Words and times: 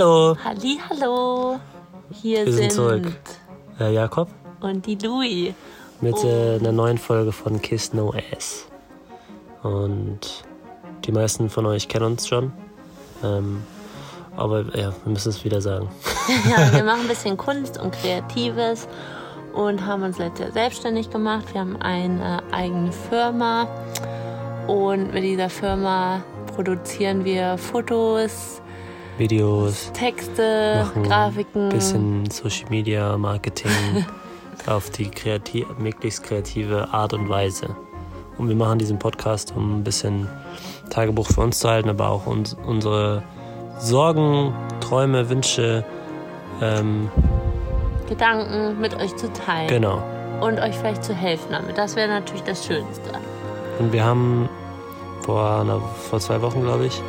Hallo. 0.00 0.34
Halli, 0.42 0.78
hallo. 0.88 1.60
Hier 2.10 2.46
Wir 2.46 2.52
sind 2.54 2.72
sind, 2.72 2.72
zurück. 2.72 3.12
Äh, 3.78 3.92
Jakob 3.92 4.30
und 4.62 4.86
die 4.86 4.94
Louis. 4.94 5.52
mit 6.00 6.16
äh, 6.24 6.54
einer 6.54 6.72
neuen 6.72 6.96
Folge 6.96 7.32
von 7.32 7.60
Kiss 7.60 7.92
No 7.92 8.14
Ass. 8.34 8.66
Und 9.62 10.42
die 11.04 11.12
meisten 11.12 11.50
von 11.50 11.66
euch 11.66 11.86
kennen 11.88 12.06
uns 12.06 12.26
schon. 12.26 12.50
Ähm, 13.22 13.62
aber 14.38 14.60
ja, 14.74 14.94
wir 15.04 15.12
müssen 15.12 15.28
es 15.28 15.44
wieder 15.44 15.60
sagen. 15.60 15.90
Ja, 16.48 16.72
wir 16.72 16.82
machen 16.82 17.02
ein 17.02 17.08
bisschen 17.08 17.36
Kunst 17.36 17.78
und 17.78 17.92
Kreatives 17.92 18.88
und 19.52 19.84
haben 19.84 20.02
uns 20.02 20.16
letztes 20.16 20.46
Jahr 20.46 20.52
selbstständig 20.52 21.10
gemacht. 21.10 21.52
Wir 21.52 21.60
haben 21.60 21.76
eine 21.76 22.42
eigene 22.52 22.90
Firma 22.90 23.68
und 24.66 25.12
mit 25.12 25.24
dieser 25.24 25.50
Firma 25.50 26.22
produzieren 26.54 27.26
wir 27.26 27.58
Fotos, 27.58 28.62
Videos, 29.20 29.92
Texte, 29.92 30.82
machen 30.82 31.02
Grafiken. 31.02 31.68
bisschen 31.68 32.30
Social 32.30 32.70
Media 32.70 33.18
Marketing 33.18 33.70
auf 34.66 34.88
die 34.88 35.10
kreativ, 35.10 35.66
möglichst 35.78 36.22
kreative 36.22 36.88
Art 36.90 37.12
und 37.12 37.28
Weise. 37.28 37.76
Und 38.38 38.48
wir 38.48 38.56
machen 38.56 38.78
diesen 38.78 38.98
Podcast, 38.98 39.52
um 39.54 39.80
ein 39.80 39.84
bisschen 39.84 40.26
Tagebuch 40.88 41.26
für 41.26 41.42
uns 41.42 41.58
zu 41.58 41.68
halten, 41.68 41.90
aber 41.90 42.08
auch 42.08 42.26
uns, 42.26 42.56
unsere 42.66 43.22
Sorgen, 43.78 44.54
Träume, 44.80 45.28
Wünsche, 45.28 45.84
ähm, 46.62 47.10
Gedanken 48.08 48.80
mit 48.80 48.94
euch 48.96 49.14
zu 49.16 49.30
teilen 49.34 49.68
genau. 49.68 50.02
und 50.40 50.58
euch 50.60 50.76
vielleicht 50.76 51.04
zu 51.04 51.12
helfen 51.12 51.48
damit. 51.50 51.76
Das 51.76 51.94
wäre 51.94 52.08
natürlich 52.08 52.44
das 52.44 52.64
Schönste. 52.64 53.10
Und 53.78 53.92
wir 53.92 54.02
haben 54.02 54.48
vor, 55.20 55.60
einer, 55.60 55.78
vor 55.78 56.20
zwei 56.20 56.40
Wochen, 56.40 56.62
glaube 56.62 56.86
ich. 56.86 57.02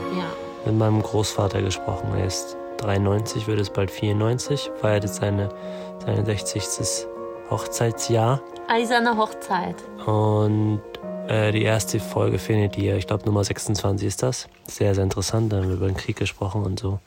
Mit 0.65 0.77
meinem 0.77 1.01
Großvater 1.01 1.61
gesprochen. 1.61 2.09
Er 2.17 2.25
ist 2.25 2.57
93, 2.77 3.47
wird 3.47 3.59
es 3.59 3.69
bald 3.69 3.91
94, 3.91 4.71
feiert 4.79 5.03
jetzt 5.03 5.17
seine, 5.17 5.49
seine 6.05 6.25
60. 6.25 7.07
Hochzeitsjahr. 7.49 8.41
Eiserne 8.67 9.17
Hochzeit. 9.17 9.75
Und 10.05 10.81
äh, 11.27 11.51
die 11.51 11.63
erste 11.63 11.99
Folge 11.99 12.39
findet 12.39 12.77
ihr, 12.77 12.95
ich 12.95 13.07
glaube 13.07 13.25
Nummer 13.25 13.43
26 13.43 14.07
ist 14.07 14.23
das. 14.23 14.47
Sehr, 14.67 14.95
sehr 14.95 15.03
interessant. 15.03 15.51
Da 15.51 15.57
haben 15.57 15.67
wir 15.67 15.75
über 15.75 15.87
den 15.87 15.97
Krieg 15.97 16.15
gesprochen 16.15 16.63
und 16.63 16.79
so. 16.79 16.99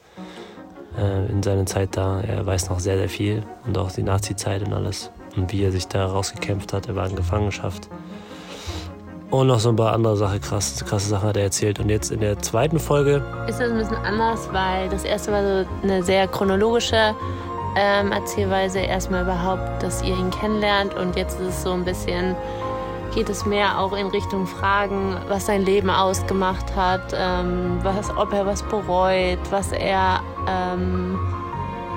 Äh, 0.97 1.25
in 1.27 1.43
seiner 1.43 1.65
Zeit 1.65 1.97
da. 1.97 2.21
Er 2.21 2.45
weiß 2.45 2.69
noch 2.69 2.79
sehr, 2.79 2.97
sehr 2.97 3.09
viel. 3.09 3.43
Und 3.65 3.77
auch 3.77 3.91
die 3.91 4.03
Nazi-Zeit 4.03 4.65
und 4.65 4.73
alles. 4.73 5.11
Und 5.35 5.51
wie 5.51 5.63
er 5.63 5.71
sich 5.71 5.87
da 5.87 6.05
rausgekämpft 6.05 6.73
hat. 6.73 6.87
Er 6.87 6.95
war 6.95 7.09
in 7.09 7.15
Gefangenschaft. 7.15 7.89
Und 9.35 9.47
noch 9.47 9.59
so 9.59 9.67
ein 9.67 9.75
paar 9.75 9.91
andere 9.91 10.15
Sachen, 10.15 10.39
krass, 10.39 10.81
krasse 10.87 11.09
Sachen 11.09 11.27
hat 11.27 11.35
er 11.35 11.43
erzählt. 11.43 11.81
Und 11.81 11.89
jetzt 11.89 12.09
in 12.09 12.21
der 12.21 12.39
zweiten 12.39 12.79
Folge, 12.79 13.21
ist 13.49 13.59
das 13.59 13.69
ein 13.69 13.77
bisschen 13.77 13.97
anders, 13.97 14.47
weil 14.53 14.87
das 14.87 15.03
erste 15.03 15.33
war 15.33 15.43
so 15.43 15.69
eine 15.83 16.03
sehr 16.03 16.25
chronologische 16.29 17.13
ähm, 17.75 18.13
Erzählweise. 18.13 18.79
Erstmal 18.79 19.23
überhaupt, 19.23 19.83
dass 19.83 20.01
ihr 20.03 20.17
ihn 20.17 20.29
kennenlernt 20.31 20.93
und 20.93 21.17
jetzt 21.17 21.37
ist 21.41 21.47
es 21.49 21.63
so 21.63 21.73
ein 21.73 21.83
bisschen, 21.83 22.33
geht 23.13 23.27
es 23.27 23.45
mehr 23.45 23.77
auch 23.77 23.91
in 23.91 24.07
Richtung 24.07 24.47
Fragen, 24.47 25.17
was 25.27 25.47
sein 25.47 25.63
Leben 25.63 25.89
ausgemacht 25.89 26.73
hat, 26.73 27.13
ähm, 27.13 27.79
was, 27.83 28.15
ob 28.15 28.31
er 28.31 28.45
was 28.45 28.63
bereut, 28.63 29.39
was 29.49 29.73
er, 29.73 30.21
ähm, 30.47 31.19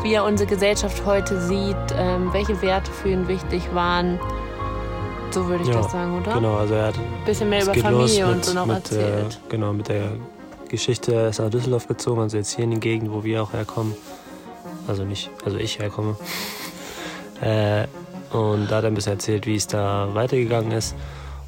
wie 0.03 0.13
er 0.13 0.25
unsere 0.25 0.51
Gesellschaft 0.51 1.07
heute 1.07 1.41
sieht, 1.41 1.77
ähm, 1.97 2.33
welche 2.33 2.61
Werte 2.63 2.91
für 2.91 3.11
ihn 3.11 3.29
wichtig 3.29 3.63
waren. 3.75 4.19
So 5.31 5.47
würde 5.47 5.63
ich 5.63 5.69
Ja, 5.69 5.83
das 5.83 5.93
sagen, 5.93 6.19
oder? 6.21 6.35
genau, 6.35 6.57
also 6.57 6.75
er 6.75 6.87
hat 6.87 6.95
Bisschen 7.25 7.51
mehr 7.51 7.63
über 7.63 7.75
Familie 7.75 8.25
los 8.25 8.35
und 8.35 8.45
so 8.45 8.55
noch 8.55 8.67
mit, 8.67 8.77
erzählt. 8.77 9.35
Äh, 9.35 9.51
genau, 9.51 9.73
mit 9.73 9.89
der 9.89 10.13
Geschichte. 10.69 11.15
Er 11.15 11.29
ist 11.29 11.39
nach 11.39 11.51
Düsseldorf 11.51 11.87
gezogen, 11.87 12.21
also 12.21 12.37
jetzt 12.37 12.55
hier 12.55 12.65
in 12.65 12.71
die 12.71 12.81
Gegend, 12.81 13.13
wo 13.13 13.25
wir 13.25 13.43
auch 13.43 13.53
herkommen. 13.53 13.95
Also 14.87 15.05
nicht, 15.05 15.31
also 15.45 15.59
ich 15.59 15.79
herkomme. 15.79 16.17
äh, 17.41 17.87
und 18.35 18.71
da 18.71 18.77
hat 18.77 18.85
er 18.85 18.91
ein 18.91 18.95
bisschen 18.95 19.13
erzählt, 19.13 19.47
wie 19.47 19.57
es 19.57 19.67
da 19.67 20.15
weitergegangen 20.15 20.73
ist. 20.73 20.95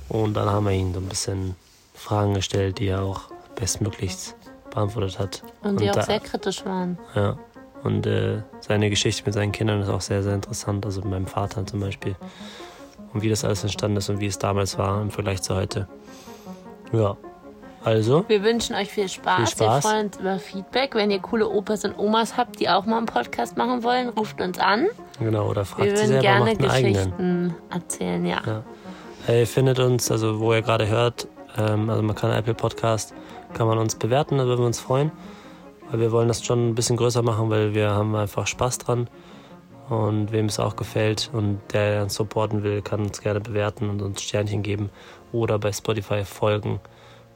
Und 0.09 0.35
dann 0.35 0.49
haben 0.49 0.67
wir 0.67 0.73
ihn 0.73 0.93
so 0.93 1.01
ein 1.01 1.07
bisschen 1.07 1.55
Fragen 1.95 2.35
gestellt, 2.35 2.79
die 2.79 2.89
er 2.89 3.03
auch 3.03 3.23
bestmöglichst 3.55 4.37
beantwortet 4.71 5.19
hat. 5.19 5.43
und 5.63 5.81
die 5.81 5.91
auch 5.91 5.95
da, 5.95 6.03
sehr 6.03 6.21
kritisch 6.21 6.65
waren. 6.65 6.99
Ja. 7.15 7.39
Und 7.83 8.07
äh, 8.07 8.43
seine 8.61 8.91
Geschichte 8.91 9.23
mit 9.25 9.35
seinen 9.35 9.53
Kindern 9.53 9.81
ist 9.81 9.89
auch 9.89 10.01
sehr, 10.01 10.23
sehr 10.23 10.35
interessant. 10.35 10.85
Also 10.85 11.01
mit 11.01 11.11
meinem 11.11 11.27
Vater 11.27 11.67
zum 11.67 11.81
Beispiel. 11.81 12.15
Und 13.13 13.23
wie 13.23 13.29
das 13.29 13.45
alles 13.45 13.63
entstanden 13.63 13.97
ist 13.97 14.09
und 14.09 14.21
wie 14.21 14.27
es 14.27 14.39
damals 14.39 14.79
war 14.79 15.01
im 15.03 15.11
Vergleich 15.11 15.43
zu 15.43 15.55
heute. 15.55 15.89
Ja. 16.93 17.17
Also, 17.83 18.25
Wir 18.29 18.43
wünschen 18.45 18.77
euch 18.77 18.91
viel 18.91 19.09
Spaß. 19.09 19.39
Viel 19.39 19.47
Spaß. 19.49 19.85
Wir 19.85 19.91
freuen 19.91 20.07
uns 20.07 20.19
über 20.19 20.39
Feedback. 20.39 20.95
Wenn 20.95 21.11
ihr 21.11 21.19
coole 21.21 21.49
Opas 21.49 21.85
und 21.85 21.99
Omas 21.99 22.37
habt, 22.37 22.61
die 22.61 22.69
auch 22.69 22.85
mal 22.85 22.99
einen 22.99 23.07
Podcast 23.07 23.57
machen 23.57 23.83
wollen, 23.83 24.11
ruft 24.11 24.41
uns 24.41 24.59
an. 24.59 24.89
genau, 25.19 25.49
oder 25.49 25.63
Wir 25.63 25.65
fragt 25.65 25.85
sie 25.89 25.95
würden 25.97 26.07
selber, 26.09 26.21
gerne 26.23 26.45
macht 26.45 26.61
einen 26.61 26.71
eigenen. 26.71 26.93
Geschichten 26.95 27.55
erzählen, 27.71 28.27
ja. 28.27 28.43
Ja. 29.27 29.35
Ihr 29.35 29.47
findet 29.47 29.79
uns, 29.79 30.11
also 30.11 30.41
wo 30.41 30.53
ihr 30.53 30.61
gerade 30.63 30.89
hört, 30.89 31.27
ähm, 31.57 31.89
also 31.89 32.03
man 32.03 32.15
kann 32.17 32.33
Apple 32.33 32.55
Podcast, 32.55 33.15
kann 33.55 33.67
man 33.67 33.79
uns 33.79 33.95
bewerten, 33.95 34.39
da 34.39 34.45
würden 34.45 34.61
wir 34.61 34.67
uns 34.67 34.81
freuen. 34.81 35.11
Weil 35.91 36.01
wir 36.01 36.13
wollen 36.13 36.29
das 36.29 36.45
schon 36.45 36.69
ein 36.69 36.75
bisschen 36.75 36.97
größer 36.97 37.23
machen, 37.23 37.49
weil 37.51 37.75
wir 37.75 37.91
haben 37.91 38.15
einfach 38.15 38.47
Spaß 38.47 38.79
dran. 38.79 39.09
Und 39.91 40.33
wem 40.33 40.47
es 40.47 40.59
auch 40.59 40.77
gefällt 40.77 41.29
und 41.33 41.61
der 41.73 42.03
uns 42.05 42.15
supporten 42.15 42.63
will, 42.63 42.81
kann 42.81 43.01
uns 43.01 43.21
gerne 43.21 43.41
bewerten 43.41 43.91
und 43.91 44.01
uns 44.01 44.23
Sternchen 44.23 44.63
geben. 44.63 44.89
Oder 45.33 45.59
bei 45.59 45.73
Spotify 45.73 46.25
folgen. 46.25 46.81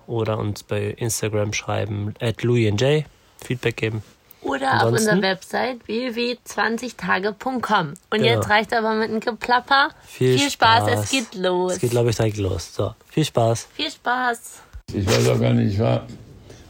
Oder 0.07 0.39
uns 0.39 0.63
bei 0.63 0.91
Instagram 0.91 1.53
schreiben, 1.53 2.15
at 2.21 2.43
louisandj, 2.43 3.05
Feedback 3.45 3.77
geben. 3.77 4.03
Oder 4.43 4.71
Ansonsten? 4.73 5.09
auf 5.09 5.15
unserer 5.15 5.23
Website 5.23 5.87
www.20tage.com. 5.89 7.89
Und 7.89 7.97
Genau. 8.11 8.25
jetzt 8.25 8.49
reicht 8.49 8.73
aber 8.75 8.95
mit 8.95 9.09
einem 9.11 9.21
Geplapper. 9.21 9.89
Viel, 10.07 10.39
Spaß, 10.39 10.85
es 10.93 11.11
geht 11.11 11.35
los. 11.35 11.73
Es 11.75 11.79
geht, 11.81 11.91
glaube 11.91 12.11
ich, 12.11 12.17
direkt 12.17 12.37
los. 12.37 12.73
So, 12.75 12.95
viel 13.09 13.25
Spaß. 13.25 13.69
Viel 13.73 13.91
Spaß. 13.91 14.61
Ich 14.93 15.07
weiß 15.07 15.29
auch 15.31 15.41
gar 15.41 15.55
nicht, 15.55 15.73
ich 15.75 15.81
war, 15.81 16.07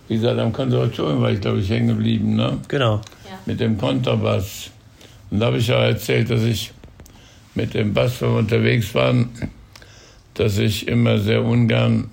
wie 0.09 0.15
gesagt, 0.15 0.39
am 0.39 0.53
Konservatorium 0.53 1.21
war 1.21 1.31
ich, 1.33 1.41
glaube 1.41 1.59
ich, 1.59 1.69
hängen 1.69 1.89
geblieben, 1.89 2.37
ne? 2.37 2.59
Genau. 2.69 3.01
Mit 3.45 3.61
dem 3.61 3.77
Kontrabass. 3.77 4.71
Und 5.35 5.41
da 5.41 5.47
habe 5.47 5.57
ich 5.57 5.67
ja 5.67 5.85
erzählt, 5.85 6.31
dass 6.31 6.45
ich 6.45 6.71
mit 7.57 7.75
dem 7.75 7.93
Bass, 7.93 8.23
wenn 8.23 8.31
wir 8.31 8.39
unterwegs 8.39 8.95
waren, 8.95 9.31
dass 10.35 10.59
ich 10.59 10.87
immer 10.87 11.19
sehr 11.19 11.43
ungern, 11.43 12.09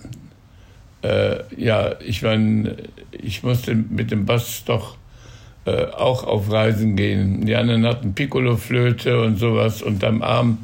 äh, 1.04 1.36
ja, 1.56 2.00
ich 2.00 2.24
meine, 2.24 2.78
ich 3.12 3.44
musste 3.44 3.76
mit 3.76 4.10
dem 4.10 4.26
Bass 4.26 4.64
doch 4.66 4.98
äh, 5.66 5.86
auch 5.86 6.24
auf 6.24 6.52
Reisen 6.52 6.96
gehen. 6.96 7.46
Die 7.46 7.56
anderen 7.56 7.86
hatten 7.86 8.16
Piccolo-Flöte 8.16 9.22
und 9.22 9.38
sowas 9.38 9.84
und 9.84 10.04
am 10.04 10.24
Arm 10.24 10.58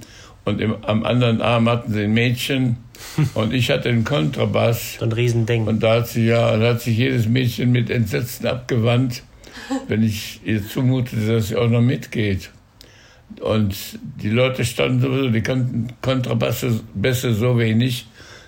und 0.43 0.59
im, 0.59 0.83
am 0.83 1.05
anderen 1.05 1.43
Arm 1.43 1.69
hatten 1.69 1.93
sie 1.93 2.05
ein 2.05 2.13
Mädchen 2.15 2.77
und 3.35 3.53
ich 3.53 3.69
hatte 3.69 3.89
den 3.89 4.03
Kontrabass. 4.03 4.95
So 4.97 5.05
ein 5.05 5.11
Riesending. 5.11 5.67
Und 5.67 5.83
da 5.83 5.97
hat 5.97 6.07
sich 6.07 6.25
ja, 6.25 6.57
da 6.57 6.69
hat 6.69 6.81
sich 6.81 6.97
jedes 6.97 7.27
Mädchen 7.27 7.71
mit 7.71 7.91
Entsetzen 7.91 8.47
abgewandt, 8.47 9.21
wenn 9.87 10.03
ich 10.03 10.41
ihr 10.43 10.65
zumutete, 10.67 11.33
dass 11.33 11.49
sie 11.49 11.55
auch 11.55 11.69
noch 11.69 11.81
mitgeht. 11.81 12.49
Und 13.41 13.75
die 14.01 14.29
Leute 14.29 14.63
standen 14.63 15.01
sowieso, 15.01 15.29
die 15.29 15.41
kannten 15.41 15.87
Kontrabasse 16.01 16.79
Bässe 16.93 17.33
so 17.33 17.57
wenig, 17.59 18.07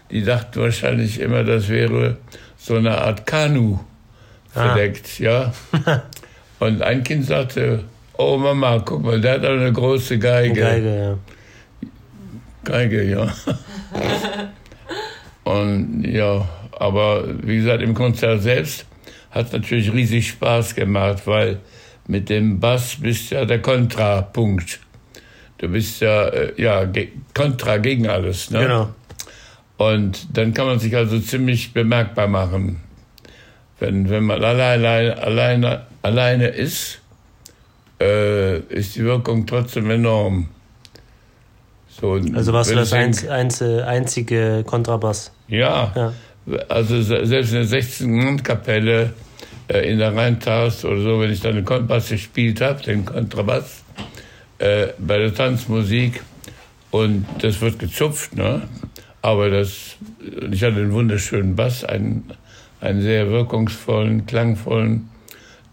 die 0.09 0.23
dachten 0.23 0.61
wahrscheinlich 0.61 1.19
immer, 1.19 1.43
das 1.43 1.69
wäre 1.69 2.17
so 2.57 2.75
eine 2.75 2.97
Art 2.97 3.27
Kanu 3.27 3.79
Ah. 4.55 4.73
verdeckt, 4.73 5.19
ja. 5.19 5.53
Und 6.59 6.81
ein 6.81 7.03
Kind 7.03 7.25
sagte, 7.25 7.83
oh 8.17 8.37
Mama, 8.37 8.79
guck 8.79 9.03
mal, 9.03 9.21
der 9.21 9.33
hat 9.33 9.45
eine 9.45 9.71
große 9.71 10.17
Geige. 10.19 10.59
Geige, 10.59 10.97
ja. 10.97 11.17
Geige, 12.63 13.03
ja. 13.03 13.33
Und 15.43 16.03
ja, 16.03 16.47
aber 16.71 17.23
wie 17.43 17.57
gesagt, 17.57 17.81
im 17.81 17.93
Konzert 17.93 18.41
selbst 18.41 18.85
hat 19.31 19.53
natürlich 19.53 19.91
riesig 19.93 20.29
Spaß 20.29 20.75
gemacht, 20.75 21.25
weil 21.25 21.59
mit 22.07 22.29
dem 22.29 22.59
Bass 22.59 22.97
bist 22.99 23.31
ja 23.31 23.45
der 23.45 23.61
Kontrapunkt. 23.61 24.79
Du 25.59 25.67
bist 25.67 26.01
ja, 26.01 26.27
äh, 26.29 26.53
ja 26.61 26.85
ge 26.85 27.09
Kontra 27.33 27.77
gegen 27.77 28.07
alles. 28.07 28.49
Ne? 28.49 28.59
Genau. 28.59 28.89
Und 29.77 30.37
dann 30.37 30.53
kann 30.53 30.65
man 30.65 30.79
sich 30.79 30.95
also 30.95 31.19
ziemlich 31.19 31.73
bemerkbar 31.73 32.27
machen. 32.27 32.81
Wenn, 33.79 34.09
wenn 34.09 34.23
man 34.23 34.43
alleine, 34.43 35.17
alleine, 35.21 35.85
alleine 36.01 36.47
ist, 36.47 36.99
äh, 38.01 38.59
ist 38.59 38.95
die 38.95 39.03
Wirkung 39.03 39.45
trotzdem 39.45 39.89
enorm. 39.89 40.49
So, 41.89 42.13
Also 42.13 42.53
warst 42.53 42.71
du 42.71 42.75
das 42.75 42.93
einzel, 42.93 43.83
einzige 43.83 44.63
Kontrabass? 44.65 45.31
Ja, 45.47 45.91
Ja. 45.95 46.13
Also 46.67 47.01
se- 47.01 47.25
selbst 47.25 47.49
in 47.51 47.57
der 47.57 47.65
16. 47.67 48.43
Kapelle 48.43 49.13
äh, 49.67 49.91
in 49.91 49.99
der 49.99 50.15
Rheintaus 50.15 50.83
oder 50.85 51.01
so, 51.01 51.19
wenn 51.19 51.31
ich 51.31 51.41
dann 51.41 51.55
den 51.55 51.65
Kontrabass 51.65 52.09
gespielt 52.09 52.61
habe, 52.61 52.81
den 52.83 53.05
Kontrabass, 53.05 53.83
äh, 54.59 54.87
bei 54.97 55.17
der 55.17 55.33
Tanzmusik 55.33 56.21
und 56.91 57.25
das 57.41 57.61
wird 57.61 57.79
gezupft, 57.79 58.35
ne? 58.35 58.63
aber 59.21 59.49
das, 59.49 59.97
ich 60.51 60.63
hatte 60.63 60.77
einen 60.77 60.91
wunderschönen 60.91 61.55
Bass, 61.55 61.83
einen, 61.83 62.23
einen 62.81 63.01
sehr 63.01 63.29
wirkungsvollen, 63.29 64.25
klangvollen, 64.25 65.09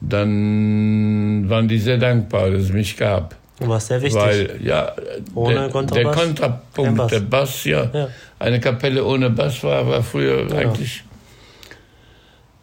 dann 0.00 1.48
waren 1.48 1.68
die 1.68 1.78
sehr 1.78 1.98
dankbar, 1.98 2.50
dass 2.50 2.64
es 2.64 2.72
mich 2.72 2.96
gab. 2.96 3.34
Was 3.58 3.86
sehr 3.86 4.02
wichtig. 4.02 4.20
Weil, 4.20 4.60
ja, 4.62 4.92
ohne 5.34 5.54
der, 5.70 5.82
der 5.84 6.04
Kontrapunkt, 6.12 6.96
Bass. 6.96 7.10
der 7.10 7.20
Bass, 7.20 7.64
ja. 7.64 7.90
Ja. 7.92 8.08
Eine 8.38 8.60
Kapelle 8.60 9.04
ohne 9.04 9.30
Bass 9.30 9.62
war, 9.64 9.86
war 9.88 10.02
früher 10.02 10.46
Ja. 10.50 10.56
eigentlich. 10.58 11.02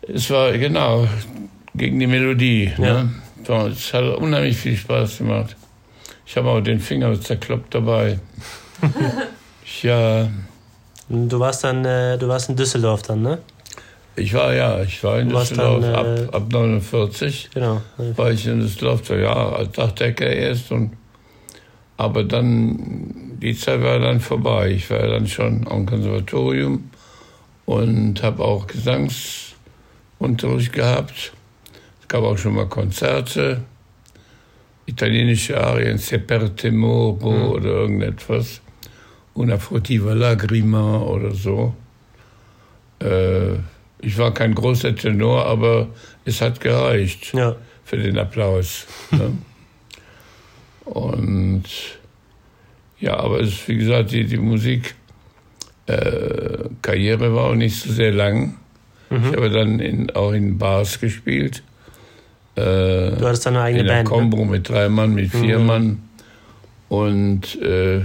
Es 0.01 0.29
war 0.29 0.51
genau 0.51 1.07
gegen 1.73 1.99
die 1.99 2.07
Melodie. 2.07 2.71
Ja. 2.77 3.03
Ne? 3.03 3.09
Es 3.71 3.93
hat 3.93 4.03
unheimlich 4.17 4.57
viel 4.57 4.77
Spaß 4.77 5.17
gemacht. 5.19 5.55
Ich 6.25 6.37
habe 6.37 6.49
auch 6.49 6.61
den 6.61 6.79
Finger 6.79 7.19
zerkloppt 7.19 7.73
dabei. 7.73 8.19
ja, 9.81 10.29
Du 11.09 11.39
warst 11.39 11.63
dann, 11.63 11.83
äh, 11.85 12.17
du 12.17 12.27
warst 12.27 12.49
in 12.49 12.55
Düsseldorf 12.55 13.01
dann, 13.03 13.21
ne? 13.21 13.39
Ich 14.15 14.33
war 14.33 14.53
ja, 14.53 14.83
ich 14.83 15.03
war 15.03 15.19
in 15.19 15.29
Du 15.29 15.37
Düsseldorf 15.37 15.81
dann, 15.81 15.93
äh, 15.93 16.27
ab, 16.27 16.35
ab 16.35 16.51
49. 16.51 17.49
Genau. 17.53 17.81
war 18.15 18.31
ich 18.31 18.45
in 18.45 18.59
Düsseldorf, 18.59 19.09
ja, 19.09 19.49
als 19.49 19.71
Dachdecker 19.71 20.27
erst. 20.27 20.71
Und, 20.71 20.91
aber 21.97 22.23
dann, 22.23 23.37
die 23.41 23.55
Zeit 23.55 23.81
war 23.81 23.99
dann 23.99 24.19
vorbei. 24.19 24.71
Ich 24.71 24.89
war 24.89 25.07
dann 25.07 25.27
schon 25.27 25.67
am 25.67 25.85
Konservatorium 25.85 26.89
und 27.65 28.21
habe 28.21 28.43
auch 28.43 28.67
Gesangsunterricht 28.67 30.73
gehabt. 30.73 31.33
Es 32.01 32.07
gab 32.07 32.23
auch 32.23 32.37
schon 32.37 32.55
mal 32.55 32.67
Konzerte, 32.67 33.61
italienische 34.85 35.59
Arien, 35.59 35.97
Se 35.97 36.19
per 36.19 36.55
temoro 36.55 37.53
oder 37.53 37.69
irgendetwas. 37.69 38.61
Una 39.35 39.57
furtiva 39.57 40.13
lagrima 40.13 40.99
oder 40.99 41.33
so. 41.33 41.73
Äh, 42.99 43.57
ich 44.03 44.17
war 44.17 44.33
kein 44.33 44.53
großer 44.53 44.95
Tenor, 44.95 45.45
aber 45.45 45.87
es 46.25 46.41
hat 46.41 46.59
gereicht 46.61 47.33
Ja. 47.33 47.55
für 47.85 47.97
den 47.97 48.17
Applaus. 48.17 48.85
ne? 49.11 49.37
Und 50.85 51.63
ja, 52.99 53.17
aber 53.17 53.39
es 53.41 53.49
ist, 53.49 53.67
wie 53.67 53.77
gesagt, 53.77 54.11
die, 54.11 54.25
die 54.25 54.37
Musik 54.37 54.95
äh, 55.87 55.95
war 57.19 57.43
auch 57.45 57.55
nicht 57.55 57.79
so 57.81 57.91
sehr 57.91 58.11
lang. 58.11 58.55
Mhm. 59.09 59.29
Ich 59.29 59.35
habe 59.35 59.49
dann 59.49 59.79
in, 59.79 60.09
auch 60.11 60.31
in 60.31 60.57
Bars 60.57 60.99
gespielt. 60.99 61.63
Äh, 62.55 62.61
Du 62.61 63.25
hattest 63.25 63.45
dann 63.45 63.55
eine 63.55 63.63
eigene 63.65 63.81
in 63.81 63.87
der 63.87 63.93
Band. 63.95 64.09
Ne? 64.09 64.15
Combo 64.15 64.45
mit 64.45 64.69
drei 64.69 64.89
Mann, 64.89 65.13
mit 65.13 65.31
vier 65.31 65.59
Mhm. 65.59 65.65
Mann. 65.65 66.03
Und 66.89 67.61
äh, 67.61 68.01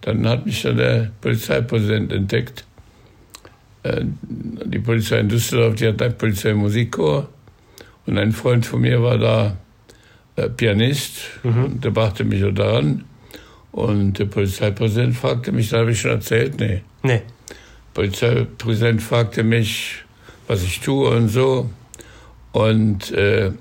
dann 0.00 0.26
hat 0.26 0.46
mich 0.46 0.62
dann 0.62 0.76
der 0.76 1.10
Polizeipräsident 1.20 2.12
entdeckt. 2.12 2.64
Äh, 3.82 4.04
die 4.22 4.78
Polizei 4.78 5.20
in 5.20 5.28
Düsseldorf, 5.28 5.74
die 5.76 5.88
hat 5.88 6.00
einen 6.02 6.16
Polizeimusikchor. 6.16 7.28
Und 8.06 8.18
ein 8.18 8.32
Freund 8.32 8.66
von 8.66 8.80
mir 8.80 9.02
war 9.02 9.18
da 9.18 9.56
äh, 10.36 10.48
Pianist. 10.48 11.22
Mhm. 11.42 11.64
Und 11.64 11.84
der 11.84 11.90
brachte 11.90 12.24
mich 12.24 12.40
so 12.40 12.50
daran. 12.50 13.04
Und 13.72 14.18
der 14.18 14.24
Polizeipräsident 14.24 15.16
fragte 15.16 15.52
mich, 15.52 15.70
da 15.70 15.78
habe 15.78 15.92
ich 15.92 16.00
schon 16.00 16.10
erzählt, 16.10 16.58
nee. 16.58 16.82
Nee. 17.02 17.22
Polizeipräsident 17.94 19.02
fragte 19.02 19.42
mich, 19.42 20.04
was 20.48 20.62
ich 20.62 20.80
tue 20.80 21.08
und 21.10 21.28
so. 21.28 21.70
Und 22.52 23.12
äh, 23.12 23.52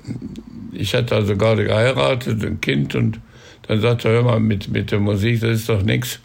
ich 0.74 0.95
hatte 0.95 1.15
also 1.15 1.36
gerade 1.36 1.65
geheiratet, 1.65 2.44
ein 2.44 2.60
Kind, 2.60 2.95
und 2.95 3.19
dann 3.68 3.81
sagte 3.81 4.07
er, 4.07 4.15
hör 4.15 4.24
mal, 4.24 4.39
mit, 4.39 4.69
mit 4.69 4.92
der 4.92 5.00
Musik, 5.00 5.42
das 5.42 5.60
ist 5.60 5.69
doch 5.69 5.83
nichts. 5.83 6.19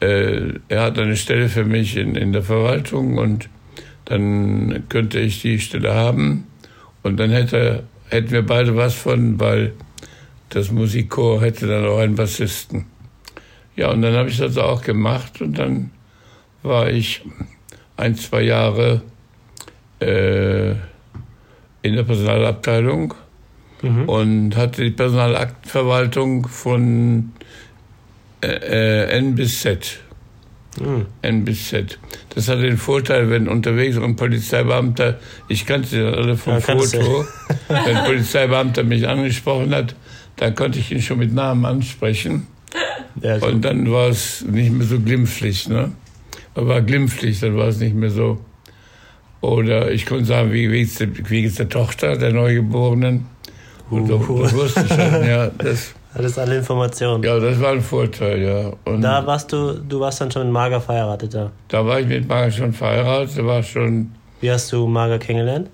Äh, 0.00 0.54
er 0.68 0.82
hat 0.82 0.98
eine 0.98 1.16
Stelle 1.16 1.48
für 1.48 1.64
mich 1.64 1.96
in, 1.96 2.14
in 2.14 2.32
der 2.32 2.42
Verwaltung 2.42 3.18
und 3.18 3.48
dann 4.04 4.84
könnte 4.88 5.18
ich 5.20 5.42
die 5.42 5.58
Stelle 5.58 5.94
haben. 5.94 6.46
Und 7.02 7.18
dann 7.18 7.30
hätte, 7.30 7.84
hätten 8.08 8.30
wir 8.30 8.46
beide 8.46 8.76
was 8.76 8.94
von, 8.94 9.38
weil 9.40 9.72
das 10.50 10.70
Musikchor 10.70 11.42
hätte 11.42 11.66
dann 11.66 11.86
auch 11.86 11.98
einen 11.98 12.14
Bassisten. 12.14 12.86
Ja, 13.76 13.90
und 13.90 14.02
dann 14.02 14.14
habe 14.14 14.28
ich 14.28 14.38
das 14.38 14.56
auch 14.56 14.82
gemacht 14.82 15.40
und 15.40 15.58
dann 15.58 15.90
war 16.62 16.90
ich 16.90 17.22
ein, 17.96 18.14
zwei 18.16 18.42
Jahre 18.42 19.02
äh, 20.00 20.70
in 21.82 21.94
der 21.94 22.02
Personalabteilung 22.02 23.14
Mhm. 23.82 24.08
und 24.08 24.56
hatte 24.56 24.82
die 24.82 24.90
Personalaktenverwaltung 24.90 26.48
von 26.48 27.32
äh, 28.42 28.46
äh, 28.46 29.18
N 29.18 29.34
bis 29.34 29.60
Z. 29.60 29.98
Mhm. 30.80 31.06
N 31.22 31.44
bis 31.44 31.68
Z. 31.68 31.98
Das 32.34 32.48
hat 32.48 32.60
den 32.60 32.76
Vorteil, 32.78 33.30
wenn 33.30 33.48
unterwegs 33.48 33.96
ein 33.96 34.16
Polizeibeamter, 34.16 35.18
ich 35.48 35.66
kannte 35.66 35.88
sie 35.88 35.98
dann 36.02 36.14
alle 36.14 36.36
vom 36.36 36.54
Ja. 36.54 36.60
Foto, 36.60 37.26
wenn 37.68 37.96
ein 37.96 38.04
Polizeibeamter 38.04 38.84
mich 38.84 39.08
angesprochen 39.08 39.74
hat, 39.74 39.94
dann 40.36 40.54
konnte 40.54 40.78
ich 40.78 40.92
ihn 40.92 41.02
schon 41.02 41.18
mit 41.18 41.32
Namen 41.32 41.64
ansprechen. 41.64 42.46
Ja. 43.22 43.36
Und 43.38 43.64
dann 43.64 43.90
war 43.90 44.08
es 44.08 44.44
nicht 44.44 44.70
mehr 44.70 44.86
so 44.86 45.00
glimpflich, 45.00 45.68
ne? 45.68 45.90
Aber 46.54 46.68
war 46.68 46.82
glimpflich, 46.82 47.40
dann 47.40 47.56
war 47.56 47.68
es 47.68 47.78
nicht 47.78 47.94
mehr 47.94 48.10
so. 48.10 48.38
Oder 49.40 49.90
ich 49.90 50.06
konnte 50.06 50.24
sagen, 50.26 50.52
wie 50.52 50.70
wie 50.70 50.80
geht's 50.80 50.96
der, 50.96 51.08
wie 51.30 51.42
geht's 51.42 51.56
der 51.56 51.68
Tochter, 51.68 52.16
der 52.16 52.32
Neugeborenen? 52.32 53.26
Und 53.90 54.06
so, 54.06 54.16
Uh. 54.16 54.42
das 54.42 54.54
wusste 54.54 54.80
ich 54.82 54.88
schon, 54.88 55.26
ja. 55.26 55.50
Das, 55.58 55.94
Alles 56.14 56.38
alle 56.38 56.56
Informationen. 56.56 57.22
ja, 57.22 57.38
das 57.38 57.60
war 57.60 57.72
ein 57.72 57.80
Vorteil, 57.82 58.40
ja. 58.42 58.72
Und 58.84 59.02
Da 59.02 59.24
warst 59.26 59.52
du, 59.52 59.74
du 59.74 60.00
warst 60.00 60.20
dann 60.20 60.30
schon 60.30 60.44
mit 60.44 60.52
Marga 60.52 60.80
verheiratet 60.80 61.34
da. 61.34 61.86
war 61.86 62.00
ich 62.00 62.06
mit 62.06 62.26
Marga 62.26 62.50
schon 62.50 62.72
verheiratet, 62.72 63.38
da 63.38 63.44
war 63.46 63.62
schon, 63.62 64.12
Wie 64.40 64.50
hast 64.50 64.72
du 64.72 64.86
Marga 64.86 65.18
kennengelernt? 65.18 65.68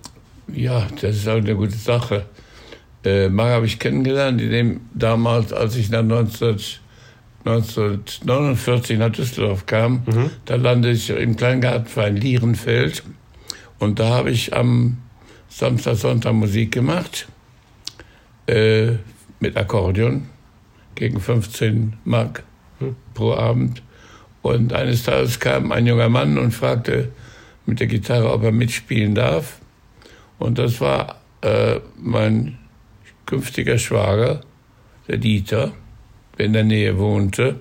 ja, 0.52 0.86
das 1.00 1.16
ist 1.16 1.28
auch 1.28 1.36
eine 1.36 1.54
gute 1.54 1.76
Sache. 1.76 2.26
Äh, 3.04 3.28
Marga 3.28 3.54
habe 3.54 3.66
ich 3.66 3.78
kennengelernt, 3.78 4.40
in 4.40 4.50
dem 4.50 4.80
damals, 4.92 5.52
als 5.52 5.76
ich 5.76 5.88
nach 5.90 6.02
19, 6.02 6.56
1949 7.44 8.98
nach 8.98 9.10
Düsseldorf 9.10 9.66
kam, 9.66 10.02
Mhm. 10.06 10.30
Da 10.46 10.56
landete 10.56 10.94
ich 10.94 11.10
im 11.10 11.36
Kleingartenverein 11.36 12.16
Lierenfeld 12.16 13.02
und 13.78 13.98
da 14.00 14.08
habe 14.10 14.30
ich 14.30 14.54
am 14.54 14.98
Samstag, 15.48 15.96
Sonntag 15.96 16.32
Musik 16.32 16.72
gemacht 16.72 17.28
äh, 18.46 18.92
mit 19.44 19.56
Akkordeon 19.56 20.28
gegen 20.94 21.20
15 21.20 21.94
Mark 22.04 22.44
Hm. 22.78 22.96
pro 23.14 23.34
Abend. 23.34 23.82
Und 24.42 24.72
eines 24.72 25.04
Tages 25.04 25.40
kam 25.40 25.72
ein 25.72 25.86
junger 25.86 26.08
Mann 26.08 26.38
und 26.38 26.52
fragte 26.52 27.10
mit 27.66 27.80
der 27.80 27.86
Gitarre, 27.86 28.32
ob 28.32 28.42
er 28.42 28.52
mitspielen 28.52 29.14
darf. 29.14 29.58
Und 30.38 30.58
das 30.58 30.80
war 30.80 31.20
äh, 31.40 31.80
mein 31.96 32.58
künftiger 33.26 33.78
Schwager, 33.78 34.40
der 35.08 35.18
Dieter, 35.18 35.72
der 36.36 36.46
in 36.46 36.52
der 36.52 36.64
Nähe 36.64 36.98
wohnte. 36.98 37.60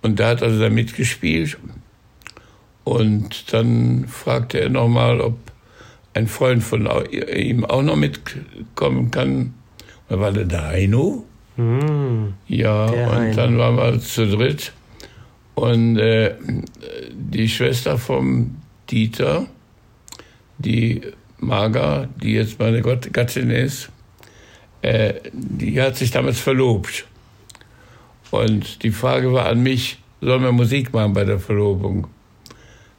Und 0.00 0.18
der 0.18 0.28
hat 0.28 0.42
also 0.42 0.58
da 0.58 0.70
mitgespielt. 0.70 1.58
Und 2.84 3.52
dann 3.52 4.06
fragte 4.08 4.60
er 4.60 4.70
nochmal, 4.70 5.20
ob 5.20 5.36
ein 6.14 6.26
Freund 6.26 6.62
von 6.62 6.88
ihm 7.12 7.64
auch 7.64 7.82
noch 7.82 7.96
mitkommen 7.96 9.10
kann. 9.10 9.54
Da 10.10 10.18
war 10.18 10.32
der, 10.32 10.62
Heino. 10.66 11.24
Mhm. 11.56 12.34
Ja, 12.48 12.90
Der 12.90 13.08
und 13.10 13.14
Heino. 13.14 13.36
dann 13.36 13.58
waren 13.58 13.76
wir 13.76 14.00
zu 14.00 14.26
dritt. 14.26 14.72
Und 15.54 15.98
äh, 15.98 16.34
die 17.12 17.48
Schwester 17.48 17.96
vom 17.96 18.56
Dieter, 18.90 19.46
die 20.58 21.02
Marga, 21.38 22.08
die 22.20 22.32
jetzt 22.32 22.58
meine 22.58 22.82
Gott 22.82 23.12
Gattin 23.12 23.50
ist, 23.50 23.90
äh, 24.82 25.14
die 25.32 25.80
hat 25.80 25.96
sich 25.96 26.10
damals 26.10 26.40
verlobt. 26.40 27.06
Und 28.32 28.82
die 28.82 28.90
Frage 28.90 29.32
war 29.32 29.46
an 29.46 29.62
mich, 29.62 29.98
sollen 30.20 30.42
wir 30.42 30.52
Musik 30.52 30.92
machen 30.92 31.12
bei 31.12 31.24
der 31.24 31.38
Verlobung? 31.38 32.08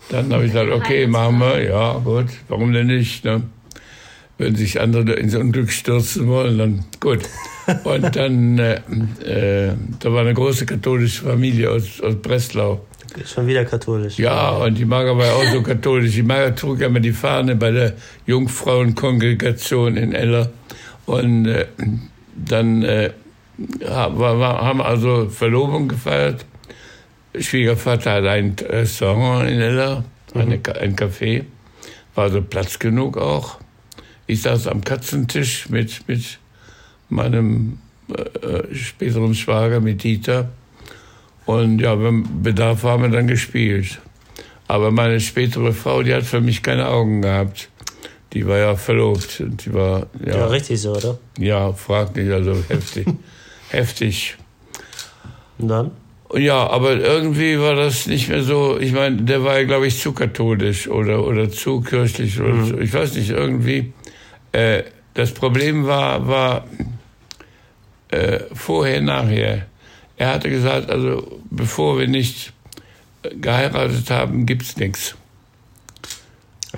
Dann 0.09 0.31
habe 0.31 0.45
ich 0.45 0.53
gesagt, 0.53 0.71
okay, 0.71 1.07
machen 1.07 1.39
wir, 1.39 1.61
ja, 1.63 1.93
gut, 1.99 2.27
warum 2.47 2.71
denn 2.71 2.87
nicht? 2.87 3.25
Ne? 3.25 3.43
Wenn 4.41 4.55
sich 4.55 4.81
andere 4.81 5.13
ins 5.13 5.35
Unglück 5.35 5.71
stürzen 5.71 6.27
wollen, 6.27 6.57
dann 6.57 6.85
gut. 6.99 7.19
Und 7.83 8.15
dann, 8.15 8.57
äh, 8.57 8.81
äh, 9.23 9.73
da 9.99 10.11
war 10.11 10.21
eine 10.21 10.33
große 10.33 10.65
katholische 10.65 11.23
Familie 11.25 11.69
aus, 11.69 12.01
aus 12.01 12.15
Breslau. 12.15 12.83
Schon 13.25 13.45
wieder 13.45 13.65
katholisch. 13.65 14.17
Ja, 14.17 14.49
und 14.49 14.77
die 14.79 14.85
Marga 14.85 15.15
war 15.15 15.25
ja 15.27 15.33
auch 15.33 15.45
so 15.53 15.61
katholisch. 15.61 16.13
Die 16.13 16.23
Marga 16.23 16.51
trug 16.51 16.79
ja 16.79 16.87
immer 16.87 17.01
die 17.01 17.11
Fahne 17.11 17.55
bei 17.55 17.69
der 17.69 17.93
Jungfrauenkongregation 18.25 19.95
in 19.97 20.13
Eller. 20.13 20.49
Und 21.05 21.45
äh, 21.45 21.67
dann 22.35 22.81
äh, 22.83 23.11
haben 23.87 24.81
also 24.81 25.29
Verlobung 25.29 25.87
gefeiert. 25.87 26.45
Schwiegervater 27.37 28.13
hat 28.13 28.25
ein 28.25 28.55
Restaurant 28.67 29.49
in 29.49 29.61
Eller, 29.61 30.03
eine, 30.33 30.57
Ka- 30.59 30.73
ein 30.73 30.95
Café. 30.95 31.43
War 32.15 32.29
so 32.31 32.41
Platz 32.41 32.79
genug 32.79 33.17
auch. 33.17 33.59
Ich 34.31 34.43
saß 34.43 34.67
am 34.67 34.81
Katzentisch 34.81 35.67
mit, 35.67 36.07
mit 36.07 36.39
meinem 37.09 37.79
äh, 38.07 38.47
äh, 38.47 38.73
späteren 38.73 39.35
Schwager, 39.35 39.81
mit 39.81 40.03
Dieter. 40.05 40.47
Und 41.45 41.79
ja, 41.79 41.93
beim 41.95 42.41
Bedarf 42.41 42.83
haben 42.83 43.03
wir 43.03 43.09
dann 43.09 43.27
gespielt. 43.27 43.99
Aber 44.69 44.89
meine 44.89 45.19
spätere 45.19 45.73
Frau, 45.73 46.01
die 46.01 46.13
hat 46.13 46.23
für 46.23 46.39
mich 46.39 46.63
keine 46.63 46.87
Augen 46.87 47.21
gehabt. 47.21 47.67
Die 48.31 48.47
war 48.47 48.57
ja 48.57 48.77
verlobt. 48.77 49.41
Und 49.41 49.65
die 49.65 49.73
war, 49.73 50.07
ja, 50.25 50.37
Ja, 50.37 50.45
richtig 50.45 50.79
so, 50.79 50.95
oder? 50.95 51.19
ja 51.37 51.73
frag 51.73 52.15
nicht, 52.15 52.31
also 52.31 52.55
heftig. 52.69 53.07
heftig. 53.69 54.37
Und 55.57 55.67
dann? 55.67 55.91
Ja, 56.33 56.69
aber 56.69 56.95
irgendwie 56.95 57.59
war 57.59 57.75
das 57.75 58.07
nicht 58.07 58.29
mehr 58.29 58.43
so. 58.43 58.79
Ich 58.79 58.93
meine, 58.93 59.23
der 59.23 59.43
war 59.43 59.59
ja, 59.59 59.65
glaube 59.65 59.87
ich, 59.87 59.99
zu 59.99 60.13
katholisch 60.13 60.87
oder, 60.87 61.27
oder 61.27 61.51
zu 61.51 61.81
kirchlich 61.81 62.39
oder 62.39 62.65
zu, 62.65 62.79
ich 62.79 62.93
weiß 62.93 63.15
nicht, 63.15 63.31
irgendwie. 63.31 63.91
Äh, 64.51 64.83
das 65.13 65.31
Problem 65.33 65.85
war, 65.85 66.27
war 66.27 66.65
äh, 68.09 68.39
vorher, 68.53 69.01
nachher. 69.01 69.65
Er 70.17 70.33
hatte 70.33 70.49
gesagt, 70.49 70.89
also 70.89 71.41
bevor 71.49 71.99
wir 71.99 72.07
nicht 72.07 72.53
geheiratet 73.39 74.09
haben, 74.09 74.45
gibt's 74.45 74.77
nichts. 74.77 75.15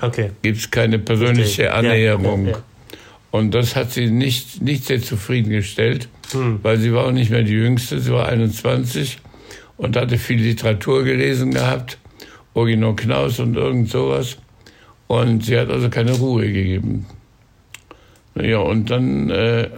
Okay. 0.00 0.30
Gibt's 0.42 0.70
keine 0.70 0.98
persönliche. 0.98 1.64
Ja, 1.64 1.74
Annäherung. 1.74 2.46
ja, 2.46 2.52
ja. 2.52 2.62
Und 3.30 3.52
das 3.52 3.74
hat 3.74 3.90
sie 3.92 4.10
nicht, 4.10 4.62
nicht 4.62 4.84
sehr 4.84 5.02
zufriedengestellt, 5.02 6.08
Hm. 6.32 6.60
weil 6.62 6.78
sie 6.78 6.92
war 6.92 7.06
auch 7.06 7.12
nicht 7.12 7.30
mehr 7.30 7.42
die 7.42 7.52
Jüngste, 7.52 8.00
sie 8.00 8.12
war 8.12 8.28
21 8.28 9.18
und 9.76 9.96
hatte 9.96 10.18
viel 10.18 10.40
Literatur 10.40 11.04
gelesen 11.04 11.52
gehabt, 11.52 11.98
Original 12.54 12.94
Knaus 12.96 13.40
und 13.40 13.56
irgend 13.56 13.90
sowas. 13.90 14.38
Und 15.06 15.44
sie 15.44 15.58
hat 15.58 15.68
also 15.70 15.90
keine 15.90 16.12
Ruhe 16.12 16.46
gegeben. 16.46 17.06
Ja, 18.34 18.58
und 18.58 18.90
dann, 18.90 19.30
äh, 19.30 19.70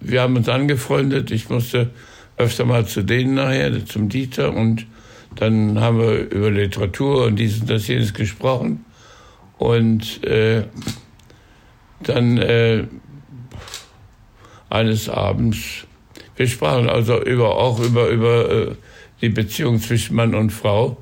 wir 0.00 0.22
haben 0.22 0.36
uns 0.36 0.48
angefreundet, 0.48 1.30
ich 1.30 1.48
musste 1.48 1.90
öfter 2.36 2.64
mal 2.64 2.86
zu 2.86 3.02
denen 3.02 3.34
nachher, 3.34 3.84
zum 3.86 4.08
Dieter, 4.08 4.54
und 4.54 4.86
dann 5.36 5.80
haben 5.80 5.98
wir 5.98 6.30
über 6.30 6.50
Literatur 6.50 7.26
und 7.26 7.36
dies 7.36 7.60
und 7.60 7.70
das 7.70 7.86
jenes 7.86 8.14
gesprochen. 8.14 8.84
Und 9.58 10.24
äh, 10.24 10.64
dann 12.02 12.38
äh, 12.38 12.84
eines 14.70 15.08
Abends, 15.08 15.86
wir 16.36 16.48
sprachen 16.48 16.88
also 16.88 17.22
über, 17.22 17.56
auch 17.56 17.78
über, 17.80 18.08
über 18.08 18.50
äh, 18.50 18.74
die 19.20 19.28
Beziehung 19.28 19.80
zwischen 19.80 20.16
Mann 20.16 20.34
und 20.34 20.50
Frau. 20.50 20.96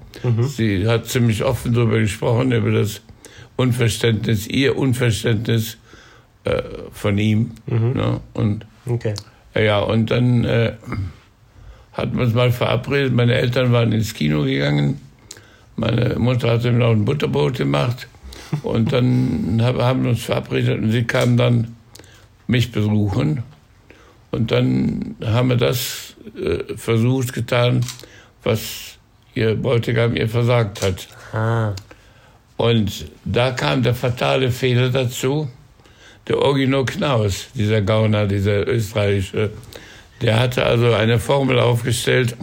Sie 0.48 0.88
hat 0.88 1.06
ziemlich 1.06 1.44
offen 1.44 1.72
darüber 1.72 2.00
gesprochen, 2.00 2.50
über 2.50 2.72
das 2.72 3.00
Unverständnis, 3.56 4.48
ihr 4.48 4.76
Unverständnis 4.76 5.78
äh, 6.44 6.62
von 6.92 7.18
ihm. 7.18 7.52
Ne? 7.66 8.20
Und 8.34 8.66
Okay. 8.86 9.14
ja, 9.54 9.80
und 9.80 10.10
dann 10.10 10.44
äh, 10.44 10.72
hatten 11.92 12.16
wir 12.16 12.24
uns 12.24 12.34
mal 12.34 12.50
verabredet. 12.50 13.12
Meine 13.12 13.34
Eltern 13.34 13.72
waren 13.72 13.92
ins 13.92 14.14
Kino 14.14 14.44
gegangen. 14.44 15.00
Meine 15.76 16.18
Mutter 16.18 16.50
hatte 16.50 16.72
mir 16.72 16.78
noch 16.78 16.90
ein 16.90 17.04
Butterbrot 17.04 17.58
gemacht. 17.58 18.08
Und 18.62 18.92
dann 18.92 19.60
hab, 19.62 19.78
haben 19.78 20.04
wir 20.04 20.10
uns 20.10 20.24
verabredet 20.24 20.80
und 20.80 20.90
sie 20.90 21.04
kam 21.04 21.36
dann 21.36 21.76
mich 22.46 22.72
besuchen. 22.72 23.42
Und 24.30 24.50
dann 24.50 25.16
haben 25.24 25.50
wir 25.50 25.56
das 25.56 26.16
äh, 26.36 26.76
versucht, 26.76 27.32
getan, 27.32 27.84
was 28.42 28.98
ihr 29.34 29.54
Bräutigam 29.54 30.16
ihr 30.16 30.28
versagt 30.28 30.82
hat. 30.82 31.08
Ah. 31.32 31.74
Und 32.56 33.06
da 33.24 33.52
kam 33.52 33.82
der 33.82 33.94
fatale 33.94 34.50
Fehler 34.50 34.90
dazu. 34.90 35.48
Der 36.28 36.38
Orgino 36.38 36.84
Knaus, 36.84 37.48
dieser 37.54 37.80
Gauner, 37.80 38.26
dieser 38.26 38.68
österreichische, 38.68 39.50
der 40.20 40.38
hatte 40.38 40.66
also 40.66 40.92
eine 40.92 41.18
Formel 41.18 41.58
aufgestellt, 41.58 42.36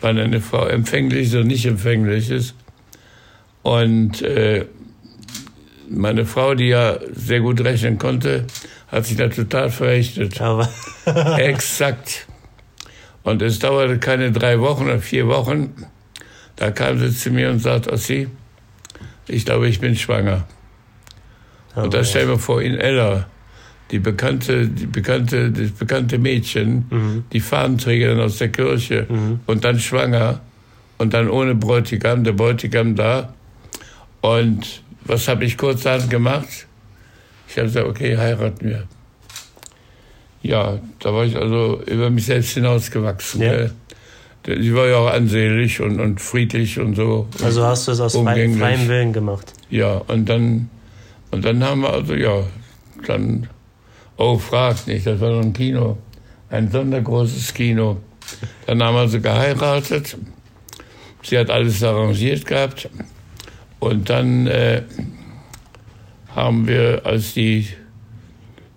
wann 0.00 0.18
eine 0.18 0.40
Frau 0.40 0.66
empfänglich 0.66 1.28
ist 1.28 1.34
oder 1.34 1.44
nicht 1.44 1.66
empfänglich 1.66 2.30
ist. 2.30 2.54
Und 3.62 4.22
äh, 4.22 4.64
meine 5.90 6.24
Frau, 6.24 6.54
die 6.54 6.68
ja 6.68 6.98
sehr 7.12 7.40
gut 7.40 7.60
rechnen 7.60 7.98
konnte, 7.98 8.46
hat 8.88 9.04
sich 9.04 9.16
da 9.16 9.28
total 9.28 9.70
verrechnet. 9.70 10.40
Aber 10.40 10.68
Exakt. 11.36 12.26
Und 13.24 13.42
es 13.42 13.58
dauerte 13.58 13.98
keine 13.98 14.32
drei 14.32 14.60
Wochen 14.60 14.84
oder 14.84 15.00
vier 15.00 15.28
Wochen. 15.28 15.74
Da 16.56 16.70
kam 16.70 16.98
sie 16.98 17.14
zu 17.14 17.30
mir 17.30 17.50
und 17.50 17.58
sagte, 17.58 17.92
Ossi, 17.92 18.28
ich 19.26 19.44
glaube, 19.44 19.68
ich 19.68 19.80
bin 19.80 19.96
schwanger. 19.96 20.46
Und 21.82 21.94
da 21.94 22.04
stellen 22.04 22.28
wir 22.28 22.38
vor, 22.38 22.62
in 22.62 22.76
Ella, 22.76 23.26
die 23.90 23.98
bekannte, 23.98 24.68
die 24.68 24.86
bekannte, 24.86 25.50
das 25.50 25.70
bekannte 25.72 26.18
Mädchen, 26.18 27.24
die 27.32 27.40
Fahnenträgerin 27.40 28.20
aus 28.20 28.38
der 28.38 28.48
Kirche 28.50 29.06
und 29.46 29.64
dann 29.64 29.78
schwanger 29.78 30.40
und 30.98 31.14
dann 31.14 31.30
ohne 31.30 31.54
Bräutigam, 31.54 32.24
der 32.24 32.32
Bräutigam 32.32 32.96
da. 32.96 33.32
Und 34.20 34.82
was 35.04 35.28
habe 35.28 35.44
ich 35.44 35.56
kurzerhand 35.56 36.10
gemacht? 36.10 36.66
Ich 37.48 37.56
habe 37.56 37.68
gesagt, 37.68 37.86
okay, 37.86 38.16
heiraten 38.16 38.68
wir. 38.68 38.84
Ja, 40.42 40.78
da 41.00 41.12
war 41.12 41.24
ich 41.24 41.36
also 41.36 41.82
über 41.86 42.10
mich 42.10 42.26
selbst 42.26 42.50
hinausgewachsen. 42.50 43.42
Ja. 43.42 43.52
gell. 43.52 43.72
Sie 44.62 44.74
war 44.74 44.86
ja 44.86 44.96
auch 44.96 45.10
ansehlich 45.10 45.80
und, 45.80 46.00
und 46.00 46.20
friedlich 46.20 46.78
und 46.78 46.94
so. 46.94 47.28
also 47.42 47.64
hast 47.64 47.86
du 47.86 47.92
es 47.92 48.00
aus 48.00 48.16
freiem 48.16 48.88
Willen 48.88 49.12
gemacht. 49.12 49.52
Ja, 49.68 49.96
und 49.96 50.28
dann, 50.28 50.70
und 51.30 51.44
dann 51.44 51.62
haben 51.62 51.82
wir 51.82 51.92
also, 51.92 52.14
ja, 52.14 52.42
dann, 53.06 53.48
oh, 54.16 54.38
fragt 54.38 54.86
nicht, 54.86 55.06
das 55.06 55.20
war 55.20 55.32
so 55.32 55.40
ein 55.40 55.52
Kino, 55.52 55.98
ein 56.50 56.70
sondergroßes 56.70 57.54
Kino. 57.54 57.98
Dann 58.66 58.82
haben 58.82 58.94
wir 58.94 59.00
also 59.00 59.20
geheiratet. 59.20 60.16
Sie 61.22 61.38
hat 61.38 61.50
alles 61.50 61.82
arrangiert 61.82 62.46
gehabt. 62.46 62.88
Und 63.80 64.10
dann 64.10 64.46
äh, 64.46 64.82
haben 66.34 66.66
wir, 66.66 67.02
als 67.04 67.34
die, 67.34 67.68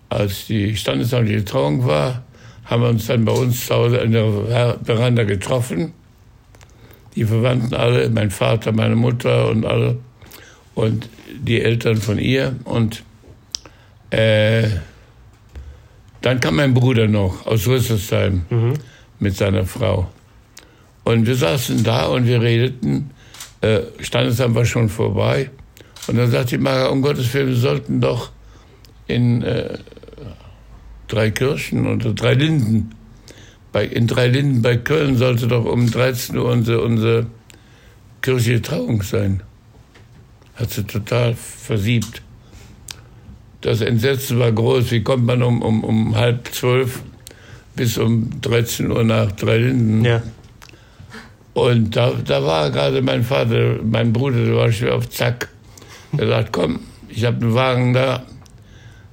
als 0.08 0.46
die 0.46 0.76
standesamtliche 0.76 1.44
Trauung 1.44 1.86
war, 1.86 2.22
haben 2.64 2.82
wir 2.82 2.88
uns 2.88 3.06
dann 3.06 3.24
bei 3.24 3.32
uns 3.32 3.66
zu 3.66 3.74
Hause 3.74 3.96
in 3.98 4.12
der 4.12 4.30
Ver- 4.30 4.78
Veranda 4.84 5.24
getroffen. 5.24 5.92
Die 7.14 7.24
Verwandten 7.24 7.74
alle, 7.74 8.08
mein 8.10 8.30
Vater, 8.30 8.72
meine 8.72 8.96
Mutter 8.96 9.48
und 9.50 9.66
alle 9.66 9.98
und 10.74 11.08
die 11.32 11.60
Eltern 11.60 11.96
von 11.96 12.18
ihr. 12.18 12.56
Und 12.64 13.02
äh, 14.10 14.68
dann 16.20 16.40
kam 16.40 16.56
mein 16.56 16.74
Bruder 16.74 17.08
noch 17.08 17.46
aus 17.46 17.66
Rüsselsheim 17.66 18.42
mit 19.18 19.36
seiner 19.36 19.64
Frau. 19.64 20.08
Und 21.04 21.26
wir 21.26 21.34
saßen 21.34 21.82
da 21.82 22.06
und 22.06 22.26
wir 22.26 22.40
redeten. 22.40 23.10
Äh, 23.60 23.80
Standesamt 24.00 24.54
war 24.54 24.64
schon 24.64 24.88
vorbei. 24.88 25.50
Und 26.06 26.16
dann 26.16 26.30
sagte 26.30 26.56
die 26.56 26.62
Mara, 26.62 26.88
um 26.88 27.02
Gottes 27.02 27.32
Willen, 27.34 27.48
wir 27.48 27.56
sollten 27.56 28.00
doch 28.00 28.30
in 29.06 29.42
äh, 29.42 29.78
Dreikirchen 31.08 31.86
oder 31.86 32.12
Dreilinden, 32.12 32.94
bei, 33.72 33.84
in 33.86 34.06
Dreilinden 34.06 34.62
bei 34.62 34.76
Köln 34.76 35.16
sollte 35.16 35.46
doch 35.46 35.64
um 35.64 35.90
13 35.90 36.36
Uhr 36.36 36.46
unsere, 36.46 36.82
unsere 36.82 37.26
kirchliche 38.20 38.62
Trauung 38.62 39.02
sein 39.02 39.42
hat 40.54 40.70
sie 40.70 40.84
total 40.84 41.34
versiebt. 41.34 42.22
Das 43.60 43.80
Entsetzen 43.80 44.38
war 44.38 44.52
groß. 44.52 44.90
Wie 44.90 45.02
kommt 45.02 45.24
man 45.24 45.42
um, 45.42 45.62
um, 45.62 45.84
um 45.84 46.16
halb 46.16 46.48
zwölf 46.52 47.02
bis 47.76 47.96
um 47.96 48.40
13 48.40 48.90
Uhr 48.90 49.04
nach 49.04 49.32
Dreilinden? 49.32 50.04
Ja. 50.04 50.22
Und 51.54 51.94
da, 51.96 52.12
da 52.12 52.42
war 52.42 52.70
gerade 52.70 53.02
mein 53.02 53.22
Vater, 53.22 53.78
mein 53.82 54.12
Bruder, 54.12 54.44
der 54.44 54.56
war 54.56 54.72
schwer 54.72 54.94
auf 54.94 55.08
Zack. 55.10 55.48
Er 56.16 56.26
sagt, 56.26 56.52
komm, 56.52 56.80
ich 57.08 57.24
habe 57.24 57.44
einen 57.44 57.54
Wagen 57.54 57.92
da. 57.92 58.24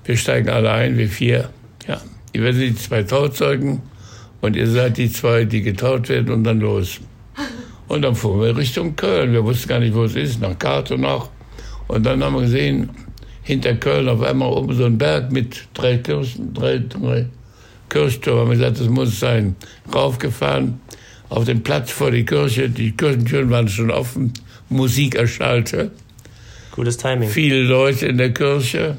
Wir 0.05 0.17
steigen 0.17 0.49
alle 0.49 0.71
ein, 0.71 0.97
wir 0.97 1.09
vier. 1.09 1.49
Ja, 1.87 2.01
ihr 2.33 2.41
werdet 2.41 2.61
die 2.61 2.75
zwei 2.75 3.03
Trauzeugen 3.03 3.81
und 4.41 4.55
ihr 4.55 4.67
seid 4.67 4.97
die 4.97 5.11
zwei, 5.11 5.45
die 5.45 5.61
getraut 5.61 6.09
werden 6.09 6.31
und 6.31 6.43
dann 6.43 6.59
los. 6.59 6.99
Und 7.89 8.03
dann 8.03 8.15
fuhren 8.15 8.41
wir 8.41 8.55
Richtung 8.55 8.95
Köln. 8.95 9.33
Wir 9.33 9.43
wussten 9.43 9.67
gar 9.67 9.79
nicht, 9.79 9.95
wo 9.95 10.03
es 10.03 10.15
ist, 10.15 10.39
nach 10.39 10.57
Karte 10.57 10.97
noch. 10.97 11.29
Und 11.87 12.05
dann 12.05 12.23
haben 12.23 12.35
wir 12.35 12.43
gesehen, 12.43 12.91
hinter 13.41 13.73
Köln 13.73 14.07
auf 14.07 14.21
einmal 14.21 14.49
oben 14.49 14.75
so 14.75 14.85
ein 14.85 14.99
Berg 14.99 15.31
mit 15.31 15.67
drei 15.73 15.97
Kirchen, 15.97 16.53
drei, 16.53 16.77
drei 16.77 17.25
Kirchtürmen. 17.89 18.41
Haben 18.41 18.49
wir 18.51 18.57
gesagt, 18.57 18.79
das 18.79 18.89
muss 18.89 19.19
sein. 19.19 19.55
Raufgefahren, 19.93 20.79
auf 21.29 21.45
den 21.45 21.63
Platz 21.63 21.89
vor 21.91 22.11
die 22.11 22.25
Kirche. 22.25 22.69
Die 22.69 22.91
Kirchentüren 22.91 23.49
waren 23.49 23.67
schon 23.67 23.89
offen. 23.89 24.33
Musik 24.69 25.15
erschallte. 25.15 25.89
Gutes 26.71 26.97
Timing. 26.97 27.27
Viele 27.27 27.63
Leute 27.63 28.05
in 28.05 28.19
der 28.19 28.31
Kirche. 28.35 28.97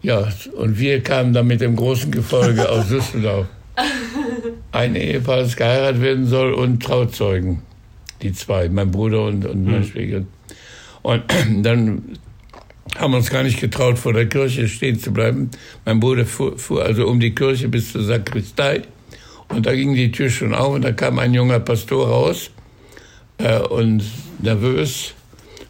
Ja, 0.00 0.28
und 0.56 0.78
wir 0.78 1.02
kamen 1.02 1.34
dann 1.34 1.46
mit 1.46 1.60
dem 1.60 1.76
großen 1.76 2.10
Gefolge 2.10 2.70
aus 2.70 2.88
Düsseldorf. 2.88 3.48
Ein 4.72 4.96
Ehepaar, 4.96 5.40
das 5.40 5.56
geheiratet 5.56 6.00
werden 6.00 6.26
soll 6.26 6.54
und 6.54 6.82
Trauzeugen. 6.82 7.60
Die 8.22 8.32
zwei, 8.32 8.68
mein 8.68 8.90
Bruder 8.90 9.24
und, 9.24 9.44
und 9.44 9.64
mein 9.64 9.84
Schwieger. 9.84 10.24
Und 11.02 11.22
dann 11.62 12.18
haben 12.96 13.12
wir 13.12 13.18
uns 13.18 13.30
gar 13.30 13.42
nicht 13.42 13.60
getraut, 13.60 13.98
vor 13.98 14.12
der 14.12 14.28
Kirche 14.28 14.68
stehen 14.68 14.98
zu 14.98 15.12
bleiben. 15.12 15.50
Mein 15.84 16.00
Bruder 16.00 16.24
fuhr, 16.24 16.58
fuhr 16.58 16.84
also 16.84 17.06
um 17.06 17.20
die 17.20 17.34
Kirche 17.34 17.68
bis 17.68 17.92
zur 17.92 18.04
Sakristei. 18.04 18.82
Und 19.48 19.66
da 19.66 19.74
ging 19.74 19.94
die 19.94 20.12
Tür 20.12 20.30
schon 20.30 20.54
auf 20.54 20.74
und 20.74 20.82
da 20.82 20.92
kam 20.92 21.18
ein 21.18 21.34
junger 21.34 21.60
Pastor 21.60 22.08
raus 22.08 22.50
äh, 23.38 23.58
und 23.58 24.02
nervös 24.40 25.14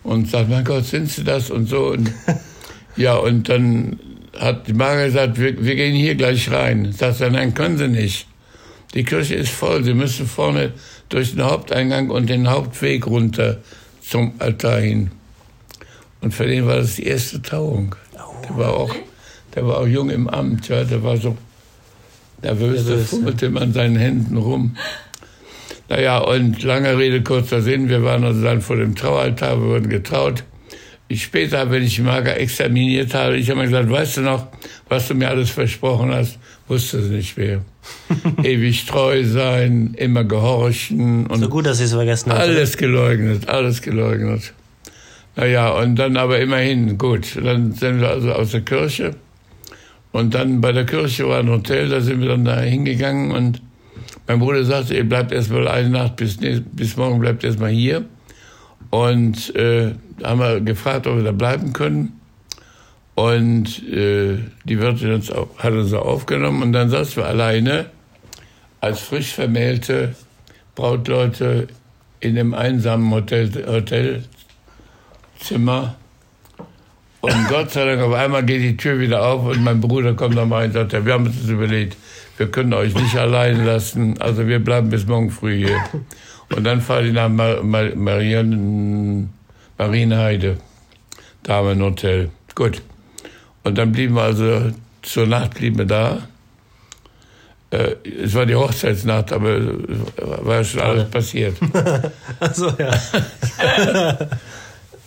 und 0.05 0.29
sagt, 0.29 0.49
mein 0.49 0.65
Gott, 0.65 0.85
sind 0.85 1.09
Sie 1.09 1.25
das 1.25 1.51
und 1.51 1.67
so. 1.67 1.89
Und 1.89 2.13
Ja, 2.97 3.17
und 3.17 3.49
dann 3.49 3.99
hat 4.39 4.67
die 4.69 4.75
Marga 4.75 5.07
gesagt, 5.07 5.39
wir, 5.39 5.65
wir 5.65 5.75
gehen 5.75 5.95
hier 5.95 6.15
gleich 6.15 6.51
rein. 6.51 6.93
Sagt 6.93 7.21
er, 7.21 7.31
nein, 7.31 7.55
können 7.55 7.79
Sie 7.79 7.89
nicht. 7.89 8.27
Die 8.95 9.05
Kirche 9.05 9.35
ist 9.35 9.51
voll. 9.51 9.85
Sie 9.85 9.95
müssen 9.95 10.27
vorne 10.27 10.73
durch 11.09 11.33
den 11.33 11.43
Haupteingang 11.43 12.11
und 12.11 12.29
den 12.29 12.51
Hauptweg 12.51 13.07
runter 13.07 13.59
zum 14.03 14.35
Altar 14.39 14.81
hin. 14.81 15.11
Und 16.21 16.35
für 16.35 16.47
den 16.47 16.67
war 16.67 16.77
das 16.77 16.97
die 16.97 17.07
erste 17.07 17.43
Tauung. 17.43 17.95
Der 18.49 18.57
war 18.57 18.75
auch, 18.75 18.95
der 19.55 19.67
war 19.67 19.79
auch 19.79 19.87
jung 19.87 20.11
im 20.11 20.29
Amt, 20.29 20.69
ja, 20.69 20.85
der 20.85 21.03
war 21.03 21.17
so 21.17 21.37
nervös, 22.43 22.87
da 22.87 22.97
fummelte 22.99 23.51
man 23.51 23.65
an 23.65 23.73
seinen 23.73 23.97
Händen 23.97 24.37
rum. 24.37 24.77
Naja, 25.89 26.19
und 26.19 26.63
lange 26.63 26.97
Rede, 26.97 27.23
kurzer 27.23 27.61
Sinn, 27.61 27.89
wir 27.89 28.03
waren 28.03 28.25
also 28.25 28.43
dann 28.43 28.61
vor 28.61 28.77
dem 28.77 28.95
Traualtar, 28.95 29.61
wir 29.61 29.69
wurden 29.69 29.89
getraut. 29.89 30.45
Ich 31.13 31.25
später, 31.25 31.71
wenn 31.71 31.83
ich 31.83 32.01
Mager 32.01 32.41
examiniert 32.41 33.13
habe, 33.13 33.37
ich 33.37 33.51
habe 33.51 33.61
mir 33.61 33.67
gesagt, 33.67 33.91
weißt 33.91 34.17
du 34.17 34.21
noch, 34.23 34.47
was 34.89 35.09
du 35.09 35.15
mir 35.15 35.29
alles 35.29 35.51
versprochen 35.51 36.11
hast, 36.11 36.39
wusste 36.69 37.03
sie 37.03 37.17
nicht 37.17 37.37
mehr. 37.37 37.61
Ewig 38.43 38.87
treu 38.87 39.23
sein, 39.23 39.93
immer 39.99 40.25
gehorchen. 40.25 41.27
Und 41.27 41.41
so 41.41 41.51
gut, 41.51 41.67
dass 41.67 41.77
sie 41.77 41.85
es 41.85 41.93
vergessen 41.93 42.33
hat. 42.33 42.39
Alles 42.39 42.79
geleugnet, 42.79 43.47
alles 43.47 43.83
geleugnet. 43.83 44.55
Naja, 45.37 45.73
und 45.73 45.97
dann 45.97 46.17
aber 46.17 46.41
immerhin, 46.41 46.97
gut, 46.97 47.37
dann 47.37 47.73
sind 47.73 48.01
wir 48.01 48.09
also 48.09 48.33
aus 48.33 48.53
der 48.53 48.63
Kirche. 48.63 49.15
Und 50.13 50.33
dann 50.33 50.63
bei 50.63 50.73
der 50.73 50.87
Kirche 50.87 51.29
war 51.29 51.41
ein 51.41 51.51
Hotel, 51.51 51.91
da 51.91 52.01
sind 52.01 52.23
wir 52.23 52.29
dann 52.29 52.47
da 52.47 52.59
hingegangen 52.59 53.33
und 53.33 53.61
mein 54.27 54.39
Bruder 54.39 54.65
sagte, 54.65 54.95
ihr 54.95 55.07
bleibt 55.07 55.31
erstmal 55.31 55.69
eine 55.69 55.91
Nacht, 55.91 56.17
bis, 56.17 56.39
bis 56.39 56.97
morgen 56.97 57.21
bleibt 57.21 57.45
erstmal 57.45 57.71
hier. 57.71 58.07
Und 58.93 59.57
äh, 59.57 59.95
haben 60.23 60.41
wir 60.41 60.61
gefragt, 60.61 61.07
ob 61.07 61.17
wir 61.17 61.25
da 61.25 61.33
bleiben 61.33 61.73
können. 61.73 62.21
Und 63.15 63.83
äh, 63.89 64.37
die 64.65 64.79
Wirtin 64.79 65.15
uns 65.15 65.31
auch, 65.31 65.49
hat 65.59 65.73
uns 65.73 65.95
auch 65.95 66.05
aufgenommen 66.05 66.63
und 66.63 66.75
dann 66.75 66.91
saßen 66.91 67.17
wir 67.17 67.27
alleine 67.27 67.87
als 68.83 69.01
frisch 69.01 69.33
vermählte 69.33 70.15
Brautleute 70.75 71.69
in 72.21 72.35
dem 72.35 72.53
einsamen 72.53 73.11
Hotel, 73.11 73.51
Hotelzimmer. 73.67 74.27
Und 77.23 77.33
Gott 77.49 77.71
sei 77.71 77.87
Dank, 77.87 78.03
auf 78.03 78.13
einmal 78.13 78.45
geht 78.45 78.61
die 78.61 78.77
Tür 78.77 78.99
wieder 78.99 79.27
auf 79.27 79.47
und 79.47 79.65
mein 79.65 79.81
Bruder 79.81 80.13
kommt 80.13 80.35
nochmal 80.35 80.67
und 80.67 80.73
sagt, 80.73 80.93
wir 80.93 81.15
haben 81.15 81.29
uns 81.29 81.41
das 81.41 81.49
überlegt, 81.49 81.97
wir 82.37 82.51
können 82.51 82.75
euch 82.75 82.95
nicht 82.95 83.17
allein 83.17 83.65
lassen, 83.65 84.21
also 84.21 84.47
wir 84.47 84.63
bleiben 84.63 84.91
bis 84.91 85.07
morgen 85.07 85.31
früh 85.31 85.65
hier. 85.65 85.79
Und 86.55 86.65
dann 86.65 86.81
fahre 86.81 87.07
ich 87.07 87.13
nach 87.13 87.29
Mar 87.29 87.63
Mar 87.63 87.95
Marien, 87.95 89.31
Marienheide, 89.79 90.59
Damenhotel. 91.43 92.31
Gut. 92.55 92.83
Und 93.65 93.79
dann 93.79 93.93
blieben 93.93 94.15
wir 94.15 94.23
also, 94.23 94.73
zur 95.03 95.27
Nacht 95.27 95.55
blieben 95.55 95.79
wir 95.79 95.87
da. 95.87 96.23
Äh, 97.71 97.95
es 98.23 98.35
war 98.35 98.45
die 98.45 98.55
Hochzeitsnacht, 98.55 99.33
aber 99.33 99.59
war 100.45 100.63
schon 100.63 100.81
alles 100.81 101.09
passiert. 101.09 101.57
Achso, 102.41 102.69
ja. 102.79 102.91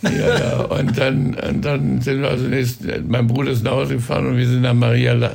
ja, 0.02 0.38
ja. 0.38 0.56
Und 0.62 0.98
dann, 0.98 1.34
und 1.34 1.64
dann 1.64 2.00
sind 2.00 2.22
wir 2.22 2.30
also 2.30 2.46
nächst, 2.46 2.80
mein 3.06 3.28
Bruder 3.28 3.52
ist 3.52 3.62
nach 3.62 3.72
Hause 3.72 3.94
gefahren 3.94 4.26
und 4.26 4.36
wir 4.36 4.48
sind 4.48 4.62
nach 4.62 4.74
Maria, 4.74 5.32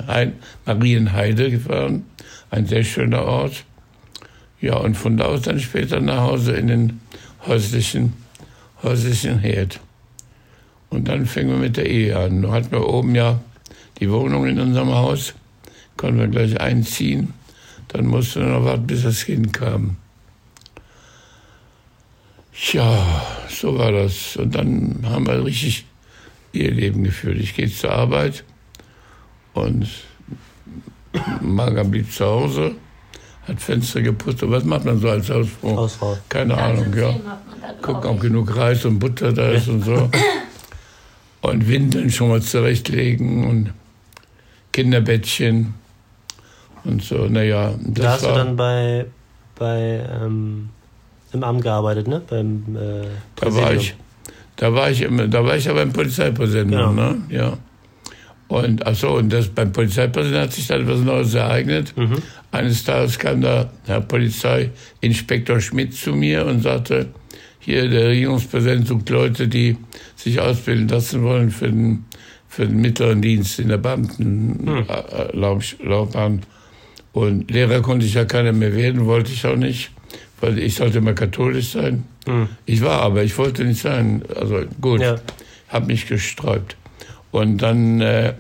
Marienheide 0.66 1.52
gefahren. 1.52 2.06
Ein 2.50 2.66
sehr 2.66 2.84
schöner 2.84 3.24
Ort. 3.24 3.64
Ja, 4.62 4.76
und 4.78 4.96
von 4.96 5.18
da 5.18 5.26
aus 5.26 5.42
dann 5.42 5.60
später 5.60 6.00
nach 6.00 6.22
Hause 6.22 6.54
in 6.54 6.68
den 6.68 7.02
häuslichen, 7.48 8.14
häuslichen 8.84 9.40
Herd. 9.40 9.80
Und 10.90 11.08
dann 11.08 11.26
fingen 11.26 11.50
wir 11.50 11.58
mit 11.58 11.78
der 11.78 11.90
Ehe 11.90 12.18
an. 12.18 12.42
Nun 12.42 12.52
hatten 12.52 12.72
wir 12.72 12.88
oben 12.88 13.16
ja 13.16 13.42
die 14.00 14.12
Wohnung 14.12 14.46
in 14.46 14.60
unserem 14.60 14.94
Haus, 14.94 15.34
konnten 15.98 16.20
wir 16.20 16.28
gleich 16.28 16.60
einziehen. 16.60 17.34
Dann 17.88 18.06
mussten 18.06 18.42
wir 18.42 18.48
noch 18.50 18.66
warten, 18.66 18.88
bis 18.88 19.04
das 19.04 19.26
Kind 19.26 19.52
kam. 19.52 19.98
Ja, 22.72 23.26
so 23.50 23.78
war 23.78 23.92
das. 23.92 24.36
Und 24.36 24.54
dann 24.54 25.00
haben 25.04 25.26
wir 25.26 25.44
richtig 25.44 25.86
ihr 26.54 26.72
Leben 26.72 27.04
geführt. 27.04 27.38
Ich 27.40 27.56
gehe 27.56 27.72
zur 27.72 27.92
Arbeit 27.92 28.44
und 29.54 29.88
Marga 31.42 31.84
blieb 31.84 32.12
zu 32.12 32.26
Hause, 32.26 32.76
hat 33.48 33.62
Fenster 33.62 34.02
geputzt. 34.02 34.44
Und 34.44 34.52
was 34.52 34.64
macht 34.64 34.86
man 34.86 35.00
so 35.00 35.10
als 35.10 35.30
Hausfrau? 35.30 35.78
Hausfrau. 35.78 36.18
Keine 36.30 36.58
Ahnung, 36.58 36.94
ja. 36.96 37.16
Gucken, 37.82 38.10
ob 38.10 38.20
genug 38.22 38.56
Reis 38.56 38.86
und 38.86 39.00
Butter 39.00 39.34
da 39.34 39.50
ist 39.50 39.68
und 39.68 39.84
so. 39.84 40.10
und 41.42 41.68
Windeln 41.68 42.12
schon 42.12 42.30
mal 42.30 42.42
zurechtlegen 42.42 43.48
und 43.50 43.74
Kinderbettchen 44.72 45.74
und 46.84 47.04
so. 47.04 47.28
Naja, 47.28 47.74
das 47.80 48.04
da 48.06 48.12
hast 48.12 48.24
war, 48.24 48.32
du 48.32 48.38
dann 48.38 48.56
bei, 48.56 49.06
bei 49.58 50.06
ähm, 50.22 50.70
im 51.34 51.44
Amt 51.44 51.64
gearbeitet, 51.64 52.08
ne? 52.08 52.22
Beim, 52.30 52.64
äh, 52.76 53.08
da 53.36 53.54
war 53.56 53.74
ich, 53.74 53.96
da 54.56 54.74
war 54.74 54.90
ich, 54.90 55.02
im, 55.02 55.32
da 55.32 55.44
war 55.44 55.56
ich 55.56 55.66
ja 55.66 55.74
beim 55.74 55.94
Polizeipräsidenten, 55.94 56.72
genau. 56.72 56.92
ne? 56.92 57.22
Ja. 57.30 57.58
Und 58.48 58.86
ach 58.86 58.96
so, 58.96 59.12
und 59.12 59.32
das 59.32 59.48
beim 59.48 59.72
Polizeipräsidenten 59.72 60.44
hat 60.44 60.54
sich 60.54 60.68
dann 60.68 60.82
etwas 60.82 61.00
Neues 61.00 61.34
ereignet. 61.34 61.94
Mhm. 61.96 62.22
Eines 62.52 62.84
Tages 62.84 63.18
kam 63.18 63.42
da 63.42 63.72
Herr 63.86 64.02
Polizeiinspektor 64.02 65.62
Schmidt 65.62 65.96
zu 65.96 66.14
mir 66.14 66.46
und 66.46 66.62
sagte, 66.62 67.08
hier 67.60 67.88
der 67.88 68.10
Regierungspräsident 68.10 68.88
sucht 68.88 69.10
Leute, 69.10 69.48
die 69.48 69.78
sich 70.16 70.40
ausbilden 70.40 70.90
lassen 70.90 71.24
wollen 71.24 71.50
für 71.52 71.68
den, 71.68 72.06
für 72.50 72.68
den 72.68 72.82
mittleren 72.82 73.22
Dienst 73.22 73.60
in 73.60 73.70
der 73.70 73.78
Beamtenlaufbahn. 73.78 76.34
Hm. 76.34 76.42
Und 77.14 77.52
Lehrer 77.52 77.82
konnte 77.82 78.06
ich 78.06 78.16
ja 78.16 78.26
keiner 78.26 78.52
mehr 78.52 78.76
werden, 78.76 79.06
wollte 79.06 79.32
ich 79.32 79.46
auch 79.46 79.56
nicht, 79.56 79.92
weil 80.40 80.58
ich 80.58 80.76
sollte 80.76 80.98
immer 80.98 81.14
katholisch 81.14 81.72
sein. 81.72 82.04
Hm. 82.26 82.50
Ich 82.66 82.82
war 82.82 83.02
aber, 83.02 83.24
ich 83.24 83.38
wollte 83.38 83.64
nicht 83.64 83.82
sein. 83.82 84.24
Also 84.36 84.64
gut, 84.82 85.02
ja. 85.02 85.22
habe 85.70 85.86
mich 85.86 86.08
gesträubt. 86.08 86.76
Und 87.32 87.60
dann 87.60 88.02
äh, 88.02 88.34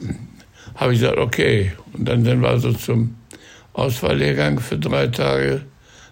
habe 0.76 0.94
ich 0.94 1.00
gesagt, 1.00 1.18
okay. 1.18 1.72
Und 1.94 2.08
dann 2.08 2.26
sind 2.26 2.42
wir 2.42 2.50
also 2.50 2.74
zum 2.74 3.16
Auswahllehrgang 3.74 4.60
für 4.60 4.78
drei 4.78 5.08
Tage 5.08 5.62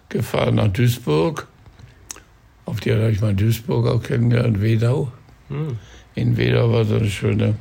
gefahren 0.08 0.56
nach 0.56 0.68
Duisburg. 0.68 1.46
Auf 2.64 2.80
die 2.80 2.92
habe 2.92 3.10
ich 3.10 3.20
mal 3.20 3.34
Duisburg 3.34 3.86
auch 3.86 4.02
kennengelernt, 4.02 4.60
Wedau. 4.60 5.12
Hm. 5.48 5.78
In 6.14 6.36
Wedau 6.36 6.72
war 6.72 6.84
so 6.84 6.96
eine 6.96 7.10
schöne 7.10 7.56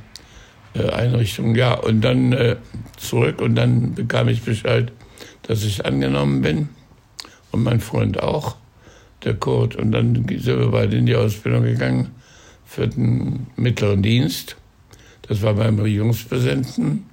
äh, 0.73 0.89
Einrichtung. 0.89 1.55
Ja, 1.55 1.73
und 1.73 2.01
dann 2.01 2.33
äh, 2.33 2.57
zurück 2.97 3.41
und 3.41 3.55
dann 3.55 3.95
bekam 3.95 4.27
ich 4.27 4.41
Bescheid, 4.43 4.91
dass 5.43 5.63
ich 5.63 5.85
angenommen 5.85 6.41
bin. 6.41 6.69
Und 7.51 7.63
mein 7.63 7.79
Freund 7.79 8.21
auch, 8.21 8.55
der 9.23 9.33
Kurt. 9.33 9.75
Und 9.75 9.91
dann 9.91 10.13
sind 10.27 10.59
wir 10.59 10.71
beide 10.71 10.97
in 10.97 11.05
die 11.05 11.15
Ausbildung 11.15 11.63
gegangen 11.63 12.11
für 12.65 12.87
den 12.87 13.47
mittleren 13.55 14.03
Dienst. 14.03 14.55
Das 15.23 15.41
war 15.41 15.55
beim 15.55 15.79
Regierungspräsidenten. 15.79 17.08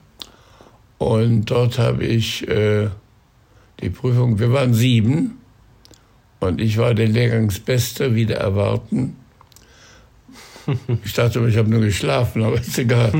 Und 0.98 1.50
dort 1.50 1.78
habe 1.78 2.04
ich 2.04 2.46
äh, 2.48 2.88
die 3.80 3.90
Prüfung, 3.90 4.38
wir 4.38 4.52
waren 4.52 4.72
sieben 4.72 5.38
und 6.40 6.60
ich 6.60 6.78
war 6.78 6.94
der 6.94 7.08
Lehrgangsbeste, 7.08 8.14
wieder 8.14 8.36
erwarten. 8.36 9.16
Ich 11.04 11.12
dachte, 11.12 11.46
ich 11.48 11.56
habe 11.56 11.70
nur 11.70 11.80
geschlafen, 11.80 12.42
aber 12.42 12.60
ist 12.60 12.78
egal. 12.78 13.12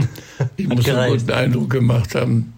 Ich 0.57 0.67
muss 0.67 0.89
einen 0.89 1.13
guten 1.13 1.31
Eindruck 1.31 1.71
gemacht 1.71 2.15
haben. 2.15 2.55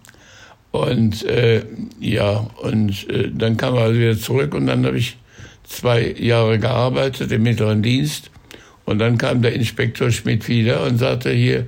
Und 0.70 1.24
äh, 1.24 1.62
ja, 2.00 2.46
und 2.62 3.08
äh, 3.10 3.30
dann 3.30 3.56
kam 3.56 3.74
er 3.74 3.82
also 3.82 3.98
wieder 3.98 4.18
zurück 4.18 4.54
und 4.54 4.66
dann 4.66 4.86
habe 4.86 4.98
ich 4.98 5.18
zwei 5.64 6.12
Jahre 6.12 6.58
gearbeitet 6.58 7.32
im 7.32 7.42
mittleren 7.42 7.82
Dienst. 7.82 8.30
Und 8.84 8.98
dann 8.98 9.18
kam 9.18 9.42
der 9.42 9.52
Inspektor 9.52 10.10
Schmidt 10.10 10.48
wieder 10.48 10.84
und 10.84 10.96
sagte 10.96 11.30
hier, 11.30 11.66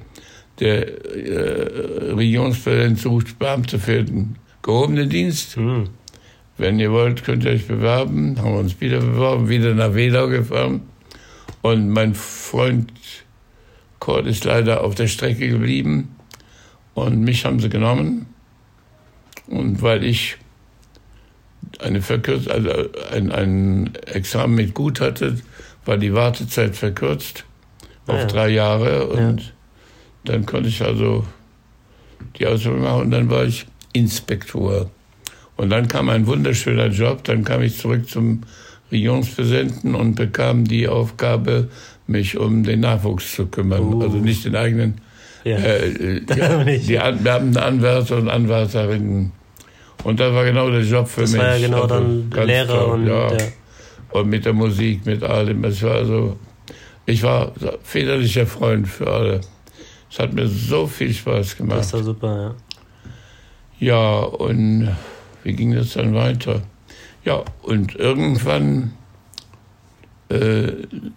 der 0.61 0.87
äh, 1.15 2.13
Regierungspräsident 2.13 2.99
sucht 2.99 3.39
Beamte 3.39 3.79
für 3.79 4.05
den 4.05 4.37
gehobenen 4.63 5.09
Dienst. 5.09 5.57
Mhm. 5.57 5.89
Wenn 6.59 6.79
ihr 6.79 6.93
wollt, 6.93 7.25
könnt 7.25 7.45
ihr 7.45 7.53
euch 7.53 7.67
bewerben. 7.67 8.37
Haben 8.39 8.53
wir 8.53 8.61
uns 8.61 8.81
wieder 8.81 9.01
beworben, 9.01 9.49
wieder 9.49 9.75
nach 9.75 9.95
Wedau 9.95 10.29
gefahren. 10.29 10.83
Und 11.63 11.89
mein 11.89 12.15
Freund 12.15 12.93
Kurt 13.99 14.27
ist 14.27 14.45
leider 14.45 14.83
auf 14.85 14.95
der 14.95 15.07
Strecke 15.07 15.49
geblieben. 15.49 16.15
Und 16.95 17.21
mich 17.23 17.45
haben 17.45 17.61
sie 17.61 17.69
genommen. 17.69 18.27
Und 19.47 19.83
weil 19.83 20.05
ich 20.05 20.37
eine 21.79 22.03
verkürzt, 22.03 22.51
also 22.51 22.71
ein, 23.11 23.33
ein 23.33 23.95
Examen 24.07 24.55
mit 24.55 24.75
gut 24.75 25.01
hatte, 25.01 25.39
war 25.85 25.97
die 25.97 26.15
Wartezeit 26.15 26.77
verkürzt 26.77 27.45
auf 28.07 28.17
ja. 28.17 28.27
drei 28.27 28.49
Jahre. 28.51 29.07
Und 29.07 29.43
ja. 29.43 29.49
Dann 30.25 30.47
konnte 30.47 30.69
ich 30.69 30.83
also 30.83 31.25
die 32.39 32.47
Ausbildung 32.47 32.83
machen. 32.83 33.03
Und 33.03 33.11
dann 33.11 33.31
war 33.31 33.45
ich 33.45 33.67
Inspektor. 33.93 34.91
Und 35.57 35.71
dann 35.71 35.89
kam 35.89 36.09
ein 36.09 36.27
wunderschöner 36.27 36.87
Job. 36.89 37.25
Dann 37.25 37.45
kam 37.45 37.63
ich 37.63 37.79
zurück 37.79 38.09
zum 38.09 38.43
Regierungspräsidenten 38.93 39.95
und 39.95 40.15
bekam 40.15 40.65
die 40.65 40.89
Aufgabe, 40.89 41.69
mich 42.07 42.37
um 42.39 42.65
den 42.65 42.81
Nachwuchs 42.81 43.35
zu 43.35 43.47
kümmern. 43.47 43.83
Uh. 43.95 44.03
Also 44.03 44.17
nicht 44.17 44.45
den 44.45 44.57
eigenen 44.57 44.95
Ja. 45.45 45.57
Äh, 45.57 46.21
Das 46.27 46.37
ja, 46.37 46.65
die 46.65 46.99
An 46.99 47.23
Beamtenanwärter 47.23 48.17
und 48.19 48.29
Anwärterinnen. 48.29 49.33
Und 50.03 50.19
das 50.19 50.33
war 50.33 50.45
genau 50.45 50.71
der 50.71 50.83
Job 50.83 51.09
für 51.09 51.23
Das 51.23 51.33
mich. 51.33 51.41
war 51.41 51.57
ja 51.57 51.67
genau 51.67 51.83
Also 51.83 51.95
dann 51.95 52.31
ganz 52.31 52.47
Lehre 52.47 52.67
toll, 52.69 52.91
und 53.01 53.07
ja. 53.07 53.33
ja. 53.33 53.39
und 54.13 54.29
mit 54.29 54.45
der 54.45 54.55
Musik, 54.55 55.05
mit 55.07 55.23
allem. 55.23 55.63
Es 55.65 55.83
war 55.83 55.97
also, 55.97 56.37
ich 57.07 57.23
war 57.23 57.53
väterlicher 57.83 58.47
Freund 58.47 58.89
für 58.89 59.11
alle. 59.13 59.41
Es 60.11 60.19
hat 60.19 60.33
mir 60.33 60.49
so 60.49 60.87
viel 60.87 61.13
Spaß 61.15 61.37
das 61.51 61.57
gemacht. 61.57 61.93
war 61.93 62.03
super, 62.03 62.43
ja. 62.43 62.55
Ja, 63.79 64.19
und 64.21 64.89
wie 65.45 65.53
ging 65.55 65.73
das 65.75 65.95
dann 65.95 66.15
weiter? 66.15 66.63
Ja, 67.25 67.43
und 67.63 67.95
irgendwann 67.95 68.93
äh, 70.29 70.73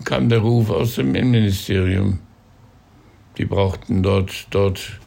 kam 0.05 0.29
der 0.29 0.39
Ruf 0.39 0.69
aus 0.69 0.95
dem 0.95 1.13
Innenministerium. 1.15 2.19
Die 3.37 3.45
brauchten 3.45 4.03
dort, 4.03 4.47
dort 4.51 4.99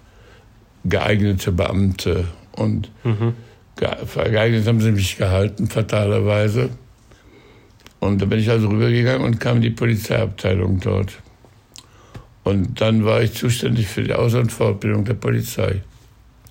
geeignete 0.85 1.53
Beamte. 1.53 2.25
Und 2.53 2.91
Mhm. 3.05 3.35
geeignet 3.77 4.67
haben 4.67 4.81
sie 4.81 4.93
mich 4.93 5.17
gehalten, 5.17 5.67
fatalerweise. 5.69 6.71
Und 8.01 8.21
da 8.21 8.27
bin 8.27 8.39
ich 8.39 8.51
also 8.51 8.69
rübergegangen 8.69 9.23
und 9.25 9.39
kam 9.41 9.57
in 9.57 9.63
die 9.63 9.71
Polizeiabteilung 9.71 10.81
dort. 10.81 11.19
Und 12.47 12.81
dann 12.81 13.05
war 13.05 13.23
ich 13.23 13.33
zuständig 13.33 13.89
für 13.89 14.05
die 14.05 14.13
Aus- 14.15 14.35
und 14.35 14.53
Fortbildung 14.53 15.05
der 15.05 15.15
Polizei. 15.15 15.83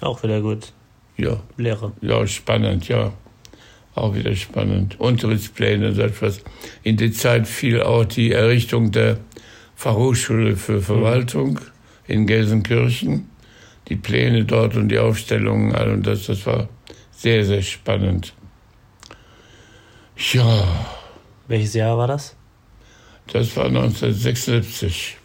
Auch 0.01 0.21
wieder 0.23 0.41
gut. 0.41 0.73
Ja. 1.15 1.41
Lehre. 1.55 1.93
Ja, 2.01 2.27
spannend, 2.27 2.89
ja. 2.89 3.13
Auch 3.93 4.13
wieder 4.13 4.35
spannend. 4.35 4.99
Unterrichtspläne 4.99 5.87
und 5.87 5.95
so 5.95 6.01
etwas. 6.01 6.41
In 6.83 6.97
die 6.97 7.13
Zeit 7.13 7.47
fiel 7.47 7.81
auch 7.81 8.03
die 8.03 8.33
Errichtung 8.33 8.91
der 8.91 9.19
Fachhochschule 9.75 10.57
für 10.57 10.81
Verwaltung 10.81 11.61
in 12.07 12.27
Gelsenkirchen. 12.27 13.29
Die 13.87 13.95
Pläne 13.95 14.43
dort 14.43 14.75
und 14.75 14.89
die 14.89 14.99
Aufstellungen, 14.99 15.73
all 15.73 15.91
und 15.93 16.05
das, 16.05 16.25
das 16.25 16.45
war 16.45 16.67
sehr, 17.11 17.45
sehr 17.45 17.61
spannend. 17.61 18.33
Ja, 20.33 20.85
Welches 21.47 21.73
Jahr 21.73 21.97
war 21.97 22.07
das? 22.07 22.35
das 23.31 23.55
war 23.55 23.67
1976, 23.67 25.15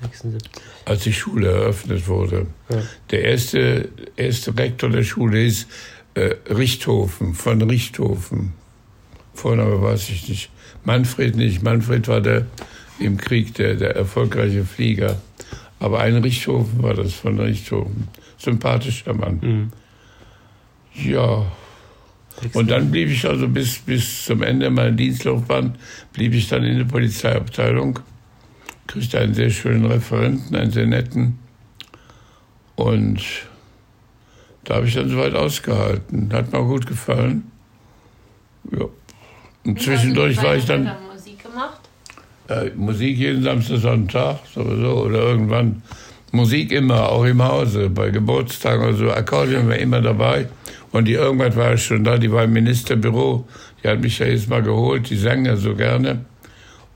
76. 0.00 0.50
als 0.84 1.02
die 1.02 1.12
Schule 1.12 1.48
eröffnet 1.48 2.08
wurde. 2.08 2.46
Ja. 2.68 2.82
Der 3.10 3.24
erste, 3.24 3.88
erste 4.16 4.56
Rektor 4.56 4.90
der 4.90 5.04
Schule 5.04 5.44
ist 5.44 5.66
äh, 6.14 6.34
Richthofen, 6.48 7.34
von 7.34 7.62
Richthofen. 7.62 8.52
Vorname 9.34 9.80
weiß 9.80 10.10
ich 10.10 10.28
nicht. 10.28 10.50
Manfred 10.84 11.36
nicht. 11.36 11.62
Manfred 11.62 12.08
war 12.08 12.20
der 12.20 12.46
im 12.98 13.16
Krieg 13.16 13.54
der, 13.54 13.74
der 13.74 13.96
erfolgreiche 13.96 14.64
Flieger. 14.64 15.20
Aber 15.78 16.00
ein 16.00 16.16
Richthofen 16.16 16.82
war 16.82 16.94
das 16.94 17.14
von 17.14 17.38
Richthofen. 17.38 18.08
Sympathischer 18.38 19.14
Mann. 19.14 19.40
Mhm. 19.40 19.72
Ja. 21.10 21.50
Und 22.52 22.70
dann 22.70 22.90
blieb 22.90 23.08
ich 23.08 23.26
also 23.26 23.48
bis, 23.48 23.78
bis 23.78 24.24
zum 24.24 24.42
Ende 24.42 24.70
meiner 24.70 24.92
Dienstlaufbahn, 24.92 25.74
blieb 26.12 26.34
ich 26.34 26.48
dann 26.48 26.64
in 26.64 26.78
der 26.78 26.84
Polizeiabteilung, 26.84 28.00
kriegte 28.90 29.20
einen 29.20 29.34
sehr 29.34 29.50
schönen 29.50 29.86
Referenten, 29.86 30.56
einen 30.56 30.72
sehr 30.72 30.86
netten. 30.86 31.38
Und 32.74 33.22
da 34.64 34.76
habe 34.76 34.86
ich 34.86 34.94
dann 34.94 35.08
soweit 35.08 35.34
ausgehalten. 35.34 36.32
Hat 36.32 36.52
mir 36.52 36.58
auch 36.58 36.66
gut 36.66 36.86
gefallen. 36.86 37.50
Ja. 38.72 38.86
Und 39.64 39.80
zwischendurch 39.80 40.42
war 40.42 40.56
ich 40.56 40.64
dann 40.64 40.90
Musik 41.12 41.42
gemacht? 41.42 41.80
äh, 42.48 42.70
Musik 42.74 43.16
jeden 43.16 43.42
Samstag, 43.42 43.78
Sonntag, 43.78 44.38
sowieso, 44.52 45.04
oder 45.04 45.20
irgendwann. 45.20 45.82
Musik 46.32 46.72
immer, 46.72 47.08
auch 47.08 47.24
im 47.24 47.42
Hause, 47.42 47.90
bei 47.90 48.10
Geburtstagen 48.10 48.84
oder 48.84 48.94
so. 48.94 49.10
Akkordeon 49.10 49.68
war 49.68 49.76
immer 49.76 50.00
dabei. 50.00 50.48
Und 50.92 51.06
die 51.06 51.12
irgendwann 51.12 51.54
war 51.54 51.74
ich 51.74 51.84
schon 51.84 52.02
da, 52.02 52.18
die 52.18 52.30
war 52.30 52.44
im 52.44 52.52
Ministerbüro. 52.52 53.46
Die 53.82 53.88
hat 53.88 54.00
mich 54.00 54.18
ja 54.18 54.26
jetzt 54.26 54.48
mal 54.48 54.62
geholt, 54.62 55.08
die 55.10 55.16
sang 55.16 55.44
ja 55.44 55.56
so 55.56 55.74
gerne. 55.74 56.24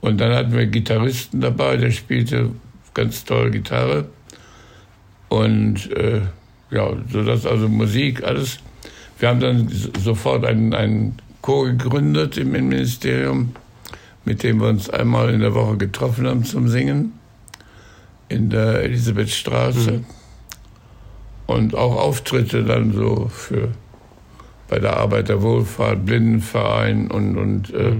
Und 0.04 0.20
dann 0.20 0.34
hatten 0.34 0.52
wir 0.52 0.60
einen 0.60 0.70
Gitarristen 0.70 1.40
dabei, 1.40 1.78
der 1.78 1.90
spielte 1.90 2.50
ganz 2.92 3.24
toll 3.24 3.50
Gitarre. 3.50 4.06
Und 5.30 5.90
äh, 5.92 6.20
ja, 6.70 6.90
so 7.10 7.24
dass 7.24 7.46
also 7.46 7.68
Musik, 7.68 8.22
alles. 8.22 8.58
Wir 9.18 9.30
haben 9.30 9.40
dann 9.40 9.68
sofort 10.02 10.44
einen, 10.44 10.74
einen 10.74 11.16
Chor 11.40 11.68
gegründet 11.68 12.36
im 12.36 12.54
Innenministerium 12.54 13.54
mit 14.24 14.42
dem 14.42 14.60
wir 14.60 14.68
uns 14.68 14.88
einmal 14.88 15.30
in 15.30 15.40
der 15.40 15.54
Woche 15.54 15.76
getroffen 15.76 16.26
haben 16.26 16.44
zum 16.44 16.68
Singen 16.68 17.18
in 18.28 18.50
der 18.50 18.82
Elisabethstraße. 18.82 19.92
Mhm. 19.92 20.04
Und 21.46 21.74
auch 21.74 21.96
Auftritte 21.96 22.64
dann 22.64 22.92
so 22.92 23.28
für 23.28 23.68
bei 24.68 24.78
der 24.78 24.96
Arbeiterwohlfahrt, 24.96 26.06
Blindenverein 26.06 27.10
und, 27.10 27.36
und 27.36 27.74
äh, 27.74 27.96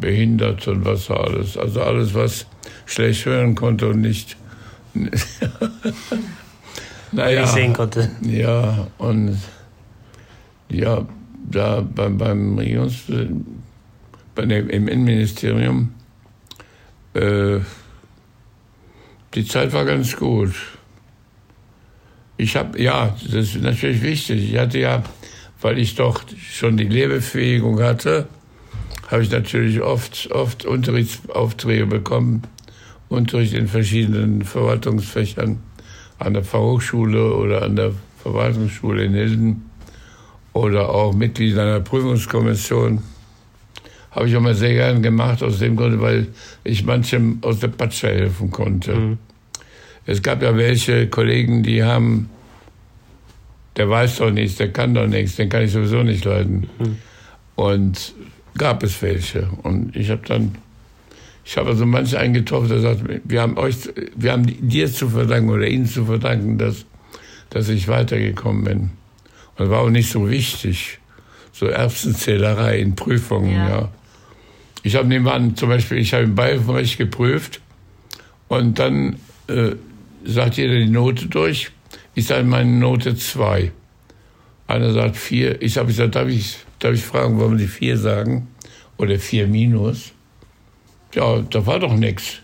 Behinderte 0.00 0.72
und 0.72 0.84
was 0.84 1.10
alles. 1.10 1.56
Also 1.56 1.82
alles, 1.82 2.14
was 2.14 2.46
schlecht 2.86 3.24
hören 3.26 3.54
konnte 3.54 3.88
und 3.88 4.00
nicht. 4.00 4.36
Weil 7.12 7.38
ich 7.42 7.46
sehen 7.46 7.72
konnte. 7.72 8.10
Ja, 8.22 8.88
und 8.98 9.38
ja, 10.68 11.06
da 11.50 11.80
beim, 11.80 12.18
beim 12.18 12.58
Regions, 12.58 13.04
bei 14.34 14.44
dem, 14.44 14.68
im 14.68 14.88
Innenministerium, 14.88 15.94
äh, 17.14 17.58
die 19.34 19.46
Zeit 19.46 19.72
war 19.72 19.84
ganz 19.84 20.16
gut. 20.16 20.54
Ich 22.36 22.56
habe, 22.56 22.80
ja, 22.82 23.16
das 23.24 23.54
ist 23.54 23.62
natürlich 23.62 24.02
wichtig. 24.02 24.52
Ich 24.52 24.58
hatte 24.58 24.78
ja, 24.78 25.02
weil 25.60 25.78
ich 25.78 25.94
doch 25.94 26.22
schon 26.50 26.76
die 26.76 26.84
Lehrbefügung 26.84 27.80
hatte, 27.80 28.28
habe 29.08 29.22
ich 29.22 29.30
natürlich 29.30 29.80
oft, 29.80 30.30
oft 30.32 30.64
Unterrichtsaufträge 30.64 31.86
bekommen. 31.86 32.42
Unterricht 33.08 33.54
in 33.54 33.68
verschiedenen 33.68 34.42
Verwaltungsfächern 34.42 35.60
an 36.18 36.34
der 36.34 36.42
Fachhochschule 36.42 37.34
oder 37.34 37.62
an 37.62 37.76
der 37.76 37.92
Verwaltungsschule 38.22 39.04
in 39.04 39.12
Hilden 39.12 39.70
oder 40.52 40.88
auch 40.88 41.14
Mitglied 41.14 41.56
einer 41.56 41.80
Prüfungskommission. 41.80 43.02
Habe 44.10 44.28
ich 44.28 44.36
auch 44.36 44.40
mal 44.40 44.54
sehr 44.54 44.72
gern 44.72 45.02
gemacht, 45.02 45.42
aus 45.42 45.58
dem 45.58 45.76
Grunde, 45.76 46.00
weil 46.00 46.28
ich 46.64 46.84
manchem 46.84 47.38
aus 47.42 47.60
der 47.60 47.68
Patsche 47.68 48.08
helfen 48.08 48.50
konnte. 48.50 48.94
Mhm. 48.94 49.18
Es 50.06 50.22
gab 50.22 50.42
ja 50.42 50.56
welche 50.56 51.08
Kollegen, 51.08 51.62
die 51.62 51.84
haben, 51.84 52.30
der 53.76 53.90
weiß 53.90 54.16
doch 54.16 54.30
nichts, 54.30 54.56
der 54.56 54.72
kann 54.72 54.94
doch 54.94 55.06
nichts, 55.06 55.36
den 55.36 55.48
kann 55.48 55.62
ich 55.62 55.72
sowieso 55.72 56.02
nicht 56.02 56.24
leiden. 56.24 56.68
Mhm. 56.78 56.96
Und 57.56 58.14
gab 58.56 58.82
es 58.82 59.00
welche. 59.02 59.48
Und 59.62 59.94
ich 59.96 60.10
habe 60.10 60.22
dann, 60.26 60.56
ich 61.44 61.56
habe 61.56 61.70
also 61.70 61.86
manche 61.86 62.18
eingetroffen, 62.18 62.68
der 62.68 62.80
sagt, 62.80 63.02
wir 63.24 63.40
haben 63.40 63.56
euch, 63.56 63.76
wir 64.14 64.32
haben 64.32 64.46
dir 64.68 64.92
zu 64.92 65.08
verdanken 65.10 65.50
oder 65.50 65.66
ihnen 65.66 65.86
zu 65.86 66.04
verdanken, 66.06 66.58
dass, 66.58 66.84
dass 67.50 67.68
ich 67.68 67.88
weitergekommen 67.88 68.64
bin. 68.64 68.80
Und 68.80 68.90
das 69.58 69.70
war 69.70 69.80
auch 69.80 69.90
nicht 69.90 70.10
so 70.10 70.28
wichtig. 70.28 70.98
So 71.52 71.66
Erbsenzählerei 71.66 72.78
in 72.80 72.94
Prüfungen, 72.96 73.52
Ja. 73.52 73.68
ja. 73.68 73.88
Ich 74.82 74.94
habe 74.94 75.08
nebenan 75.08 75.56
zum 75.56 75.68
Beispiel, 75.70 75.98
ich 75.98 76.12
habe 76.12 76.24
im 76.24 76.36
Bayernrecht 76.36 76.96
geprüft 76.96 77.60
und 78.46 78.78
dann 78.78 79.16
äh, 79.48 79.72
sagt 80.24 80.58
jeder 80.58 80.76
die 80.76 80.86
Note 80.88 81.26
durch. 81.26 81.72
Ich 82.14 82.26
sage 82.26 82.44
meine 82.44 82.70
Note 82.70 83.16
2. 83.16 83.72
Einer 84.68 84.92
sagt 84.92 85.16
4. 85.16 85.60
Ich 85.60 85.76
habe 85.76 85.88
gesagt, 85.88 86.14
darf 86.14 86.28
ich, 86.28 86.58
darf 86.78 86.92
ich 86.94 87.02
fragen, 87.04 87.38
wollen 87.38 87.58
Sie 87.58 87.66
4 87.68 87.98
sagen? 87.98 88.48
Oder 88.98 89.18
4 89.18 89.46
minus? 89.46 90.12
Ja, 91.14 91.40
da 91.40 91.66
war 91.66 91.78
doch 91.78 91.94
nichts. 91.94 92.36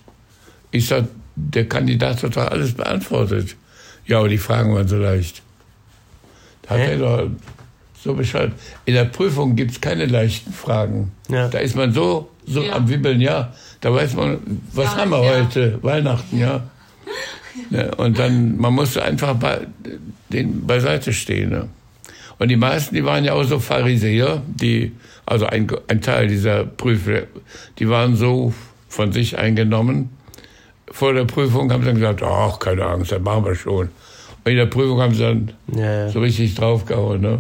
Ich 0.71 0.87
sage, 0.87 1.09
der 1.37 1.69
Kandidat 1.69 2.23
hat 2.23 2.37
doch 2.37 2.47
alles 2.51 2.73
beantwortet. 2.73 3.57
Ja, 4.07 4.19
aber 4.19 4.29
die 4.29 4.39
Fragen 4.39 4.75
waren 4.75 4.89
so 4.89 4.97
leicht. 4.97 5.43
Da 6.63 6.71
hat 6.71 6.79
Hä? 6.79 6.93
er 6.93 6.99
doch 6.99 7.31
so 8.03 8.15
Bescheid. 8.15 8.53
In 8.85 8.95
der 8.95 9.05
Prüfung 9.05 9.55
gibt 9.57 9.71
es 9.73 9.81
keine 9.81 10.07
leichten 10.07 10.53
Fragen. 10.53 11.13
Ja. 11.29 11.49
Da 11.49 11.59
ist 11.59 11.77
man 11.77 11.93
so, 11.93 12.31
so 12.47 12.63
Ja. 12.63 12.75
am 12.77 12.89
Wibbeln, 12.89 13.21
ja. 13.21 13.53
Da 13.81 13.93
weiß 13.95 14.15
man, 14.15 14.39
was 14.73 14.87
Ja, 14.87 14.97
haben 14.97 15.11
wir 15.11 15.23
ja. 15.25 15.45
heute? 15.45 15.79
Weihnachten, 15.83 16.39
ja. 16.39 16.63
ja. 17.71 17.95
Und 17.95 18.19
dann, 18.19 18.57
man 18.59 18.75
musste 18.75 19.03
einfach 19.03 19.35
bei, 19.37 19.67
den 20.31 20.67
beiseite 20.67 21.13
stehen. 21.13 21.51
Ne? 21.51 21.69
Und 22.43 22.49
die 22.49 22.57
meisten, 22.57 22.97
die 22.97 23.05
waren 23.05 23.25
ja 23.25 23.35
auch 23.35 23.45
so 23.45 23.61
Pharisäer, 23.61 24.43
die, 24.49 24.91
also 25.25 25.47
ein, 25.47 25.69
ein 25.87 26.01
Teil 26.01 26.27
dieser 26.27 26.65
Prüfer, 26.65 27.23
die 27.79 27.89
waren 27.89 28.17
so 28.17 28.53
von 28.89 29.13
sich 29.13 29.39
eingenommen. 29.39 30.11
Vor 30.91 31.13
der 31.13 31.25
Prüfung 31.25 31.71
haben 31.71 31.83
sie 31.83 31.87
dann 31.87 32.01
gesagt, 32.01 32.21
ach, 32.25 32.59
keine 32.59 32.85
Angst, 32.85 33.13
das 33.13 33.23
machen 33.23 33.45
wir 33.45 33.55
schon. 33.55 33.91
Und 34.45 34.51
in 34.51 34.57
der 34.57 34.67
Prüfung 34.67 35.01
haben 35.01 35.15
sie 35.15 35.23
dann 35.23 35.53
Ja, 35.73 36.09
so 36.09 36.19
richtig 36.19 36.57
draufgehauen. 36.57 37.21
Ne? 37.21 37.39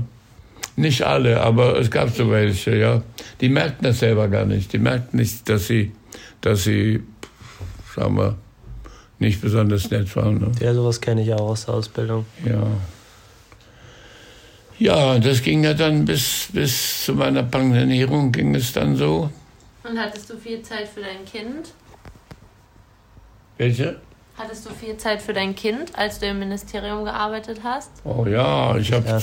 Nicht 0.76 1.02
alle, 1.02 1.40
aber 1.40 1.80
es 1.80 1.90
gab 1.90 2.10
so 2.10 2.30
welche, 2.30 2.76
ja. 2.76 3.02
Die 3.40 3.48
merkten 3.48 3.82
das 3.82 3.98
selber 3.98 4.28
gar 4.28 4.44
nicht. 4.44 4.72
Die 4.72 4.78
merkten 4.78 5.18
nicht, 5.18 5.48
dass 5.48 5.66
sie, 5.66 5.90
dass 6.42 6.62
sie, 6.62 7.02
sagen 7.96 8.16
wir, 8.16 8.36
nicht 9.18 9.40
besonders 9.40 9.90
nett 9.90 10.14
war. 10.14 10.30
Ne? 10.30 10.52
Ja, 10.60 10.72
sowas 10.72 11.00
kenne 11.00 11.22
ich 11.22 11.34
auch 11.34 11.48
aus 11.50 11.64
der 11.66 11.74
Ausbildung. 11.74 12.24
Ja. 12.44 12.68
Ja, 14.78 15.18
das 15.18 15.42
ging 15.42 15.64
ja 15.64 15.74
dann 15.74 16.04
bis, 16.04 16.48
bis 16.52 17.04
zu 17.04 17.14
meiner 17.14 17.42
Pensionierung 17.42 18.32
ging 18.32 18.54
es 18.54 18.72
dann 18.72 18.96
so. 18.96 19.30
Und 19.85 19.98
hattest 19.98 20.30
du 20.30 20.37
viel 20.37 20.62
Zeit 20.62 20.88
für 20.88 21.00
dein 21.00 21.24
Kind? 21.24 21.72
Welche? 23.58 24.00
Hattest 24.37 24.66
du 24.66 24.70
viel 24.70 24.96
Zeit 24.96 25.20
für 25.20 25.32
dein 25.32 25.54
Kind, 25.54 25.96
als 25.96 26.18
du 26.18 26.26
im 26.26 26.38
Ministerium 26.38 27.04
gearbeitet 27.04 27.61
hast? 27.62 27.90
Oh 28.04 28.26
ja, 28.26 28.76
ich 28.76 28.92
habe? 28.92 29.20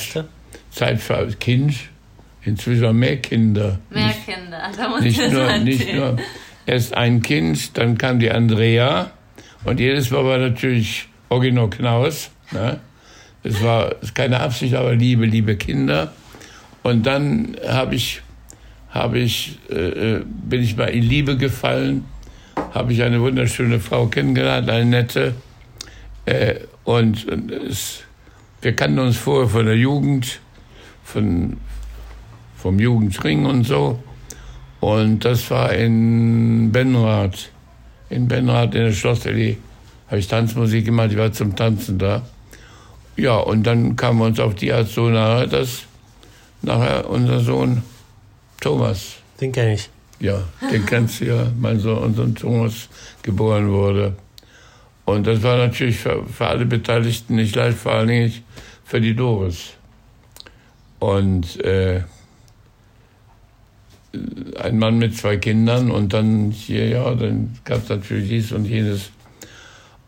Zeit 0.72 1.00
für 1.00 1.18
ein 1.18 1.40
Kind. 1.40 1.76
Inzwischen 2.44 2.98
mehr 2.98 3.18
Kinder. 3.18 3.80
Mehr 3.90 4.08
nicht, 4.08 4.26
Kinder, 4.26 4.62
da 4.78 4.88
musst 4.88 5.04
nicht 5.04 5.20
das 5.20 5.32
nur, 5.32 5.58
nicht 5.58 5.94
nur 5.94 6.18
erst 6.66 6.94
ein 6.94 7.22
Kind, 7.22 7.78
dann 7.78 7.98
kam 7.98 8.20
die 8.20 8.32
Andrea 8.32 9.12
und 9.66 9.80
jedes 9.80 10.10
Mal 10.12 10.24
war 10.24 10.38
natürlich 10.38 11.10
Ogino 11.30 11.70
Knaus. 11.70 12.32
Ne? 12.52 12.80
Es 13.50 13.64
war 13.64 13.96
keine 14.14 14.42
Absicht, 14.42 14.76
aber 14.76 14.94
Liebe, 14.94 15.26
liebe 15.26 15.56
Kinder. 15.56 16.14
Und 16.84 17.08
dann 17.08 17.58
habe 17.68 17.96
ich, 17.96 18.22
habe 18.92 19.18
ich, 19.18 19.58
äh, 19.72 20.18
äh, 20.18 20.24
bin 20.26 20.62
ich 20.62 20.78
mal 20.78 20.86
in 20.86 21.02
Liebe 21.02 21.36
gefallen, 21.36 22.06
habe 22.76 22.94
ich 22.94 23.02
eine 23.02 23.20
wunderschöne 23.20 23.80
Frau 23.80 24.06
kennengelernt, 24.06 24.70
eine 24.70 24.86
nette. 24.86 25.34
Äh, 26.26 26.60
und 26.84 27.28
und 27.28 27.52
es, 27.52 28.04
wir 28.62 28.76
kannten 28.76 29.00
uns 29.00 29.18
vorher 29.18 29.50
von 29.50 29.66
der 29.66 29.78
Jugend, 29.78 30.40
von, 31.04 31.58
vom 32.56 32.80
Jugendring 32.80 33.48
und 33.48 33.64
so. 33.64 33.98
Und 34.80 35.26
das 35.26 35.50
war 35.50 35.74
in 35.74 36.72
Benrath. 36.72 37.50
In 38.12 38.28
Benrath 38.28 38.76
in 38.76 38.84
der 38.84 38.94
Schlossallee 38.94 39.58
habe 40.08 40.20
ich 40.20 40.28
Tanzmusik 40.28 40.86
gemacht, 40.86 41.10
ich 41.12 41.18
war 41.18 41.32
zum 41.32 41.56
Tanzen 41.56 41.98
da. 41.98 42.22
Ja, 43.20 43.38
und 43.38 43.64
dann 43.64 43.96
kamen 43.96 44.20
wir 44.20 44.26
uns 44.26 44.40
auf 44.40 44.56
die 44.56 44.72
Art 44.72 44.88
so 44.88 45.10
nahe, 45.10 45.48
dass 45.48 45.84
nachher 46.62 47.10
unser 47.10 47.40
Sohn 47.42 47.84
Thomas, 48.62 49.16
Den 49.42 49.52
kenne 49.52 49.74
ich. 49.74 49.90
ja, 50.20 50.44
den 50.72 50.86
kennst 50.86 51.22
du 51.22 51.26
ja, 51.26 51.48
mein 51.60 51.80
Sohn, 51.80 51.98
unser 51.98 52.34
Thomas, 52.34 52.88
geboren 53.22 53.70
wurde. 53.70 54.16
Und 55.06 55.28
das 55.28 55.42
war 55.44 55.58
natürlich 55.58 55.98
für, 55.98 56.24
für 56.26 56.48
alle 56.48 56.66
Beteiligten 56.66 57.36
nicht 57.36 57.56
leicht, 57.56 57.78
vor 57.78 57.94
allen 57.94 58.08
Dingen 58.08 58.24
nicht 58.26 58.44
für 58.86 59.02
die 59.02 59.16
Doris. 59.16 59.72
Und 61.00 61.60
äh, 61.64 62.04
ein 64.62 64.78
Mann 64.80 64.98
mit 64.98 65.16
zwei 65.16 65.38
Kindern 65.38 65.92
und 65.92 66.14
dann 66.14 66.52
hier, 66.52 66.88
ja, 66.88 67.14
dann 67.16 67.58
gab 67.64 67.84
es 67.84 67.90
natürlich 67.90 68.30
dies 68.30 68.52
und 68.52 68.66
jenes. 68.66 69.12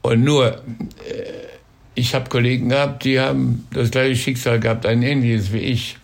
Und 0.02 0.24
nur, 0.24 0.48
äh, 0.48 0.60
ich 1.96 2.16
habe 2.16 2.30
Kollegen 2.30 2.70
gehabt, 2.70 3.04
die 3.04 3.20
haben 3.20 3.68
das 3.74 3.92
gleiche 3.92 4.16
Schicksal 4.16 4.60
gehabt, 4.60 4.86
ein 4.86 5.02
ähnliches 5.04 5.52
wie 5.52 5.60
ich. 5.60 5.98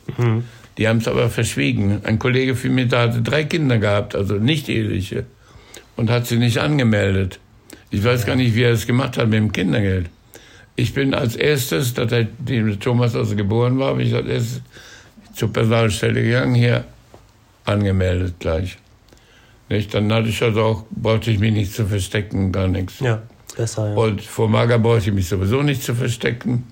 Die 0.78 0.88
haben 0.88 0.98
es 0.98 1.08
aber 1.08 1.30
verschwiegen. 1.30 2.02
Ein 2.04 2.20
Kollege 2.20 2.56
von 2.56 2.76
mir, 2.76 2.86
der 2.86 3.00
hatte 3.00 3.22
drei 3.22 3.44
Kinder 3.46 3.78
gehabt, 3.80 4.16
also 4.16 4.36
nicht 4.36 4.70
eheliche, 4.70 5.26
und 5.96 6.10
hat 6.10 6.28
sie 6.28 6.38
nicht 6.38 6.60
angemeldet. 6.60 7.40
Ich 7.90 8.04
weiß 8.04 8.26
gar 8.26 8.36
nicht, 8.36 8.54
wie 8.56 8.64
er 8.64 8.74
es 8.74 8.86
gemacht 8.86 9.18
hat 9.18 9.30
mit 9.30 9.40
dem 9.40 9.52
Kindergeld. 9.52 10.10
Ich 10.76 10.94
bin 10.94 11.14
als 11.14 11.36
erstes, 11.36 11.94
da 11.94 12.06
der 12.06 12.28
Thomas 12.80 13.16
also 13.16 13.36
geboren 13.36 13.80
war, 13.80 13.96
bin 13.96 14.06
ich 14.06 14.14
als 14.14 14.28
erstes 14.28 14.62
zur 15.34 15.52
Personalstelle 15.52 16.22
gegangen, 16.22 16.54
hier 16.54 16.86
angemeldet 17.66 18.36
gleich. 18.40 18.78
Nicht? 19.70 19.94
Dann 19.94 20.12
hatte 20.12 20.30
ich 20.30 20.42
also 20.42 20.62
auch, 20.64 20.86
brauchte 20.92 21.32
ich 21.32 21.40
mich 21.40 21.54
nicht 21.54 21.74
zu 21.74 21.86
verstecken, 21.86 22.52
gar 22.52 22.68
nichts. 22.68 23.00
Ja, 23.00 23.24
besser, 23.58 23.90
ja. 23.90 23.96
Und 23.96 24.22
vor 24.22 24.48
Mager 24.48 24.80
brauchte 24.80 25.10
ich 25.10 25.16
mich 25.16 25.28
sowieso 25.28 25.62
nicht 25.62 25.84
zu 25.84 25.94
verstecken. 25.96 26.66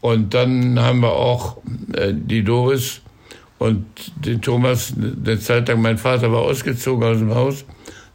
Und 0.00 0.34
dann 0.34 0.78
haben 0.78 1.00
wir 1.00 1.12
auch 1.12 1.58
äh, 1.94 2.12
die 2.12 2.42
Doris 2.42 3.00
und 3.58 3.86
den 4.16 4.42
Thomas, 4.42 4.92
eine 4.96 5.38
Zeit 5.38 5.68
lang, 5.68 5.80
mein 5.80 5.96
Vater 5.96 6.30
war 6.32 6.42
ausgezogen 6.42 7.04
aus 7.04 7.18
dem 7.18 7.34
Haus. 7.34 7.64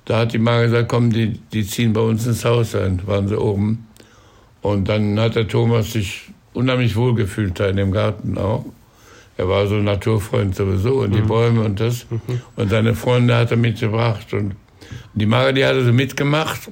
Da 0.05 0.19
hat 0.19 0.33
die 0.33 0.37
Mager 0.37 0.65
gesagt, 0.65 0.89
komm, 0.89 1.11
die, 1.11 1.39
die 1.53 1.65
ziehen 1.65 1.93
bei 1.93 2.01
uns 2.01 2.27
ins 2.27 2.45
Haus 2.45 2.75
ein, 2.75 3.01
waren 3.07 3.27
sie 3.27 3.39
oben. 3.39 3.87
Und 4.61 4.89
dann 4.89 5.19
hat 5.19 5.35
der 5.35 5.47
Thomas 5.47 5.93
sich 5.93 6.29
unheimlich 6.53 6.95
wohl 6.95 7.15
gefühlt 7.15 7.59
da 7.59 7.67
in 7.67 7.77
dem 7.77 7.91
Garten 7.91 8.37
auch. 8.37 8.65
Er 9.37 9.47
war 9.47 9.67
so 9.67 9.75
ein 9.75 9.85
Naturfreund 9.85 10.55
sowieso 10.55 10.95
und 10.95 11.15
die 11.15 11.21
Bäume 11.21 11.61
und 11.61 11.79
das. 11.79 12.05
Und 12.57 12.69
seine 12.69 12.93
Freunde 12.93 13.35
hat 13.35 13.51
er 13.51 13.57
mitgebracht. 13.57 14.33
Und 14.33 14.55
die 15.13 15.25
Mager, 15.25 15.53
die 15.53 15.63
hat 15.63 15.75
also 15.75 15.93
mitgemacht. 15.93 16.69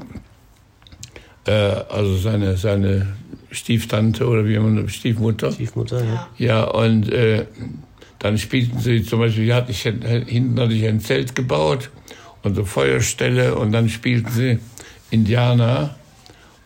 Äh, 1.47 1.51
also 1.51 2.17
seine, 2.17 2.57
seine 2.57 3.07
Stieftante 3.51 4.27
oder 4.27 4.45
wie 4.45 4.60
man 4.60 4.88
Stiefmutter. 4.89 5.51
Stiefmutter, 5.51 6.03
ja. 6.03 6.27
Ja, 6.38 6.63
und 6.65 7.12
äh, 7.12 7.45
dann 8.19 8.38
spielten 8.38 8.79
sie 8.79 9.03
zum 9.03 9.19
Beispiel, 9.19 9.45
ja, 9.45 9.65
ich, 9.67 9.81
hinten 9.81 10.60
hatte 10.60 10.73
ich 10.73 10.86
ein 10.86 10.99
Zelt 10.99 11.36
gebaut 11.36 11.89
und 12.43 12.55
so 12.55 12.65
Feuerstelle 12.65 13.55
und 13.55 13.71
dann 13.71 13.89
spielten 13.89 14.31
sie 14.31 14.60
Indianer 15.10 15.95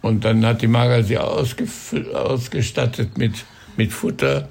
und 0.02 0.26
dann 0.26 0.46
hat 0.46 0.62
die 0.62 0.68
Mager 0.68 1.04
sie 1.04 1.18
ausgestattet 1.18 3.18
mit, 3.18 3.34
mit 3.78 3.92
Futter 3.92 4.50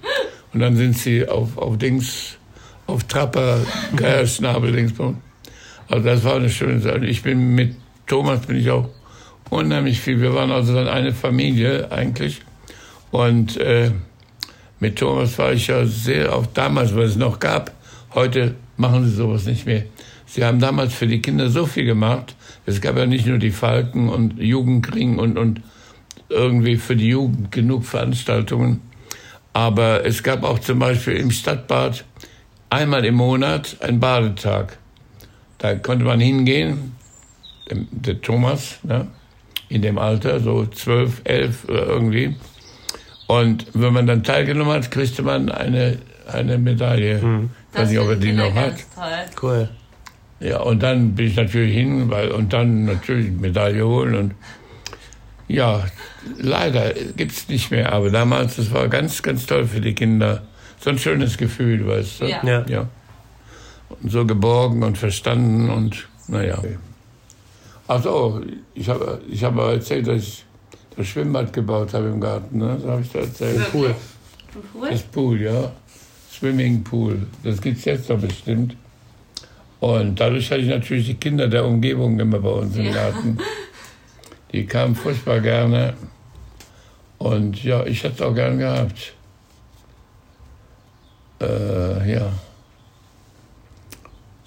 und 0.53 0.61
dann 0.61 0.77
sind 0.77 0.97
sie 0.97 1.27
auf, 1.27 1.59
auf 1.59 1.79
Dings, 1.79 2.37
auf 2.87 3.05
Trapper, 3.05 3.61
Geierschnabel, 3.97 4.73
Dingsbums. 4.73 5.19
Also 5.89 6.05
das 6.05 6.23
war 6.23 6.37
eine 6.37 6.51
schöne 6.51 6.81
Sache. 6.81 7.05
Ich 7.07 7.23
bin 7.23 7.55
mit 7.55 7.75
Thomas 8.07 8.47
bin 8.47 8.57
ich 8.57 8.71
auch 8.71 8.89
unheimlich 9.51 10.01
viel. 10.01 10.21
Wir 10.21 10.35
waren 10.35 10.51
also 10.51 10.75
dann 10.75 10.89
eine 10.89 11.13
Familie 11.13 11.91
eigentlich. 11.93 12.41
Und 13.11 13.57
äh, 13.59 13.91
mit 14.79 14.97
Thomas 14.97 15.39
war 15.39 15.53
ich 15.53 15.67
ja 15.67 15.85
sehr, 15.85 16.35
auch 16.35 16.47
damals, 16.47 16.95
weil 16.95 17.05
es 17.05 17.17
noch 17.17 17.39
gab. 17.39 17.73
Heute 18.15 18.55
machen 18.77 19.05
sie 19.05 19.15
sowas 19.15 19.45
nicht 19.45 19.67
mehr. 19.67 19.85
Sie 20.27 20.45
haben 20.45 20.61
damals 20.61 20.95
für 20.95 21.07
die 21.07 21.21
Kinder 21.21 21.51
so 21.51 21.67
viel 21.67 21.85
gemacht. 21.85 22.35
Es 22.65 22.81
gab 22.81 22.97
ja 22.97 23.05
nicht 23.05 23.27
nur 23.27 23.39
die 23.39 23.51
Falken 23.51 24.09
und 24.09 24.39
Jugendring 24.39 25.19
und, 25.19 25.37
und 25.37 25.61
irgendwie 26.29 26.77
für 26.77 26.97
die 26.97 27.09
Jugend 27.09 27.51
genug 27.51 27.85
Veranstaltungen. 27.85 28.81
Aber 29.53 30.07
es 30.07 30.23
gab 30.23 30.45
auch 30.45 30.61
zum 30.61 30.79
Beispiel 30.79 31.17
im 31.17 31.33
Stadtbad 31.33 32.05
einmal 32.71 33.05
im 33.05 33.17
Monat 33.17 33.77
einen 33.81 33.99
Badetag. 33.99 34.79
Da 35.59 35.75
konnte 35.75 36.05
man 36.05 36.21
hingehen, 36.21 36.97
der, 37.69 38.21
Thomas, 38.23 38.79
ne, 38.83 39.09
in 39.71 39.83
dem 39.83 39.99
Alter, 39.99 40.41
so 40.41 40.67
zwölf, 40.67 41.23
elf 41.25 41.65
oder 41.69 41.87
irgendwie. 41.87 42.37
Und 43.27 43.67
wenn 43.73 43.93
man 43.93 44.07
dann 44.07 44.25
teilgenommen 44.25 44.73
hat, 44.75 44.91
kriegte 44.91 45.23
man 45.23 45.51
eine, 45.51 45.99
eine 46.31 46.59
Medaille. 46.59 47.49
Ich 47.73 47.79
weiß 47.79 47.89
nicht, 47.89 48.01
ob 48.01 48.09
er 48.09 48.17
die 48.17 48.33
noch 48.33 48.55
hat. 48.55 48.75
Toll. 48.95 49.41
Cool. 49.41 49.69
Ja, 50.41 50.61
und 50.61 50.83
dann 50.83 51.15
bin 51.15 51.27
ich 51.27 51.37
natürlich 51.37 51.75
hin, 51.75 52.11
weil, 52.11 52.33
und 52.33 52.53
dann 52.53 52.87
natürlich 52.87 53.31
Medaille 53.31 53.87
holen 53.87 54.15
und 54.15 54.35
ja, 55.47 55.85
leider 56.39 56.95
gibt's 57.17 57.49
nicht 57.49 57.71
mehr, 57.71 57.93
aber 57.93 58.11
damals, 58.11 58.57
das 58.57 58.73
war 58.73 58.89
ganz, 58.89 59.23
ganz 59.23 59.47
toll 59.47 59.67
für 59.67 59.81
die 59.81 59.95
Kinder. 59.95 60.43
So 60.79 60.91
ein 60.91 60.99
schönes 60.99 61.37
Gefühl, 61.37 61.87
weißt 61.87 62.23
du? 62.23 62.27
Ja. 62.27 62.43
Ja. 62.45 62.65
ja. 62.69 62.89
Und 63.91 64.11
so 64.11 64.25
geborgen 64.25 64.83
und 64.83 64.97
verstanden 64.97 65.69
und, 65.69 66.09
naja. 66.29 66.63
Ach 67.93 68.01
so, 68.01 68.41
ich 68.73 68.89
habe 68.89 69.21
ich 69.29 69.43
hab 69.43 69.55
aber 69.55 69.73
erzählt, 69.73 70.07
dass 70.07 70.23
ich 70.23 70.45
das 70.97 71.09
Schwimmbad 71.09 71.53
gebaut 71.53 71.93
habe 71.93 72.07
im 72.07 72.21
Garten, 72.21 72.59
ne? 72.59 72.79
Das 72.81 72.89
habe 72.89 73.03
ich 73.03 73.11
da 73.11 73.19
erzählt. 73.19 73.67
Cool. 73.75 73.93
Cool. 74.73 74.91
Das 74.91 75.03
Pool, 75.03 75.43
ja. 75.43 75.73
Swimmingpool. 76.31 77.27
Das 77.43 77.61
gibt's 77.61 77.85
jetzt 77.87 78.09
doch 78.09 78.21
bestimmt. 78.21 78.77
Und 79.81 80.21
dadurch 80.21 80.49
hatte 80.53 80.61
ich 80.61 80.69
natürlich 80.69 81.07
die 81.07 81.15
Kinder 81.15 81.49
der 81.49 81.65
Umgebung 81.65 82.21
immer 82.21 82.39
bei 82.39 82.51
uns 82.51 82.77
im 82.77 82.85
Ja. 82.85 82.93
Garten. 82.93 83.39
Die 84.53 84.67
kamen 84.67 84.95
furchtbar 84.95 85.41
gerne. 85.41 85.95
Und 87.19 87.63
ja, 87.65 87.85
ich 87.87 88.05
hätte 88.05 88.15
es 88.15 88.23
auch 88.23 88.35
gern 88.37 88.59
gehabt. 88.59 89.15
Äh, 91.41 92.13
ja. 92.13 92.33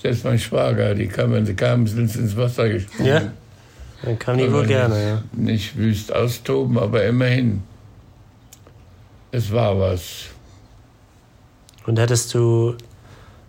Selbst 0.04 0.26
mein 0.26 0.38
Schwager, 0.38 0.94
die 0.96 1.08
kamen, 1.08 1.46
sie 1.46 1.54
kamen, 1.54 1.88
sind 1.88 2.14
ins 2.14 2.36
Wasser 2.36 2.68
gesprungen. 2.68 3.08
Ja? 3.08 3.32
Dann 4.02 4.20
kam 4.20 4.38
die 4.38 4.44
Aber 4.44 4.56
wohl 4.56 4.68
gerne, 4.68 4.96
nicht, 4.96 5.08
ja. 5.08 5.24
Nicht 5.32 5.78
wüst 5.78 6.14
austoben, 6.14 6.78
aber 6.78 7.06
immerhin. 7.06 7.64
Es 9.32 9.50
war 9.50 9.80
was. 9.80 10.26
Und 11.86 11.98
hättest 12.00 12.34
du, 12.34 12.76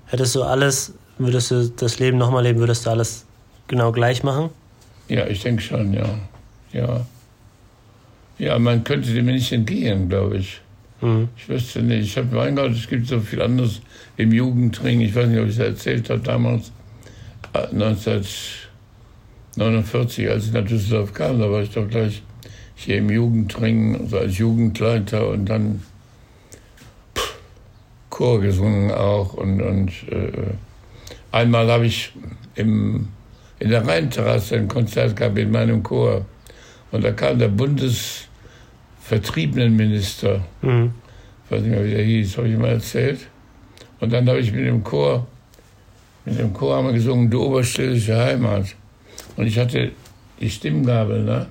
hättest 0.06 0.36
du 0.36 0.44
alles, 0.44 0.94
würdest 1.18 1.50
du 1.50 1.68
das 1.70 1.98
Leben 1.98 2.18
nochmal 2.18 2.44
leben, 2.44 2.60
würdest 2.60 2.86
du 2.86 2.90
alles 2.90 3.24
genau 3.66 3.90
gleich 3.90 4.22
machen? 4.22 4.50
Ja, 5.08 5.26
ich 5.26 5.42
denke 5.42 5.60
schon, 5.60 5.92
ja. 5.92 6.08
Ja. 6.72 7.04
Ja, 8.38 8.60
man 8.60 8.84
könnte 8.84 9.12
dem 9.12 9.26
nicht 9.26 9.50
entgehen, 9.50 10.08
glaube 10.08 10.36
ich. 10.36 10.60
Mhm. 11.04 11.28
Ich 11.36 11.48
wüsste 11.50 11.82
nicht. 11.82 12.04
Ich 12.04 12.16
habe, 12.16 12.34
mein 12.34 12.56
Gott, 12.56 12.72
es 12.72 12.88
gibt 12.88 13.06
so 13.06 13.20
viel 13.20 13.42
anderes 13.42 13.82
im 14.16 14.32
Jugendring. 14.32 15.02
Ich 15.02 15.14
weiß 15.14 15.28
nicht, 15.28 15.38
ob 15.38 15.44
ich 15.44 15.52
es 15.52 15.58
erzählt 15.58 16.08
habe 16.08 16.20
damals, 16.20 16.72
äh, 17.52 17.66
1949, 17.66 20.30
als 20.30 20.46
ich 20.46 20.52
nach 20.52 20.64
Düsseldorf 20.64 21.12
kam, 21.12 21.40
da 21.40 21.50
war 21.50 21.60
ich 21.60 21.68
doch 21.70 21.86
gleich 21.86 22.22
hier 22.74 22.96
im 22.98 23.10
Jugendring, 23.10 24.00
also 24.00 24.18
als 24.18 24.38
Jugendleiter 24.38 25.28
und 25.28 25.46
dann 25.46 25.82
pff, 27.14 27.36
Chor 28.08 28.40
gesungen 28.40 28.90
auch. 28.90 29.34
Und, 29.34 29.60
und 29.60 29.90
äh, 30.10 30.32
einmal 31.32 31.70
habe 31.70 31.84
ich 31.84 32.14
im, 32.54 33.08
in 33.58 33.68
der 33.68 33.86
Rheinterrasse 33.86 34.56
ein 34.56 34.68
Konzert 34.68 35.16
gehabt 35.16 35.36
in 35.36 35.50
meinem 35.50 35.82
Chor. 35.82 36.24
Und 36.92 37.04
da 37.04 37.12
kam 37.12 37.38
der 37.38 37.48
Bundesvertriebenenminister, 39.08 40.40
mhm. 40.62 40.92
ich 41.44 41.50
weiß 41.50 41.62
nicht 41.62 41.70
mehr, 41.70 41.84
wie 41.84 41.90
der 41.90 42.04
hieß, 42.04 42.38
habe 42.38 42.48
ich 42.48 42.58
mal 42.58 42.70
erzählt. 42.70 43.20
Und 44.00 44.12
dann 44.12 44.28
habe 44.28 44.40
ich 44.40 44.52
mit 44.52 44.66
dem 44.66 44.82
Chor, 44.82 45.26
mit 46.24 46.38
dem 46.38 46.52
Chor 46.52 46.76
haben 46.76 46.86
wir 46.86 46.94
gesungen, 46.94 47.30
Du 47.30 47.42
oberstädtische 47.42 48.16
Heimat. 48.16 48.74
Und 49.36 49.46
ich 49.46 49.58
hatte 49.58 49.92
die 50.40 50.50
Stimmgabel, 50.50 51.24
ne? 51.24 51.46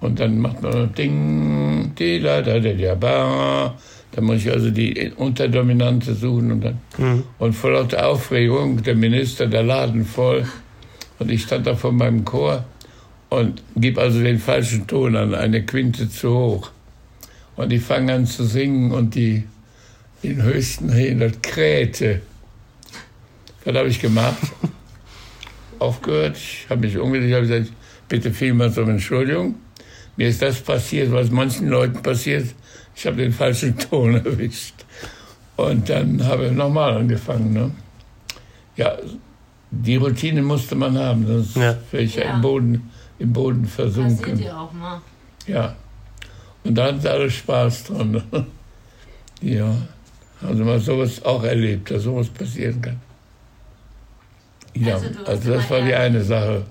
Und 0.00 0.18
dann 0.18 0.38
macht 0.38 0.62
man 0.62 0.92
Ding, 0.94 1.92
die 1.98 2.20
da, 2.20 2.40
da, 2.40 2.58
da, 2.58 2.94
da. 2.94 3.74
Dann 4.12 4.24
muss 4.24 4.38
ich 4.38 4.50
also 4.50 4.70
die 4.70 5.12
Unterdominante 5.16 6.14
suchen 6.14 6.52
und 6.52 6.64
dann. 6.64 6.78
Mhm. 6.98 7.24
Und 7.38 7.52
vor 7.52 7.70
lauter 7.72 8.06
Aufregung, 8.06 8.82
der 8.82 8.96
Minister, 8.96 9.46
der 9.46 9.62
Laden 9.62 10.04
voll. 10.04 10.46
Und 11.18 11.30
ich 11.30 11.42
stand 11.42 11.66
da 11.66 11.76
vor 11.76 11.92
meinem 11.92 12.24
Chor 12.24 12.64
und 13.30 13.62
gebe 13.76 14.00
also 14.00 14.22
den 14.22 14.38
falschen 14.38 14.86
Ton 14.86 15.16
an, 15.16 15.34
eine 15.34 15.64
Quinte 15.64 16.08
zu 16.10 16.34
hoch. 16.34 16.70
Und 17.56 17.70
die 17.70 17.78
fangen 17.78 18.10
an 18.10 18.26
zu 18.26 18.44
singen 18.44 18.92
und 18.92 19.14
die 19.14 19.44
in 20.22 20.42
höchsten 20.42 20.92
Höhen 20.92 21.32
krähte. 21.40 22.20
Was 23.64 23.74
habe 23.74 23.88
ich 23.88 24.00
gemacht? 24.00 24.40
Aufgehört, 25.78 26.36
ich 26.36 26.66
habe 26.68 26.82
mich 26.82 26.98
umgedreht, 26.98 27.34
habe 27.34 27.46
gesagt, 27.46 27.72
bitte 28.08 28.30
vielmals 28.32 28.76
um 28.76 28.90
Entschuldigung. 28.90 29.54
Mir 30.16 30.28
ist 30.28 30.42
das 30.42 30.60
passiert, 30.60 31.10
was 31.12 31.30
manchen 31.30 31.68
Leuten 31.68 32.02
passiert. 32.02 32.48
Ich 32.94 33.06
habe 33.06 33.16
den 33.16 33.32
falschen 33.32 33.78
Ton 33.78 34.14
erwischt. 34.24 34.74
Und 35.56 35.88
dann 35.88 36.24
habe 36.24 36.46
ich 36.46 36.52
nochmal 36.52 36.96
angefangen. 36.96 37.52
Ne? 37.52 37.70
Ja, 38.76 38.96
die 39.70 39.96
Routine 39.96 40.42
musste 40.42 40.74
man 40.74 40.98
haben, 40.98 41.26
sonst 41.26 41.56
ja. 41.56 41.76
wäre 41.90 42.02
ich 42.02 42.16
ja. 42.16 42.34
im, 42.34 42.40
Boden, 42.40 42.90
im 43.20 43.32
Boden 43.32 43.64
versunken. 43.66 44.16
Passiert 44.16 44.38
dir 44.38 44.58
auch 44.58 44.72
mal. 44.72 45.00
Ja. 45.46 45.76
Und 46.64 46.74
da 46.74 46.86
hatten 46.86 47.00
sie 47.00 47.08
alle 47.08 47.30
Spaß 47.30 47.84
dran. 47.84 48.10
Ne? 48.10 48.46
ja. 49.42 49.76
Also 50.42 50.64
mal 50.64 50.80
sowas 50.80 51.22
auch 51.24 51.44
erlebt, 51.44 51.90
dass 51.90 52.02
sowas 52.02 52.28
passieren 52.28 52.80
kann. 52.80 53.00
Ja, 54.74 54.94
also, 54.94 55.24
also 55.26 55.52
das 55.52 55.70
war 55.70 55.82
die 55.82 55.94
eine 55.94 56.22
Sache. 56.22 56.64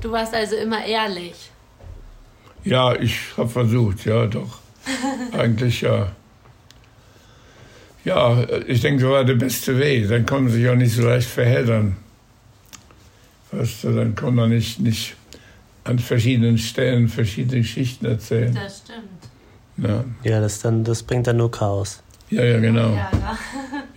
Du 0.00 0.10
warst 0.12 0.34
also 0.34 0.56
immer 0.56 0.84
ehrlich. 0.84 1.50
Ja, 2.64 2.94
ich 2.94 3.18
habe 3.36 3.48
versucht, 3.48 4.04
ja, 4.04 4.26
doch. 4.26 4.58
Eigentlich 5.32 5.80
ja. 5.80 6.12
Ja, 8.04 8.46
ich 8.66 8.80
denke, 8.80 9.02
das 9.04 9.10
war 9.10 9.24
der 9.24 9.34
beste 9.34 9.78
Weg. 9.78 10.08
Dann 10.08 10.26
kann 10.26 10.44
man 10.44 10.52
sich 10.52 10.68
auch 10.68 10.74
nicht 10.74 10.94
so 10.94 11.02
leicht 11.02 11.28
verheddern. 11.28 11.96
Weißt 13.52 13.84
du, 13.84 13.94
dann 13.94 14.14
kann 14.14 14.34
man 14.34 14.50
nicht, 14.50 14.80
nicht 14.80 15.16
an 15.84 15.98
verschiedenen 15.98 16.58
Stellen 16.58 17.08
verschiedene 17.08 17.62
Geschichten 17.62 18.06
erzählen. 18.06 18.54
Das 18.54 18.78
stimmt. 18.84 19.08
Ja, 19.76 20.04
ja 20.22 20.40
das, 20.40 20.60
dann, 20.60 20.84
das 20.84 21.02
bringt 21.02 21.26
dann 21.26 21.38
nur 21.38 21.50
Chaos. 21.50 22.02
Ja, 22.28 22.44
ja, 22.44 22.60
genau. 22.60 22.90
Ja, 22.90 23.10
ja. 23.12 23.38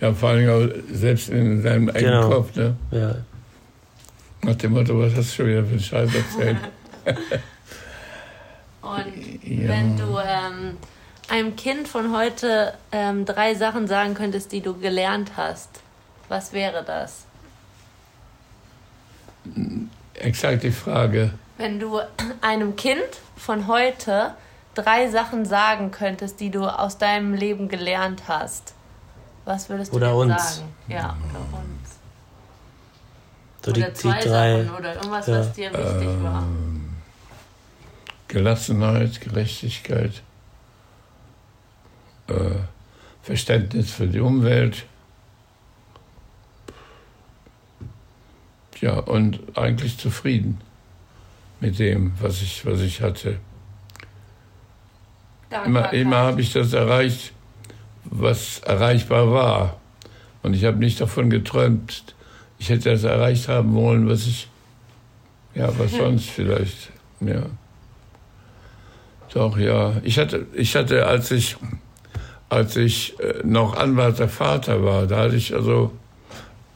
ja 0.00 0.12
vor 0.12 0.30
allem 0.30 0.50
auch 0.50 0.74
selbst 0.92 1.28
in 1.28 1.62
seinem 1.62 1.88
eigenen 1.88 2.22
genau. 2.22 2.28
Kopf. 2.30 2.56
Ne? 2.56 2.76
Ja. 2.90 3.16
Nach 4.42 4.56
dem 4.56 4.72
Motto, 4.72 4.98
was 4.98 5.14
hast 5.14 5.30
du 5.30 5.36
schon 5.36 5.46
wieder 5.46 5.64
für 5.64 5.70
einen 5.70 5.80
Scheiß 5.80 6.10
erzählt? 6.14 6.56
Und 8.82 9.06
ja. 9.42 9.68
wenn 9.68 9.96
du 9.96 10.18
ähm, 10.18 10.76
einem 11.28 11.56
Kind 11.56 11.88
von 11.88 12.14
heute 12.14 12.74
ähm, 12.92 13.24
drei 13.24 13.54
Sachen 13.54 13.86
sagen 13.86 14.14
könntest, 14.14 14.52
die 14.52 14.60
du 14.60 14.74
gelernt 14.74 15.32
hast, 15.36 15.80
was 16.28 16.52
wäre 16.52 16.84
das? 16.84 17.24
Exakt 20.14 20.62
die 20.62 20.70
Frage. 20.70 21.32
Wenn 21.58 21.78
du 21.78 22.00
einem 22.40 22.76
Kind 22.76 23.02
von 23.36 23.66
heute 23.66 24.34
drei 24.74 25.08
Sachen 25.08 25.44
sagen 25.44 25.90
könntest, 25.90 26.40
die 26.40 26.50
du 26.50 26.64
aus 26.66 26.98
deinem 26.98 27.34
Leben 27.34 27.68
gelernt 27.68 28.24
hast, 28.28 28.74
was 29.44 29.68
würdest 29.68 29.92
du 29.92 29.96
oder 29.96 30.16
uns. 30.16 30.56
sagen? 30.56 30.68
Ja, 30.88 31.16
oder 31.30 31.40
uns. 31.58 31.98
So 33.62 33.70
oder 33.70 33.88
die, 33.88 33.94
zwei 33.94 34.20
die 34.20 34.28
drei, 34.28 34.64
Sachen 34.64 34.76
oder 34.76 34.94
irgendwas, 34.94 35.26
ja. 35.26 35.38
was 35.38 35.52
dir 35.52 35.72
wichtig 35.72 36.08
ähm, 36.08 36.24
war. 36.24 36.44
Gelassenheit, 38.28 39.20
Gerechtigkeit, 39.20 40.22
äh, 42.28 42.34
Verständnis 43.22 43.90
für 43.90 44.06
die 44.06 44.20
Umwelt. 44.20 44.84
Ja, 48.84 48.98
und 48.98 49.40
eigentlich 49.54 49.96
zufrieden 49.96 50.60
mit 51.58 51.78
dem, 51.78 52.12
was 52.20 52.42
ich, 52.42 52.66
was 52.66 52.80
ich 52.80 53.00
hatte. 53.00 53.38
Immer, 55.64 55.90
immer 55.94 56.18
habe 56.18 56.42
ich 56.42 56.52
das 56.52 56.74
erreicht, 56.74 57.32
was 58.04 58.58
erreichbar 58.58 59.32
war. 59.32 59.80
Und 60.42 60.52
ich 60.52 60.66
habe 60.66 60.76
nicht 60.76 61.00
davon 61.00 61.30
geträumt, 61.30 62.14
ich 62.58 62.68
hätte 62.68 62.90
das 62.90 63.04
erreicht 63.04 63.48
haben 63.48 63.72
wollen, 63.72 64.06
was 64.06 64.26
ich, 64.26 64.48
ja, 65.54 65.70
was 65.78 65.92
sonst 65.92 66.28
vielleicht, 66.28 66.90
ja. 67.20 67.46
Doch, 69.32 69.56
ja. 69.56 69.94
Ich 70.02 70.18
hatte, 70.18 70.46
ich 70.52 70.76
hatte, 70.76 71.06
als 71.06 71.30
ich, 71.30 71.56
als 72.50 72.76
ich 72.76 73.18
äh, 73.18 73.40
noch 73.44 73.78
Anwalt 73.78 74.18
der 74.18 74.28
Vater 74.28 74.84
war, 74.84 75.06
da 75.06 75.20
hatte 75.20 75.36
ich 75.36 75.54
also 75.54 75.90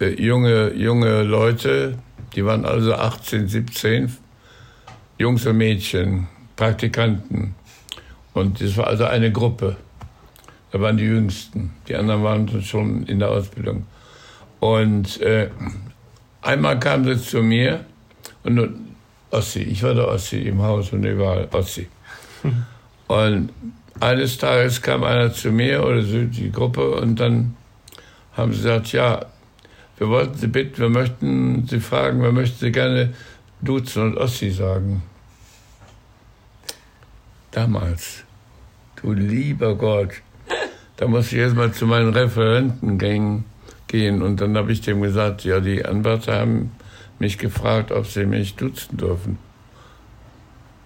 äh, 0.00 0.20
junge, 0.22 0.72
junge 0.74 1.22
Leute, 1.22 1.98
die 2.34 2.44
waren 2.44 2.64
also 2.64 2.94
18, 2.94 3.48
17, 3.48 4.16
Jungs 5.18 5.46
und 5.46 5.56
Mädchen, 5.56 6.28
Praktikanten. 6.56 7.54
Und 8.34 8.60
das 8.60 8.76
war 8.76 8.86
also 8.86 9.04
eine 9.04 9.32
Gruppe. 9.32 9.76
Da 10.70 10.80
waren 10.80 10.96
die 10.96 11.04
Jüngsten. 11.04 11.72
Die 11.88 11.96
anderen 11.96 12.22
waren 12.22 12.62
schon 12.62 13.04
in 13.06 13.18
der 13.18 13.30
Ausbildung. 13.30 13.86
Und 14.60 15.20
äh, 15.20 15.50
einmal 16.42 16.78
kam 16.78 17.04
sie 17.04 17.20
zu 17.20 17.42
mir 17.42 17.84
und 18.44 18.76
Ossi, 19.30 19.60
ich 19.60 19.82
war 19.82 19.94
der 19.94 20.08
Ossi 20.08 20.38
im 20.38 20.62
Haus 20.62 20.92
und 20.92 21.04
überall 21.04 21.48
Ossi. 21.52 21.88
Und 23.08 23.50
eines 24.00 24.36
Tages 24.36 24.82
kam 24.82 25.02
einer 25.02 25.32
zu 25.32 25.50
mir 25.50 25.82
oder 25.82 26.02
so 26.02 26.22
die 26.24 26.52
Gruppe 26.52 26.90
und 26.90 27.18
dann 27.18 27.56
haben 28.36 28.52
sie 28.52 28.58
gesagt, 28.58 28.92
ja, 28.92 29.24
wir 29.98 30.08
wollten 30.08 30.38
Sie 30.38 30.46
bitten, 30.46 30.78
wir 30.78 30.88
möchten 30.88 31.66
Sie 31.66 31.80
fragen, 31.80 32.22
wir 32.22 32.32
möchten 32.32 32.58
Sie 32.58 32.72
gerne 32.72 33.14
duzen 33.60 34.02
und 34.02 34.16
Ossi 34.16 34.50
sagen. 34.50 35.02
Damals. 37.50 38.24
Du 38.96 39.12
lieber 39.12 39.74
Gott. 39.74 40.10
Da 40.96 41.06
musste 41.06 41.36
ich 41.36 41.42
erstmal 41.42 41.72
zu 41.72 41.86
meinen 41.86 42.12
Referenten 42.12 42.98
gehen 42.98 43.44
gehen. 43.88 44.22
Und 44.22 44.40
dann 44.40 44.56
habe 44.56 44.70
ich 44.70 44.80
dem 44.82 45.02
gesagt, 45.02 45.44
ja, 45.44 45.58
die 45.58 45.84
Anwärter 45.84 46.40
haben 46.40 46.72
mich 47.18 47.38
gefragt, 47.38 47.90
ob 47.90 48.06
sie 48.06 48.26
mich 48.26 48.54
duzen 48.54 48.96
dürfen. 48.96 49.38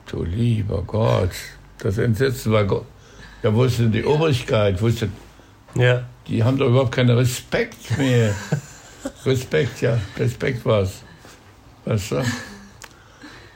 Du 0.06 0.24
lieber 0.24 0.82
Gott, 0.82 1.32
das 1.78 1.98
Entsetzen 1.98 2.52
war 2.52 2.64
Gott. 2.64 2.86
Ja, 3.42 3.52
wo 3.54 3.64
ist 3.64 3.78
denn 3.78 3.92
die 3.92 4.04
Obrigkeit? 4.04 4.80
Denn, 4.80 5.12
ja. 5.74 6.04
Die 6.28 6.44
haben 6.44 6.56
doch 6.56 6.68
überhaupt 6.68 6.92
keinen 6.92 7.16
Respekt 7.16 7.98
mehr. 7.98 8.34
Respekt, 9.24 9.80
ja, 9.80 9.98
Respekt 10.18 10.64
war's. 10.64 11.02
Weißt 11.84 12.12
du? 12.12 12.24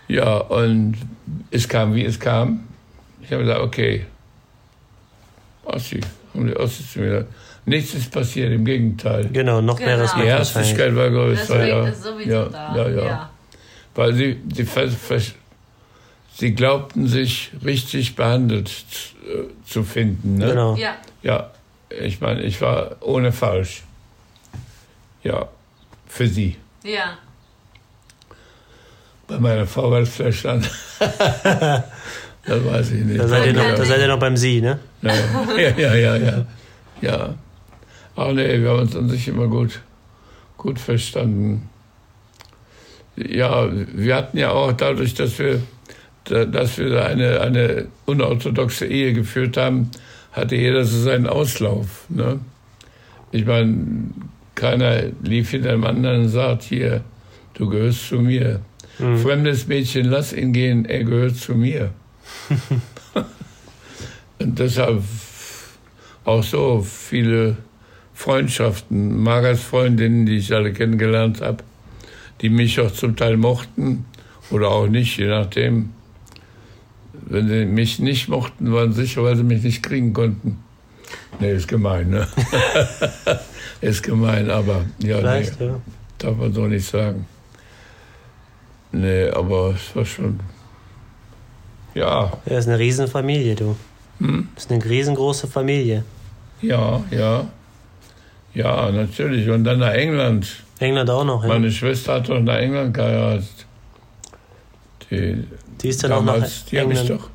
Ja, 0.08 0.36
und 0.38 0.96
es 1.50 1.68
kam, 1.68 1.94
wie 1.94 2.04
es 2.04 2.18
kam. 2.18 2.66
Ich 3.22 3.32
habe 3.32 3.42
gesagt, 3.42 3.60
okay, 3.60 4.06
Ossi, 5.64 6.00
haben 6.32 6.46
die 6.46 6.56
Ossi 6.56 6.84
zu 6.88 7.00
mir 7.00 7.06
gesagt. 7.06 7.32
Nichts 7.64 7.94
ist 7.94 8.12
passiert, 8.12 8.52
im 8.52 8.64
Gegenteil. 8.64 9.28
Genau, 9.32 9.60
noch 9.60 9.76
genau. 9.76 9.88
mehr 9.88 10.00
Respekt. 10.00 10.24
Die 10.24 10.28
Herzlichkeit 10.28 10.94
war 10.94 11.10
größer. 11.10 11.66
Ja. 11.66 11.88
Ist 11.88 12.04
sowieso 12.04 12.30
ja, 12.30 12.44
da. 12.44 12.76
Ja, 12.76 12.88
ja. 12.88 13.04
ja. 13.04 13.30
Weil 13.96 14.14
sie, 14.14 14.40
sie, 14.54 14.66
sie 16.34 16.54
glaubten, 16.54 17.08
sich 17.08 17.50
richtig 17.64 18.14
behandelt 18.14 18.70
äh, 19.24 19.68
zu 19.68 19.82
finden. 19.82 20.36
Ne? 20.36 20.50
Genau. 20.50 20.76
Ja. 20.76 20.96
ja, 21.22 21.50
ich 21.90 22.20
meine, 22.20 22.42
ich 22.42 22.60
war 22.60 22.96
ohne 23.00 23.32
falsch. 23.32 23.82
Ja, 25.26 25.48
für 26.06 26.28
sie. 26.28 26.56
Ja. 26.84 27.18
Bei 29.26 29.40
meiner 29.40 29.66
Frau 29.66 29.90
war 29.90 30.00
es 30.00 30.10
vielleicht 30.10 30.44
dann. 30.44 30.60
das 31.00 31.84
weiß 32.46 32.92
ich 32.92 33.04
nicht. 33.04 33.18
Da 33.18 33.26
seid, 33.26 33.46
ihr 33.46 33.52
noch, 33.54 33.74
da 33.74 33.84
seid 33.84 34.00
ihr 34.00 34.06
noch 34.06 34.20
beim 34.20 34.36
Sie, 34.36 34.60
ne? 34.60 34.78
Ja, 35.02 35.70
ja, 35.76 35.94
ja, 35.94 36.16
ja. 36.16 36.46
ja. 37.00 37.34
Ah 38.14 38.32
nee, 38.32 38.60
wir 38.60 38.70
haben 38.70 38.80
uns 38.80 38.94
an 38.94 39.08
sich 39.08 39.26
immer 39.26 39.48
gut, 39.48 39.80
gut 40.56 40.78
verstanden. 40.78 41.68
Ja, 43.16 43.68
wir 43.72 44.14
hatten 44.14 44.38
ja 44.38 44.52
auch 44.52 44.72
dadurch, 44.72 45.14
dass 45.14 45.38
wir 45.40 45.60
dass 46.28 46.78
wir 46.78 47.04
eine, 47.04 47.40
eine 47.40 47.86
unorthodoxe 48.04 48.86
Ehe 48.86 49.12
geführt 49.12 49.56
haben, 49.56 49.92
hatte 50.32 50.56
jeder 50.56 50.84
so 50.84 51.00
seinen 51.00 51.28
Auslauf. 51.28 52.04
Ne? 52.08 52.40
Ich 53.30 53.46
meine, 53.46 54.10
keiner 54.56 55.02
lief 55.22 55.50
hinter 55.50 55.70
dem 55.70 55.84
anderen 55.84 56.22
und 56.22 56.28
sagt, 56.28 56.64
hier, 56.64 57.02
du 57.54 57.68
gehörst 57.68 58.08
zu 58.08 58.16
mir. 58.16 58.60
Mhm. 58.98 59.18
Fremdes 59.18 59.68
Mädchen, 59.68 60.06
lass 60.06 60.32
ihn 60.32 60.52
gehen, 60.52 60.84
er 60.86 61.04
gehört 61.04 61.36
zu 61.36 61.54
mir. 61.54 61.92
und 64.38 64.58
deshalb 64.58 65.02
auch 66.24 66.42
so 66.42 66.82
viele 66.82 67.58
Freundschaften, 68.14 69.22
Margers 69.22 69.60
Freundinnen, 69.60 70.26
die 70.26 70.38
ich 70.38 70.52
alle 70.52 70.72
kennengelernt 70.72 71.42
habe, 71.42 71.62
die 72.40 72.48
mich 72.48 72.80
auch 72.80 72.90
zum 72.90 73.14
Teil 73.14 73.36
mochten 73.36 74.06
oder 74.50 74.70
auch 74.70 74.88
nicht, 74.88 75.18
je 75.18 75.28
nachdem. 75.28 75.90
Wenn 77.28 77.48
sie 77.48 77.64
mich 77.64 77.98
nicht 77.98 78.28
mochten, 78.28 78.72
waren 78.72 78.92
sicher, 78.92 79.22
weil 79.22 79.36
sie 79.36 79.42
mich 79.42 79.62
nicht 79.62 79.82
kriegen 79.82 80.12
konnten. 80.12 80.58
Nee, 81.40 81.52
ist 81.52 81.68
gemein, 81.68 82.10
ne? 82.10 82.28
ist 83.80 84.02
gemein, 84.02 84.50
aber 84.50 84.84
ja, 84.98 85.20
nee, 85.20 85.48
ja. 85.60 85.80
darf 86.18 86.36
man 86.36 86.52
so 86.52 86.66
nicht 86.66 86.86
sagen. 86.86 87.26
Nee, 88.92 89.28
aber 89.28 89.74
es 89.74 89.94
war 89.94 90.04
schon. 90.04 90.40
Ja. 91.94 92.32
Ja, 92.46 92.58
ist 92.58 92.68
eine 92.68 92.78
Riesenfamilie, 92.78 93.54
du. 93.54 93.76
Hm? 94.18 94.48
Ist 94.56 94.70
eine 94.70 94.84
riesengroße 94.84 95.46
Familie. 95.46 96.04
Ja, 96.62 97.02
ja. 97.10 97.46
Ja, 98.54 98.90
natürlich. 98.90 99.48
Und 99.50 99.64
dann 99.64 99.80
nach 99.80 99.92
England. 99.92 100.46
England 100.78 101.10
auch 101.10 101.24
noch, 101.24 101.42
ja. 101.42 101.48
Meine 101.48 101.70
Schwester 101.70 102.14
hat 102.14 102.28
doch 102.28 102.40
nach 102.40 102.56
England 102.56 102.94
geheiratet. 102.94 103.66
Die, 105.10 105.44
Die 105.82 105.88
ist 105.88 106.02
dann 106.02 106.12
auch 106.12 106.24
nach 106.24 106.34
damals, 106.34 106.64
die 106.66 106.80
habe 106.80 106.92
ich 106.92 107.00
England. 107.00 107.20
doch. 107.20 107.30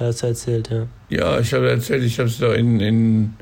Hast 0.00 0.22
du 0.22 0.26
erzählt, 0.28 0.70
ja. 0.70 0.86
Ja, 1.10 1.38
ich 1.38 1.52
habe 1.52 1.70
erzählt, 1.70 2.02
ich 2.02 2.18
habe 2.18 2.28
sie 2.28 2.40
doch 2.40 2.54
in, 2.54 2.80
in 2.80 3.34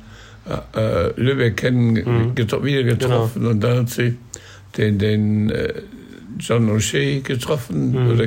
äh, 0.75 1.21
Lübeck 1.21 1.57
kennen, 1.59 1.93
Mhm. 1.95 2.35
getro 2.35 2.63
wieder 2.65 2.83
getroffen 2.83 3.47
und 3.47 3.61
dann 3.61 3.79
hat 3.79 3.91
sie 3.91 4.17
den, 4.77 4.99
den 4.99 5.51
äh, 5.51 5.83
John 6.39 6.69
O'Shea 6.71 7.21
getroffen 7.23 7.93
Mhm. 7.93 8.11
oder 8.11 8.27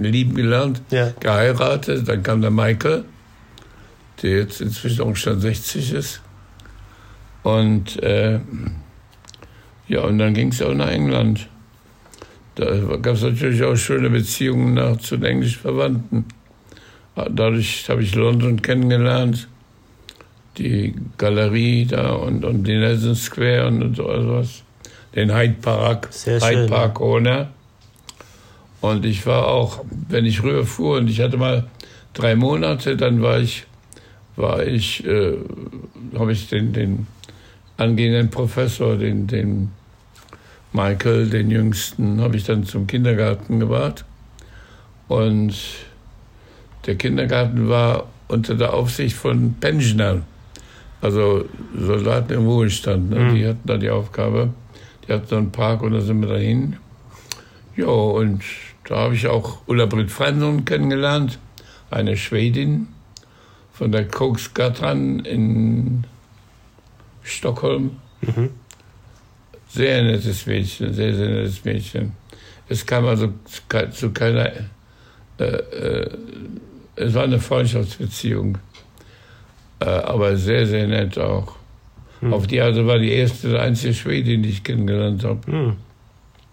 lieben 0.00 0.34
gelernt, 0.34 0.82
Ja. 0.90 1.12
geheiratet. 1.20 2.06
Dann 2.08 2.22
kam 2.22 2.40
der 2.42 2.50
Michael, 2.50 3.04
der 4.22 4.30
jetzt 4.30 4.60
inzwischen 4.60 5.02
auch 5.02 5.16
schon 5.16 5.40
60 5.40 5.92
ist. 5.94 6.20
Und 7.42 8.02
äh, 8.02 8.38
ja, 9.88 10.00
und 10.02 10.18
dann 10.18 10.34
ging 10.34 10.48
es 10.48 10.60
auch 10.62 10.74
nach 10.74 10.88
England. 10.90 11.48
Da 12.56 12.66
gab 13.00 13.14
es 13.14 13.22
natürlich 13.22 13.62
auch 13.62 13.76
schöne 13.76 14.10
Beziehungen 14.10 14.74
nach, 14.74 14.98
zu 14.98 15.16
den 15.16 15.24
englischen 15.24 15.60
Verwandten. 15.60 16.24
Dadurch 17.16 17.88
habe 17.88 18.02
ich 18.02 18.14
London 18.14 18.60
kennengelernt, 18.62 19.48
die 20.60 20.94
Galerie 21.18 21.86
da 21.86 22.12
und, 22.12 22.44
und 22.44 22.64
den 22.64 22.80
Nelson 22.80 23.14
Square 23.14 23.66
und, 23.68 23.82
und 23.82 23.96
so 23.96 24.04
was, 24.04 24.62
den 25.14 25.34
Hyde 25.34 25.56
Park, 25.60 26.08
Sehr 26.10 26.40
Hyde 26.40 26.62
schön, 26.62 26.70
Park 26.70 27.00
Owner. 27.00 27.48
Und 28.80 29.04
ich 29.04 29.26
war 29.26 29.48
auch, 29.48 29.84
wenn 30.08 30.24
ich 30.24 30.42
rüberfuhr 30.42 30.98
und 30.98 31.08
ich 31.08 31.20
hatte 31.20 31.36
mal 31.36 31.66
drei 32.14 32.34
Monate, 32.34 32.96
dann 32.96 33.22
war 33.22 33.38
ich, 33.40 33.64
war 34.36 34.64
ich, 34.64 35.04
äh, 35.06 35.36
habe 36.18 36.32
ich 36.32 36.48
den, 36.48 36.72
den 36.72 37.06
angehenden 37.76 38.30
Professor, 38.30 38.96
den, 38.96 39.26
den 39.26 39.70
Michael, 40.72 41.28
den 41.28 41.50
Jüngsten, 41.50 42.20
habe 42.20 42.36
ich 42.36 42.44
dann 42.44 42.64
zum 42.64 42.86
Kindergarten 42.86 43.60
gebracht. 43.60 44.04
Und 45.08 45.54
der 46.86 46.94
Kindergarten 46.94 47.68
war 47.68 48.06
unter 48.28 48.54
der 48.54 48.72
Aufsicht 48.72 49.16
von 49.16 49.54
Pensionern, 49.54 50.24
also 51.00 51.44
Soldaten 51.78 52.32
im 52.34 52.46
Ruhestand. 52.46 53.10
Ne? 53.10 53.18
Mhm. 53.20 53.34
Die 53.34 53.46
hatten 53.46 53.60
da 53.66 53.76
die 53.76 53.90
Aufgabe. 53.90 54.50
Die 55.06 55.12
hatten 55.12 55.26
da 55.28 55.38
einen 55.38 55.52
Park 55.52 55.82
und 55.82 55.92
da 55.92 56.00
sind 56.00 56.20
wir 56.20 56.28
dahin. 56.28 56.76
Ja, 57.76 57.86
und 57.86 58.42
da 58.84 58.96
habe 58.98 59.14
ich 59.14 59.26
auch 59.26 59.58
Ulla 59.66 59.86
Britt 59.86 60.10
Fransson 60.10 60.64
kennengelernt, 60.64 61.38
eine 61.90 62.16
Schwedin 62.16 62.88
von 63.72 63.92
der 63.92 64.06
Koksgatan 64.08 65.20
in 65.20 66.04
Stockholm. 67.22 67.92
Mhm. 68.20 68.50
Sehr 69.68 70.02
nettes 70.02 70.46
Mädchen, 70.46 70.92
sehr, 70.92 71.14
sehr 71.14 71.28
nettes 71.28 71.64
Mädchen. 71.64 72.12
Es 72.68 72.84
kam 72.84 73.06
also 73.06 73.28
zu 73.44 73.62
ke- 73.68 73.90
zu 73.90 74.10
keiner, 74.10 74.50
äh, 75.38 75.44
äh, 75.44 76.10
es 76.96 77.14
war 77.14 77.22
eine 77.24 77.38
Freundschaftsbeziehung, 77.38 78.58
aber 79.84 80.36
sehr, 80.36 80.66
sehr 80.66 80.86
nett 80.86 81.18
auch. 81.18 81.54
Hm. 82.20 82.34
Auf 82.34 82.46
die 82.46 82.60
Art 82.60 82.76
war 82.86 82.98
die 82.98 83.12
erste, 83.12 83.48
und 83.48 83.56
einzige 83.56 83.94
Schwedin, 83.94 84.42
die 84.42 84.50
ich 84.50 84.62
kennengelernt 84.62 85.24
habe. 85.24 85.40
Hm. 85.50 85.76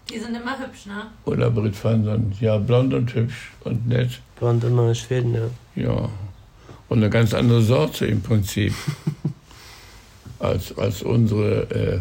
Die 0.09 0.19
sind 0.19 0.35
immer 0.35 0.57
hübsch, 0.57 0.85
ne? 0.85 1.07
Oder 1.25 1.51
Britt 1.51 1.75
Fansson. 1.75 2.31
Ja, 2.39 2.57
blond 2.57 2.93
und 2.93 3.13
hübsch 3.13 3.51
und 3.65 3.87
nett. 3.87 4.21
Und 4.39 4.63
immer 4.63 4.87
in 4.87 4.95
Schweden, 4.95 5.33
ja. 5.33 5.83
Ja. 5.83 6.09
Und 6.87 6.99
eine 6.99 7.09
ganz 7.09 7.33
andere 7.33 7.61
Sorte 7.61 8.05
im 8.05 8.21
Prinzip. 8.21 8.73
als, 10.39 10.77
als 10.77 11.01
unsere, 11.01 11.69
äh, 11.71 11.99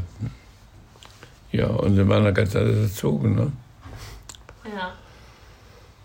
ja, 1.57 1.67
und 1.67 1.97
sie 1.97 2.09
waren 2.09 2.25
da 2.25 2.31
ganz 2.31 2.55
anders 2.55 2.77
erzogen, 2.77 3.35
ne? 3.35 3.53
Ja. 4.65 4.93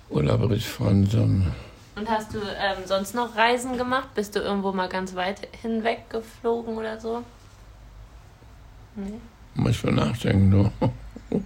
Oder 0.09 0.37
Britt 0.37 0.63
Fansson. 0.63 1.47
Und 1.95 2.09
hast 2.09 2.33
du 2.33 2.39
ähm, 2.39 2.77
sonst 2.85 3.13
noch 3.15 3.35
Reisen 3.35 3.77
gemacht? 3.77 4.13
Bist 4.15 4.35
du 4.35 4.39
irgendwo 4.39 4.71
mal 4.71 4.87
ganz 4.87 5.15
weit 5.15 5.47
hinweg 5.61 6.09
geflogen 6.09 6.77
oder 6.77 6.99
so? 6.99 7.23
Nee. 8.95 9.19
Muss 9.55 9.71
ich 9.71 9.83
mal 9.83 9.93
nachdenken, 9.93 10.49
nur. 10.49 10.71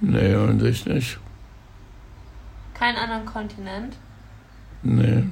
nee, 0.00 0.34
und 0.34 0.62
ich 0.62 0.86
nicht. 0.86 1.18
Keinen 2.72 2.96
anderen 2.96 3.26
Kontinent? 3.26 3.96
Nee. 4.82 5.24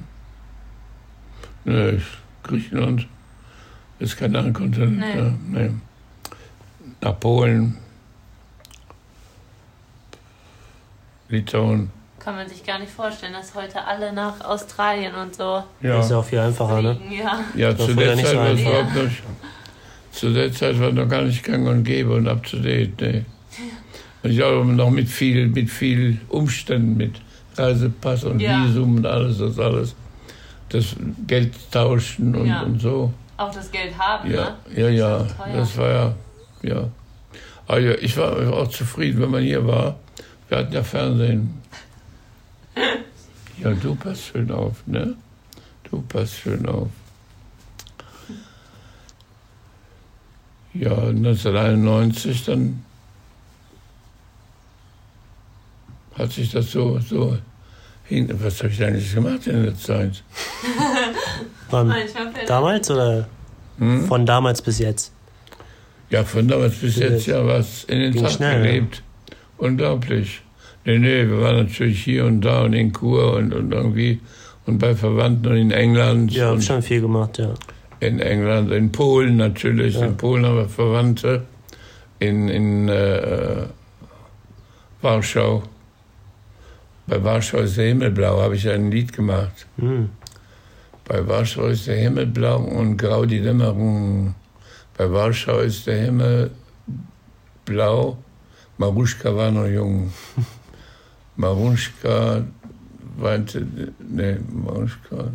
Nee, 1.65 2.01
Griechenland 2.43 3.07
ist 3.99 4.17
kein 4.17 4.35
anderer 4.35 4.53
Kontinent. 4.53 4.99
Nee. 4.99 5.17
Ja, 5.17 5.33
nee. 5.47 5.71
Nach 7.01 7.19
Polen, 7.19 7.77
Litauen. 11.29 11.91
Kann 12.23 12.35
man 12.35 12.47
sich 12.47 12.63
gar 12.63 12.79
nicht 12.79 12.91
vorstellen, 12.91 13.33
dass 13.33 13.53
heute 13.53 13.83
alle 13.85 14.13
nach 14.13 14.39
Australien 14.41 15.13
und 15.15 15.35
so 15.35 15.63
Das 15.81 16.05
ist 16.05 16.11
ja 16.11 16.17
auch 16.17 16.25
viel 16.25 16.39
einfacher, 16.39 16.81
ne? 16.81 16.97
Ja. 17.09 17.39
Ja, 17.55 17.75
zu 17.77 17.91
ja 17.91 17.95
der 17.95 18.17
Zeit 18.17 18.35
war 18.37 18.47
es 18.51 18.61
überhaupt 18.61 18.95
nicht. 18.95 19.23
Zu 20.11 20.33
der 20.33 20.53
Zeit 20.53 20.79
war 20.79 20.91
noch 20.91 21.09
gar 21.09 21.23
nicht 21.23 21.43
gang 21.43 21.67
und 21.67 21.83
gäbe 21.83 22.13
und 22.15 22.27
up 22.27 22.43
to 22.43 22.57
date, 22.57 23.01
nee. 23.01 23.25
Und 24.21 24.31
ich 24.31 24.41
auch 24.41 24.63
noch 24.63 24.89
mit 24.89 25.09
viel, 25.09 25.47
mit 25.47 25.69
viel 25.69 26.21
Umständen, 26.29 26.95
mit 26.95 27.15
Reisepass 27.57 28.23
und 28.23 28.39
Ja. 28.39 28.63
Visum 28.63 28.97
und 28.97 29.05
alles, 29.05 29.39
das 29.39 29.59
alles. 29.59 29.95
Das 30.69 30.95
Geld 31.27 31.53
tauschen 31.71 32.33
und, 32.35 32.47
Ja. 32.47 32.61
und 32.61 32.79
so. 32.81 33.11
Auch 33.35 33.51
das 33.51 33.69
Geld 33.69 33.97
haben, 33.97 34.31
Ja, 34.31 34.55
ne? 34.73 34.81
ja, 34.81 34.89
ja. 34.89 35.27
Das 35.53 35.77
war 35.77 35.91
ja, 35.91 36.15
ja. 36.61 36.87
Aber 37.67 37.79
ja, 37.79 37.93
ich 38.01 38.15
war 38.15 38.53
auch 38.53 38.67
zufrieden, 38.69 39.21
wenn 39.21 39.31
man 39.31 39.43
hier 39.43 39.65
war. 39.67 39.95
Wir 40.47 40.59
hatten 40.59 40.73
ja 40.73 40.83
Fernsehen. 40.83 41.61
Ja, 43.63 43.71
du 43.71 43.93
passt 43.95 44.23
schön 44.25 44.51
auf, 44.51 44.77
ne? 44.87 45.15
Du 45.89 46.01
passt 46.01 46.33
schön 46.39 46.65
auf. 46.65 46.89
Ja, 50.73 50.91
1991 50.91 52.45
dann 52.45 52.83
hat 56.17 56.31
sich 56.31 56.51
das 56.51 56.71
so, 56.71 56.99
so 56.99 57.37
hin. 58.05 58.27
Was 58.43 58.59
habe 58.63 58.69
ich 58.73 58.83
eigentlich 58.83 59.13
gemacht 59.13 59.45
in 59.47 59.63
der 59.63 59.75
Zeit? 59.77 60.23
Wann? 61.69 61.91
Fällt 61.91 62.49
Damals 62.49 62.89
oder 62.89 63.27
Hm? 63.79 64.05
von 64.07 64.25
damals 64.25 64.61
bis 64.61 64.79
jetzt? 64.79 65.11
Ja, 66.11 66.23
von 66.23 66.47
damals 66.47 66.75
bis 66.75 66.97
Ja, 66.97 67.07
jetzt 67.07 67.25
ja 67.25 67.45
was 67.45 67.83
in 67.85 67.99
den 67.99 68.11
ging 68.13 68.23
Tag 68.23 68.31
schnell, 68.33 68.61
ne? 68.61 68.67
gelebt. 68.67 69.01
Unglaublich. 69.57 70.42
Nee, 70.85 70.99
nee, 70.99 71.27
wir 71.27 71.41
waren 71.41 71.57
natürlich 71.57 72.03
hier 72.03 72.25
und 72.25 72.41
da 72.41 72.63
und 72.63 72.73
in 72.73 72.91
Kur 72.91 73.35
und, 73.35 73.53
und 73.53 73.71
irgendwie 73.71 74.19
und 74.65 74.79
bei 74.79 74.95
Verwandten 74.95 75.51
und 75.51 75.57
in 75.57 75.71
England. 75.71 76.31
Ja, 76.31 76.49
hab 76.49 76.61
schon 76.61 76.81
viel 76.81 77.01
gemacht, 77.01 77.37
ja. 77.37 77.53
in 77.99 78.19
England, 78.19 78.71
in 78.71 78.91
Polen 78.91 79.37
natürlich. 79.37 79.95
Ja. 79.95 80.05
In 80.05 80.17
Polen 80.17 80.45
haben 80.45 80.57
wir 80.57 80.69
Verwandte. 80.69 81.43
In, 82.19 82.47
in 82.47 82.89
äh, 82.89 83.65
Warschau. 85.01 85.63
Bei 87.07 87.21
Warschau 87.21 87.59
ist 87.59 87.77
der 87.77 87.87
Himmel 87.87 88.11
blau, 88.11 88.41
habe 88.41 88.55
ich 88.55 88.69
ein 88.69 88.89
Lied 88.91 89.11
gemacht. 89.11 89.67
Hm. 89.77 90.09
Bei 91.05 91.27
Warschau 91.27 91.67
ist 91.67 91.87
der 91.87 91.97
Himmel 91.97 92.27
blau 92.27 92.59
und 92.59 92.95
grau 92.95 93.25
die 93.25 93.41
Dämmerung. 93.41 94.35
Bei 94.97 95.11
Warschau 95.11 95.59
ist 95.59 95.85
der 95.85 95.97
Himmel 95.97 96.51
blau. 97.65 98.17
Maruschka 98.77 99.35
war 99.35 99.51
noch 99.51 99.67
jung. 99.67 100.13
Maruschka 101.35 102.43
weinte, 103.17 103.67
nee, 103.99 104.37
Mauschka. 104.51 105.31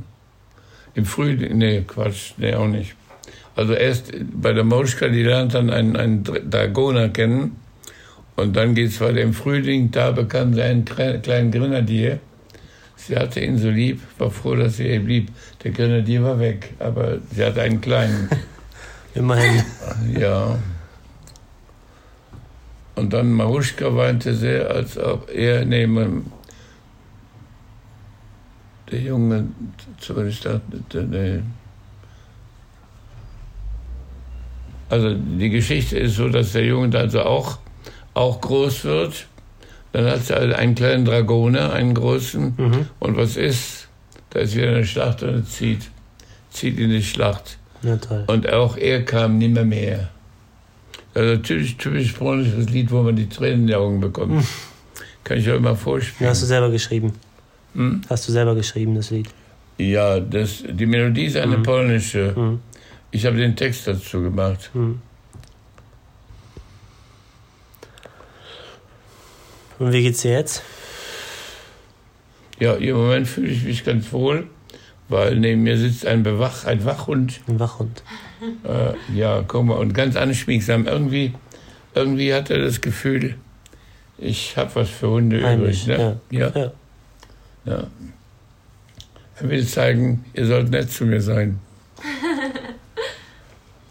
Im 0.94 1.04
Frühling, 1.04 1.58
nee, 1.58 1.82
Quatsch, 1.86 2.32
nee, 2.38 2.54
auch 2.54 2.66
nicht. 2.66 2.94
Also 3.56 3.74
erst 3.74 4.12
bei 4.32 4.52
der 4.52 4.64
Mauschka, 4.64 5.08
die 5.08 5.22
lernt 5.22 5.54
dann 5.54 5.70
einen, 5.70 5.96
einen 5.96 6.24
Dragoner 6.24 7.08
kennen. 7.08 7.56
Und 8.36 8.54
dann 8.56 8.74
geht 8.74 8.90
es 8.90 9.00
weiter 9.00 9.20
im 9.20 9.34
Frühling, 9.34 9.90
da 9.90 10.12
bekam 10.12 10.54
sie 10.54 10.62
einen 10.62 10.84
kleinen 10.84 11.50
Grenadier. 11.50 12.20
Sie 12.94 13.16
hatte 13.16 13.40
ihn 13.40 13.58
so 13.58 13.68
lieb, 13.68 14.00
war 14.18 14.30
froh, 14.30 14.54
dass 14.54 14.76
sie 14.76 14.88
ihr 14.88 15.00
blieb. 15.00 15.30
Der 15.64 15.72
Grenadier 15.72 16.22
war 16.22 16.38
weg, 16.38 16.74
aber 16.78 17.18
sie 17.32 17.44
hatte 17.44 17.62
einen 17.62 17.80
kleinen. 17.80 18.28
Immerhin. 19.14 19.64
Ja. 20.16 20.56
Und 22.98 23.12
dann 23.12 23.32
Maruschka 23.32 23.94
weinte 23.94 24.34
sehr, 24.34 24.70
als 24.70 24.98
ob 24.98 25.30
er 25.30 25.64
neben 25.64 26.32
der 28.90 29.00
Junge, 29.00 29.46
zumindest 30.00 30.48
nee. 30.92 31.40
Also 34.88 35.14
die 35.14 35.50
Geschichte 35.50 35.96
ist 35.96 36.16
so, 36.16 36.28
dass 36.28 36.52
der 36.52 36.64
Junge 36.64 36.98
also 36.98 37.22
auch, 37.22 37.58
auch 38.14 38.40
groß 38.40 38.84
wird. 38.84 39.26
Dann 39.92 40.06
hat 40.06 40.24
sie 40.24 40.36
also 40.36 40.54
einen 40.54 40.74
kleinen 40.74 41.04
Dragoner, 41.04 41.72
einen 41.72 41.94
großen. 41.94 42.54
Mhm. 42.56 42.86
Und 42.98 43.16
was 43.16 43.36
ist? 43.36 43.88
Da 44.30 44.40
ist 44.40 44.56
wieder 44.56 44.70
eine 44.70 44.84
Schlacht 44.84 45.22
und 45.22 45.34
er 45.34 45.44
zieht, 45.44 45.88
zieht 46.50 46.78
in 46.80 46.90
die 46.90 47.02
Schlacht. 47.04 47.58
Ja. 47.82 47.96
Und 48.26 48.52
auch 48.52 48.76
er 48.76 49.04
kam 49.04 49.38
nimmer 49.38 49.64
mehr. 49.64 50.08
Also 51.14 51.36
typisch, 51.38 51.76
typisch 51.76 52.12
polnisches 52.12 52.68
Lied, 52.70 52.90
wo 52.90 53.02
man 53.02 53.16
die 53.16 53.28
Tränen 53.28 53.62
in 53.62 53.66
die 53.68 53.74
Augen 53.74 54.00
bekommt. 54.00 54.40
Hm. 54.40 54.46
Kann 55.24 55.38
ich 55.38 55.48
euch 55.48 55.60
mal 55.60 55.76
vorspielen. 55.76 56.26
Ja, 56.26 56.30
hast 56.30 56.42
du 56.42 56.46
selber 56.46 56.70
geschrieben? 56.70 57.12
Hm? 57.74 58.02
Hast 58.08 58.28
du 58.28 58.32
selber 58.32 58.54
geschrieben, 58.54 58.94
das 58.94 59.10
Lied? 59.10 59.28
Ja, 59.78 60.20
das, 60.20 60.64
die 60.66 60.86
Melodie 60.86 61.26
ist 61.26 61.36
eine 61.36 61.56
hm. 61.56 61.62
polnische. 61.62 62.34
Hm. 62.34 62.60
Ich 63.10 63.24
habe 63.26 63.36
den 63.36 63.56
Text 63.56 63.86
dazu 63.86 64.22
gemacht. 64.22 64.70
Hm. 64.72 65.00
Und 69.78 69.92
wie 69.92 70.02
geht's 70.02 70.22
dir 70.22 70.32
jetzt? 70.32 70.62
Ja, 72.58 72.74
im 72.74 72.96
Moment 72.96 73.28
fühle 73.28 73.48
ich 73.48 73.62
mich 73.62 73.84
ganz 73.84 74.12
wohl, 74.12 74.48
weil 75.08 75.36
neben 75.36 75.62
mir 75.62 75.78
sitzt 75.78 76.06
ein, 76.06 76.24
Bewach, 76.24 76.64
ein 76.64 76.84
Wachhund. 76.84 77.40
Ein 77.46 77.60
Wachhund. 77.60 78.02
Äh, 78.64 79.16
ja, 79.16 79.44
guck 79.46 79.64
mal, 79.64 79.74
und 79.74 79.92
ganz 79.94 80.16
anschmiegsam. 80.16 80.86
Irgendwie, 80.86 81.34
irgendwie 81.94 82.32
hat 82.32 82.50
er 82.50 82.58
das 82.60 82.80
Gefühl, 82.80 83.36
ich 84.18 84.56
habe 84.56 84.74
was 84.74 84.90
für 84.90 85.10
Hunde 85.10 85.42
Heimisch, 85.42 85.84
übrig. 85.84 85.98
Ne? 85.98 86.20
Ja. 86.30 86.50
Ja. 86.54 86.72
ja. 87.64 87.86
Er 89.40 89.48
will 89.48 89.66
zeigen, 89.66 90.24
ihr 90.34 90.46
sollt 90.46 90.70
nett 90.70 90.90
zu 90.90 91.04
mir 91.04 91.20
sein. 91.20 91.60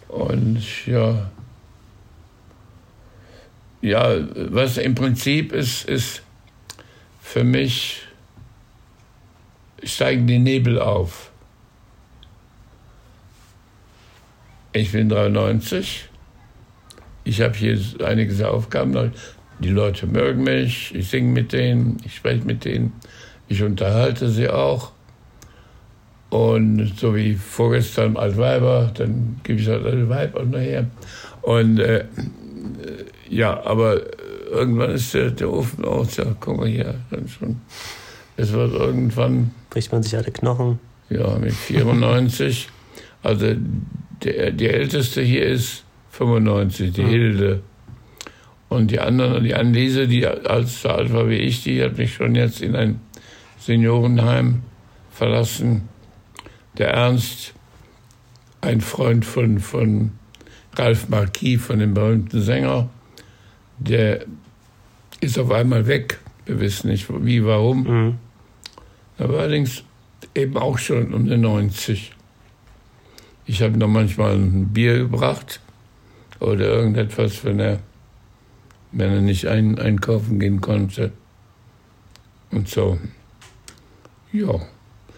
Und 0.08 0.86
ja. 0.86 1.30
Ja, 3.82 4.18
was 4.34 4.78
im 4.78 4.96
Prinzip 4.96 5.54
ist, 5.54 5.88
ist 5.88 6.24
für 7.22 7.44
mich 7.44 8.02
steigen 9.84 10.28
die 10.28 10.40
Nebel 10.40 10.80
auf. 10.80 11.27
Ich 14.78 14.92
bin 14.92 15.10
93. 15.10 16.08
Ich 17.24 17.42
habe 17.42 17.56
hier 17.56 17.80
einige 18.06 18.48
Aufgaben. 18.48 19.12
Die 19.58 19.70
Leute 19.70 20.06
mögen 20.06 20.44
mich, 20.44 20.94
ich 20.94 21.10
singe 21.10 21.32
mit 21.32 21.52
denen, 21.52 21.98
ich 22.06 22.18
spreche 22.18 22.46
mit 22.46 22.64
denen, 22.64 22.94
ich 23.48 23.64
unterhalte 23.64 24.30
sie 24.30 24.50
auch. 24.50 24.92
Und 26.30 26.94
so 26.96 27.16
wie 27.16 27.34
vorgestern 27.34 28.18
Altweiber, 28.18 28.92
dann 28.94 29.40
gebe 29.44 29.60
ich 29.60 29.68
halt 29.68 29.84
Altweib 29.84 30.36
auch 30.36 30.46
nachher. 30.46 30.86
Und 31.42 31.80
äh, 31.80 32.06
ja, 33.30 33.60
aber 33.66 34.00
irgendwann 34.52 34.92
ist 34.92 35.12
der, 35.16 35.32
der 35.32 35.52
Ofen 35.52 35.86
aus, 35.86 36.18
ja, 36.18 36.26
guck 36.40 36.58
mal 36.58 36.68
hier, 36.68 36.94
dann 37.10 37.28
schon. 37.28 37.62
Es 38.36 38.52
wird 38.52 38.74
irgendwann. 38.74 39.50
Bricht 39.72 39.92
man 39.92 40.04
sich 40.04 40.16
alle 40.16 40.32
Knochen? 40.32 40.78
Ja, 41.10 41.36
mit 41.40 41.54
94. 41.54 42.70
also 43.24 43.56
der, 44.24 44.52
die 44.52 44.68
älteste 44.68 45.22
hier 45.22 45.46
ist 45.46 45.84
95, 46.12 46.94
die 46.94 47.02
ja. 47.02 47.08
Hilde. 47.08 47.62
Und 48.70 48.92
die 48.92 49.00
anderen, 49.00 49.44
die 49.44 49.56
Anlese, 49.56 50.08
die 50.08 50.26
als 50.26 50.82
so 50.82 50.90
alt 50.90 51.14
war 51.14 51.30
wie 51.30 51.36
ich, 51.36 51.64
die 51.64 51.82
hat 51.82 51.98
mich 51.98 52.16
schon 52.16 52.36
jetzt 52.36 52.62
in 52.62 52.76
ein 52.76 53.00
Seniorenheim 53.60 54.64
verlassen. 55.12 55.88
Der 56.78 56.90
Ernst, 56.90 57.54
ein 58.62 58.82
Freund 58.82 59.26
von, 59.26 59.60
von 59.60 60.12
Ralf 60.76 61.08
Marquis, 61.08 61.62
von 61.62 61.80
dem 61.80 61.94
berühmten 61.94 62.42
Sänger, 62.42 62.90
der 63.78 64.26
ist 65.22 65.40
auf 65.40 65.52
einmal 65.52 65.88
weg. 65.88 66.20
Wir 66.46 66.60
wissen 66.60 66.90
nicht 66.90 67.08
wie, 67.10 67.46
warum. 67.46 67.84
Mhm. 67.84 68.16
Er 69.18 69.30
war 69.30 69.40
allerdings 69.40 69.84
eben 70.36 70.58
auch 70.58 70.78
schon 70.78 71.14
um 71.14 71.26
die 71.26 71.38
90. 71.38 72.12
Ich 73.50 73.62
habe 73.62 73.78
noch 73.78 73.88
manchmal 73.88 74.36
ein 74.36 74.68
Bier 74.74 74.98
gebracht 75.00 75.62
oder 76.42 76.66
irgendetwas, 76.66 77.46
wenn 77.46 77.62
er, 77.62 77.80
wenn 78.92 79.14
er 79.14 79.22
nicht 79.22 79.48
ein, 79.48 79.80
einkaufen 79.80 80.38
gehen 80.38 80.60
konnte. 80.60 81.14
Und 82.52 82.68
so. 82.68 83.00
Ja, 84.34 84.60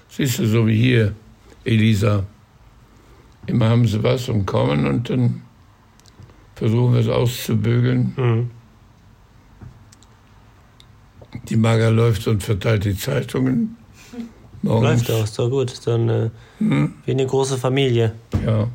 siehst 0.09 0.37
du, 0.37 0.45
so 0.45 0.67
wie 0.67 0.77
hier, 0.77 1.15
Elisa. 1.65 2.23
Immer 3.47 3.69
haben 3.69 3.87
sie 3.87 4.03
was 4.03 4.29
und 4.29 4.45
kommen 4.45 4.85
und 4.85 5.09
dann 5.09 5.41
versuchen 6.53 6.93
wir 6.93 6.99
es 6.99 7.07
auszubügeln. 7.07 8.13
Mhm. 8.15 8.51
Die 11.45 11.57
Mager 11.57 11.89
läuft 11.89 12.27
und 12.27 12.43
verteilt 12.43 12.85
die 12.85 12.95
Zeitungen. 12.95 13.78
Morgens. 14.61 15.07
Läuft 15.07 15.11
auch, 15.11 15.23
ist 15.23 15.39
doch 15.39 15.49
gut. 15.49 15.87
Dann 15.87 16.09
äh, 16.09 16.29
hm? 16.59 16.93
wie 17.05 17.11
eine 17.11 17.25
große 17.25 17.57
Familie. 17.57 18.13
Ja. 18.45 18.67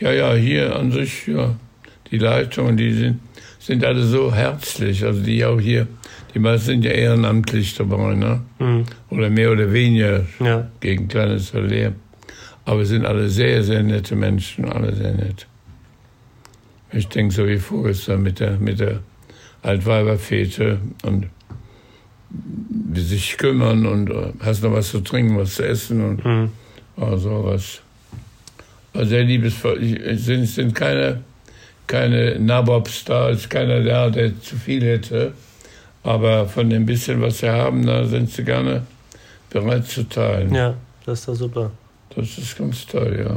Ja, 0.00 0.12
ja, 0.12 0.34
hier 0.34 0.74
an 0.76 0.90
sich, 0.90 1.26
ja. 1.26 1.54
Die 2.10 2.18
Leitungen, 2.18 2.76
die 2.76 2.92
sind, 2.92 3.20
sind 3.58 3.84
alle 3.84 4.02
so 4.02 4.34
herzlich. 4.34 5.04
Also 5.04 5.22
die 5.22 5.44
auch 5.44 5.60
hier, 5.60 5.86
die 6.34 6.38
meisten 6.38 6.66
sind 6.66 6.84
ja 6.84 6.90
ehrenamtlich 6.90 7.74
dabei, 7.74 8.14
ne? 8.14 8.42
Mhm. 8.58 8.84
Oder 9.10 9.30
mehr 9.30 9.52
oder 9.52 9.72
weniger 9.72 10.26
ja. 10.40 10.68
gegen 10.80 11.08
kleines 11.08 11.48
Salär. 11.48 11.92
Aber 12.64 12.84
sind 12.84 13.06
alle 13.06 13.28
sehr, 13.28 13.62
sehr 13.62 13.82
nette 13.82 14.16
Menschen, 14.16 14.64
alle 14.64 14.94
sehr 14.94 15.12
nett. 15.14 15.46
Ich 16.92 17.08
denke 17.08 17.34
so 17.34 17.46
wie 17.46 17.58
vorgestern 17.58 18.22
mit 18.22 18.40
der, 18.40 18.58
mit 18.58 18.80
der 18.80 19.00
Altweiberfete 19.62 20.80
und 21.04 21.28
sich 22.94 23.36
kümmern 23.38 23.86
und 23.86 24.10
äh, 24.10 24.32
hast 24.40 24.62
noch 24.62 24.72
was 24.72 24.90
zu 24.90 25.00
trinken, 25.00 25.36
was 25.36 25.54
zu 25.54 25.66
essen 25.66 26.04
und 26.04 26.24
mhm. 26.24 26.52
also 26.96 27.44
was. 27.44 27.80
Also 28.94 29.08
sehr 29.10 29.24
liebesvoll. 29.24 29.82
Es 29.82 30.26
sind, 30.26 30.46
sind 30.46 30.74
keine, 30.74 31.22
keine 31.86 32.38
Nabobs 32.38 33.04
da, 33.04 33.30
ist 33.30 33.48
keiner 33.48 33.82
da, 33.82 34.10
der 34.10 34.38
zu 34.40 34.56
viel 34.56 34.82
hätte. 34.82 35.32
Aber 36.04 36.46
von 36.46 36.68
dem 36.68 36.84
bisschen, 36.84 37.20
was 37.22 37.38
sie 37.38 37.48
haben, 37.48 37.86
da 37.86 38.04
sind 38.04 38.30
sie 38.30 38.44
gerne 38.44 38.84
bereit 39.50 39.86
zu 39.86 40.08
teilen. 40.08 40.54
Ja, 40.54 40.74
das 41.06 41.20
ist 41.20 41.28
doch 41.28 41.34
super. 41.34 41.70
Das 42.14 42.36
ist 42.36 42.58
ganz 42.58 42.86
toll, 42.86 43.24
ja. 43.24 43.36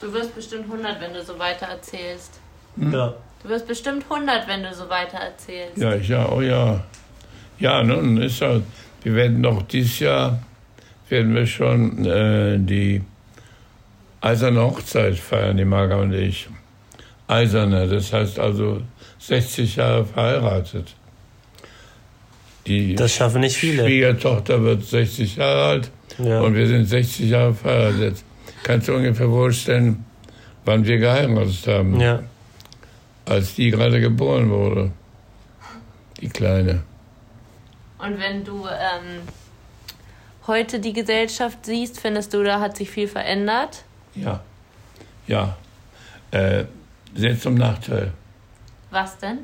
Du 0.00 0.12
wirst 0.12 0.34
bestimmt 0.34 0.64
100, 0.64 1.00
wenn 1.00 1.12
du 1.12 1.22
so 1.22 1.38
weiter 1.38 1.66
erzählst. 1.66 2.40
Hm? 2.76 2.92
Ja. 2.92 3.14
Du 3.42 3.48
wirst 3.48 3.66
bestimmt 3.66 4.04
100, 4.08 4.46
wenn 4.46 4.62
du 4.62 4.72
so 4.72 4.88
weiter 4.88 5.18
erzählst. 5.18 5.76
Ja, 5.76 5.94
ja, 5.96 6.30
oh 6.30 6.40
ja. 6.40 6.84
Ja, 7.58 7.82
nun 7.82 8.16
ist 8.18 8.40
halt, 8.40 8.62
wir 9.02 9.14
werden 9.14 9.40
noch 9.40 9.62
dieses 9.62 9.98
Jahr, 9.98 10.40
werden 11.08 11.34
wir 11.34 11.46
schon 11.46 12.04
äh, 12.04 12.58
die 12.58 13.02
Eiserne 14.20 14.62
Hochzeit 14.62 15.16
feiern, 15.16 15.56
die 15.56 15.64
Marga 15.64 15.96
und 15.96 16.12
ich. 16.12 16.48
Eiserne, 17.26 17.88
das 17.88 18.12
heißt 18.12 18.38
also 18.38 18.82
60 19.18 19.76
Jahre 19.76 20.04
verheiratet. 20.04 20.94
Die 22.66 22.94
das 22.94 23.12
schaffen 23.12 23.40
nicht 23.40 23.56
viele. 23.56 23.84
Schwiegertochter 23.84 24.62
wird 24.62 24.84
60 24.84 25.36
Jahre 25.36 25.64
alt 25.64 25.90
ja. 26.18 26.40
und 26.40 26.54
wir 26.54 26.68
sind 26.68 26.84
60 26.84 27.28
Jahre 27.28 27.54
verheiratet. 27.54 28.22
Kannst 28.62 28.86
du 28.86 28.94
ungefähr 28.94 29.26
vorstellen, 29.26 30.04
wann 30.64 30.84
wir 30.84 30.98
geheiratet 30.98 31.66
haben? 31.66 31.98
Ja 31.98 32.22
als 33.26 33.54
die 33.54 33.70
gerade 33.70 34.00
geboren 34.00 34.50
wurde. 34.50 34.90
Die 36.20 36.28
Kleine. 36.28 36.82
Und 37.98 38.18
wenn 38.18 38.44
du 38.44 38.66
ähm, 38.66 39.22
heute 40.46 40.80
die 40.80 40.92
Gesellschaft 40.92 41.58
siehst, 41.66 42.00
findest 42.00 42.34
du, 42.34 42.42
da 42.42 42.60
hat 42.60 42.76
sich 42.76 42.90
viel 42.90 43.08
verändert? 43.08 43.84
Ja. 44.14 44.42
Ja. 45.26 45.56
Äh, 46.30 46.64
sehr 47.14 47.38
zum 47.38 47.54
Nachteil. 47.54 48.12
Was 48.90 49.18
denn? 49.18 49.38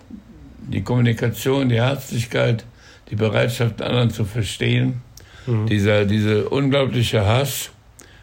Die 0.59 0.83
Kommunikation, 0.83 1.69
die 1.69 1.81
Herzlichkeit, 1.81 2.65
die 3.11 3.17
Bereitschaft, 3.17 3.81
anderen 3.81 4.11
zu 4.11 4.25
verstehen, 4.25 5.03
mhm. 5.47 5.67
dieser, 5.67 6.05
dieser 6.05 6.51
unglaubliche 6.51 7.25
Hass 7.25 7.71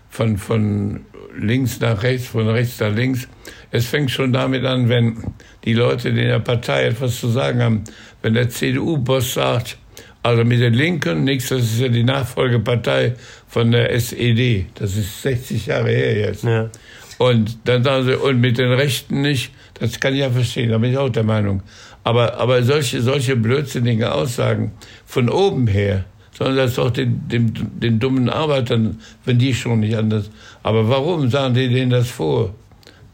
von, 0.09 0.37
von 0.37 1.05
links 1.37 1.79
nach 1.79 2.03
rechts, 2.03 2.27
von 2.27 2.47
rechts 2.47 2.79
nach 2.79 2.93
links. 2.93 3.27
Es 3.75 3.87
fängt 3.87 4.09
schon 4.09 4.31
damit 4.31 4.63
an, 4.63 4.87
wenn 4.87 5.17
die 5.65 5.73
Leute 5.73 6.07
in 6.07 6.15
der 6.15 6.39
Partei 6.39 6.85
etwas 6.85 7.19
zu 7.19 7.27
sagen 7.27 7.61
haben. 7.61 7.83
Wenn 8.21 8.33
der 8.33 8.47
CDU-Boss 8.47 9.33
sagt, 9.33 9.77
also 10.23 10.45
mit 10.45 10.61
den 10.61 10.73
Linken 10.73 11.25
nichts, 11.25 11.49
das 11.49 11.63
ist 11.63 11.81
ja 11.81 11.89
die 11.89 12.05
Nachfolgepartei 12.05 13.15
von 13.49 13.71
der 13.71 13.91
SED. 13.91 14.67
Das 14.75 14.95
ist 14.95 15.21
60 15.23 15.65
Jahre 15.65 15.89
her 15.89 16.17
jetzt. 16.17 16.45
Ja. 16.45 16.69
Und 17.17 17.57
dann 17.65 17.83
sagen 17.83 18.05
sie, 18.05 18.17
und 18.17 18.39
mit 18.39 18.57
den 18.57 18.71
Rechten 18.71 19.21
nicht, 19.21 19.51
das 19.73 19.99
kann 19.99 20.13
ich 20.13 20.21
ja 20.21 20.29
verstehen, 20.29 20.69
da 20.69 20.77
bin 20.77 20.91
ich 20.91 20.97
auch 20.97 21.09
der 21.09 21.23
Meinung. 21.23 21.61
Aber, 22.05 22.37
aber 22.37 22.63
solche, 22.63 23.01
solche 23.01 23.35
blödsinnigen 23.35 24.05
Aussagen 24.05 24.71
von 25.05 25.29
oben 25.29 25.67
her, 25.67 26.05
sondern 26.31 26.55
das 26.55 26.75
doch 26.75 26.91
den, 26.91 27.27
den, 27.27 27.53
den 27.73 27.99
dummen 27.99 28.29
Arbeitern, 28.29 29.01
wenn 29.25 29.37
die 29.37 29.53
schon 29.53 29.81
nicht 29.81 29.97
anders. 29.97 30.29
Aber 30.63 30.87
warum 30.87 31.29
sagen 31.29 31.55
die 31.55 31.67
denen 31.67 31.91
das 31.91 32.09
vor? 32.09 32.55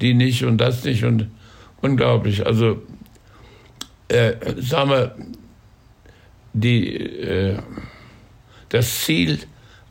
Die 0.01 0.13
nicht 0.13 0.43
und 0.43 0.57
das 0.57 0.83
nicht 0.83 1.03
und 1.03 1.27
unglaublich. 1.81 2.45
Also, 2.45 2.81
äh, 4.07 4.33
sagen 4.57 4.89
wir, 4.89 5.15
die, 6.53 6.95
äh, 6.97 7.57
das 8.69 9.01
Ziel 9.01 9.39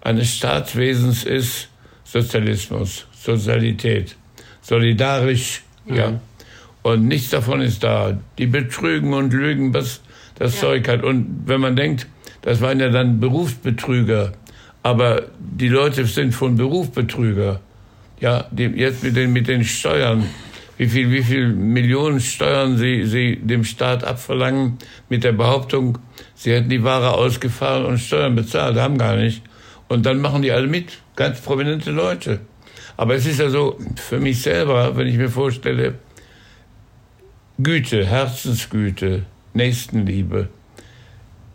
eines 0.00 0.36
Staatswesens 0.36 1.24
ist 1.24 1.68
Sozialismus, 2.04 3.06
Sozialität, 3.12 4.16
solidarisch, 4.62 5.62
ja. 5.86 5.94
ja. 5.94 6.20
Und 6.82 7.08
nichts 7.08 7.30
davon 7.30 7.60
ist 7.60 7.84
da. 7.84 8.18
Die 8.38 8.46
betrügen 8.46 9.12
und 9.12 9.32
lügen, 9.32 9.74
was 9.74 10.00
das 10.36 10.54
ja. 10.54 10.60
Zeug 10.60 10.88
hat. 10.88 11.02
Und 11.02 11.42
wenn 11.44 11.60
man 11.60 11.76
denkt, 11.76 12.06
das 12.42 12.60
waren 12.60 12.80
ja 12.80 12.88
dann 12.88 13.20
Berufsbetrüger. 13.20 14.32
Aber 14.82 15.24
die 15.38 15.68
Leute 15.68 16.06
sind 16.06 16.32
von 16.32 16.56
Beruf 16.56 16.90
Betrüger. 16.92 17.60
Ja, 18.20 18.46
die, 18.50 18.64
jetzt 18.64 19.02
mit 19.02 19.16
den, 19.16 19.32
mit 19.32 19.48
den 19.48 19.64
Steuern. 19.64 20.26
Wie 20.76 20.88
viel, 20.88 21.10
wie 21.10 21.22
viel 21.22 21.48
Millionen 21.48 22.20
Steuern 22.20 22.76
sie, 22.76 23.04
sie 23.04 23.36
dem 23.36 23.64
Staat 23.64 24.04
abverlangen 24.04 24.78
mit 25.08 25.24
der 25.24 25.32
Behauptung, 25.32 25.98
sie 26.34 26.52
hätten 26.52 26.70
die 26.70 26.82
Ware 26.82 27.12
ausgefahren 27.12 27.84
und 27.84 27.98
Steuern 27.98 28.34
bezahlt, 28.34 28.76
haben 28.76 28.98
gar 28.98 29.16
nicht. 29.16 29.42
Und 29.88 30.06
dann 30.06 30.20
machen 30.20 30.42
die 30.42 30.52
alle 30.52 30.68
mit. 30.68 30.98
Ganz 31.16 31.40
prominente 31.40 31.90
Leute. 31.90 32.40
Aber 32.96 33.14
es 33.14 33.26
ist 33.26 33.40
ja 33.40 33.48
so, 33.48 33.78
für 33.96 34.20
mich 34.20 34.42
selber, 34.42 34.96
wenn 34.96 35.06
ich 35.06 35.16
mir 35.16 35.30
vorstelle, 35.30 35.94
Güte, 37.58 38.06
Herzensgüte, 38.06 39.24
Nächstenliebe, 39.54 40.48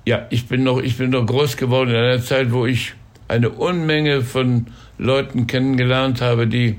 ja, 0.06 0.28
ich 0.30 0.48
bin 0.48 0.64
noch, 0.64 0.80
ich 0.80 0.98
bin 0.98 1.10
noch 1.12 1.26
groß 1.26 1.58
geworden 1.58 1.90
in 1.90 1.96
einer 1.96 2.22
Zeit, 2.22 2.52
wo 2.52 2.66
ich 2.66 2.94
eine 3.28 3.50
Unmenge 3.50 4.22
von 4.22 4.68
Leuten 4.98 5.48
kennengelernt 5.48 6.22
habe, 6.22 6.48
die 6.48 6.78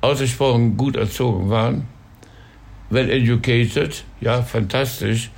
ausgesprochen 0.00 0.76
gut 0.76 0.96
erzogen 0.96 1.50
waren, 1.50 1.86
well 2.90 3.10
educated, 3.10 4.04
ja, 4.20 4.42
fantastisch. 4.42 5.30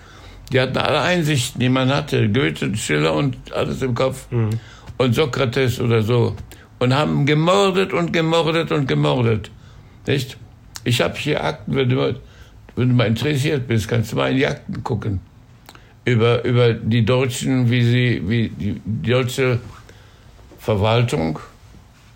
Die 0.52 0.60
hatten 0.60 0.76
alle 0.76 1.00
Einsichten, 1.00 1.60
die 1.60 1.68
man 1.68 1.88
hatte, 1.88 2.28
Goethe, 2.28 2.76
Schiller 2.76 3.14
und 3.14 3.36
alles 3.52 3.80
im 3.82 3.94
Kopf. 3.94 4.30
Mhm. 4.30 4.50
Und 4.98 5.14
Sokrates 5.14 5.80
oder 5.80 6.02
so. 6.02 6.36
Und 6.78 6.94
haben 6.94 7.24
gemordet 7.26 7.92
und 7.92 8.12
gemordet 8.12 8.70
und 8.70 8.86
gemordet. 8.86 9.50
Nicht? 10.06 10.36
Ich 10.84 11.00
habe 11.00 11.16
hier 11.16 11.42
Akten, 11.42 11.74
wenn 11.74 11.88
du, 11.88 12.20
wenn 12.76 12.88
du 12.90 12.94
mal 12.94 13.06
interessiert 13.06 13.66
bist, 13.66 13.88
kannst 13.88 14.12
du 14.12 14.16
mal 14.16 14.30
in 14.30 14.36
die 14.36 14.46
Akten 14.46 14.82
gucken 14.84 15.20
über, 16.04 16.44
über 16.44 16.72
die 16.72 17.04
Deutschen, 17.04 17.70
wie 17.70 17.82
sie, 17.82 18.22
wie 18.28 18.48
die 18.48 18.80
deutsche 18.84 19.60
Verwaltung 20.62 21.38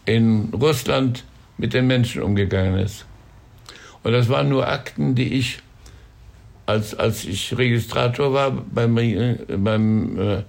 in 0.05 0.51
Russland 0.55 1.25
mit 1.59 1.75
den 1.75 1.87
Menschen 1.87 2.23
umgegangen 2.23 2.79
ist. 2.79 3.05
Und 4.03 4.13
das 4.13 4.29
waren 4.29 4.49
nur 4.49 4.69
Akten, 4.69 5.15
die 5.15 5.35
ich, 5.35 5.59
als, 6.65 6.95
als 6.95 7.25
ich 7.25 7.57
Registrator 7.59 8.33
war 8.33 8.53
beim, 8.53 8.95
beim 9.59 10.19
äh, 10.19 10.43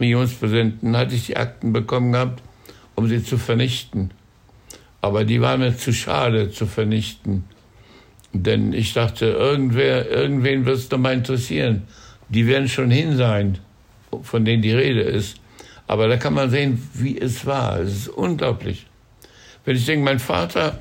Regierungspräsidenten, 0.00 0.96
hatte 0.96 1.14
ich 1.14 1.26
die 1.26 1.36
Akten 1.36 1.72
bekommen 1.72 2.12
gehabt, 2.12 2.42
um 2.96 3.06
sie 3.06 3.22
zu 3.22 3.38
vernichten. 3.38 4.10
Aber 5.00 5.24
die 5.24 5.40
waren 5.40 5.60
mir 5.60 5.76
zu 5.76 5.92
schade 5.92 6.50
zu 6.50 6.66
vernichten. 6.66 7.44
Denn 8.32 8.72
ich 8.72 8.92
dachte, 8.92 9.26
irgendwer, 9.26 10.10
irgendwen 10.10 10.66
wird 10.66 10.78
es 10.78 10.88
doch 10.88 10.98
mal 10.98 11.14
interessieren 11.14 11.86
die 12.28 12.46
werden 12.46 12.68
schon 12.68 12.90
hin 12.90 13.16
sein, 13.16 13.58
von 14.22 14.44
denen 14.44 14.62
die 14.62 14.72
Rede 14.72 15.02
ist. 15.02 15.40
Aber 15.86 16.08
da 16.08 16.16
kann 16.16 16.34
man 16.34 16.50
sehen, 16.50 16.88
wie 16.94 17.18
es 17.18 17.46
war. 17.46 17.78
Es 17.78 17.92
ist 17.92 18.08
unglaublich. 18.08 18.86
Wenn 19.64 19.76
ich 19.76 19.86
denke, 19.86 20.04
mein 20.04 20.18
Vater, 20.18 20.78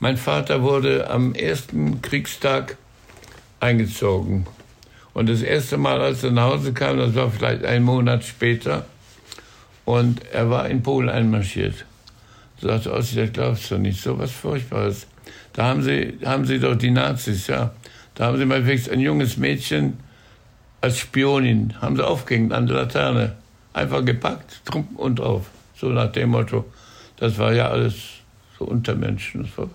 mein 0.00 0.16
Vater 0.16 0.62
wurde 0.62 1.08
am 1.10 1.34
ersten 1.34 2.02
Kriegstag 2.02 2.76
eingezogen. 3.60 4.46
Und 5.14 5.28
das 5.28 5.42
erste 5.42 5.78
Mal, 5.78 6.00
als 6.00 6.22
er 6.22 6.30
nach 6.30 6.50
Hause 6.50 6.74
kam, 6.74 6.98
das 6.98 7.14
war 7.14 7.30
vielleicht 7.30 7.64
ein 7.64 7.82
Monat 7.82 8.24
später, 8.24 8.84
und 9.86 10.20
er 10.32 10.50
war 10.50 10.68
in 10.68 10.82
Polen 10.82 11.08
einmarschiert. 11.08 11.86
Da 12.60 12.68
sagte 12.68 12.92
Ossi, 12.92 13.16
das 13.16 13.32
glaubst 13.32 13.70
du 13.70 13.78
nicht, 13.78 14.02
so 14.02 14.18
was 14.18 14.32
Furchtbares. 14.32 15.06
Da 15.52 15.64
haben 15.64 15.82
sie, 15.82 16.18
haben 16.24 16.44
sie 16.44 16.58
doch 16.58 16.74
die 16.74 16.90
Nazis, 16.90 17.46
ja. 17.46 17.72
Da 18.14 18.26
haben 18.26 18.36
sie 18.36 18.44
mal 18.44 18.66
wirklich 18.66 18.90
ein 18.90 19.00
junges 19.00 19.36
Mädchen 19.36 19.98
als 20.80 20.98
Spionin, 20.98 21.74
haben 21.80 21.96
sie 21.96 22.06
aufgehängt 22.06 22.52
an 22.52 22.66
der 22.66 22.76
Laterne. 22.76 23.36
Einfach 23.76 24.02
gepackt, 24.02 24.62
trumpen 24.64 24.96
und 24.96 25.20
auf. 25.20 25.50
So 25.74 25.88
nach 25.88 26.10
dem 26.10 26.30
Motto. 26.30 26.64
Das 27.18 27.36
war 27.36 27.52
ja 27.52 27.68
alles 27.68 27.94
so 28.58 28.64
Untermenschen. 28.64 29.42
Das 29.42 29.58
war 29.58 29.68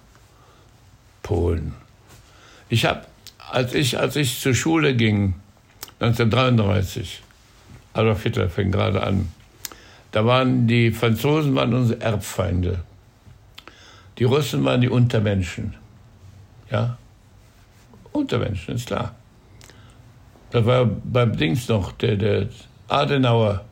Polen. 1.21 1.75
Ich 2.67 2.85
habe, 2.85 3.05
als 3.51 3.75
ich, 3.75 3.99
als 3.99 4.15
ich 4.15 4.39
zur 4.39 4.55
Schule 4.55 4.95
ging, 4.95 5.35
1933, 5.99 7.21
Adolf 7.93 8.23
Hitler 8.23 8.49
fing 8.49 8.71
gerade 8.71 9.03
an, 9.03 9.31
da 10.11 10.25
waren 10.25 10.65
die 10.65 10.89
Franzosen 10.89 11.53
waren 11.53 11.71
unsere 11.75 12.01
Erbfeinde. 12.01 12.79
Die 14.17 14.23
Russen 14.23 14.65
waren 14.65 14.81
die 14.81 14.89
Untermenschen. 14.89 15.75
Ja? 16.71 16.97
Untermenschen, 18.13 18.73
ist 18.73 18.87
klar. 18.87 19.13
Da 20.49 20.65
war 20.65 20.85
beim 20.85 21.37
Dings 21.37 21.67
noch 21.67 21.91
der, 21.91 22.15
der 22.15 22.47
Adenauer, 22.87 23.63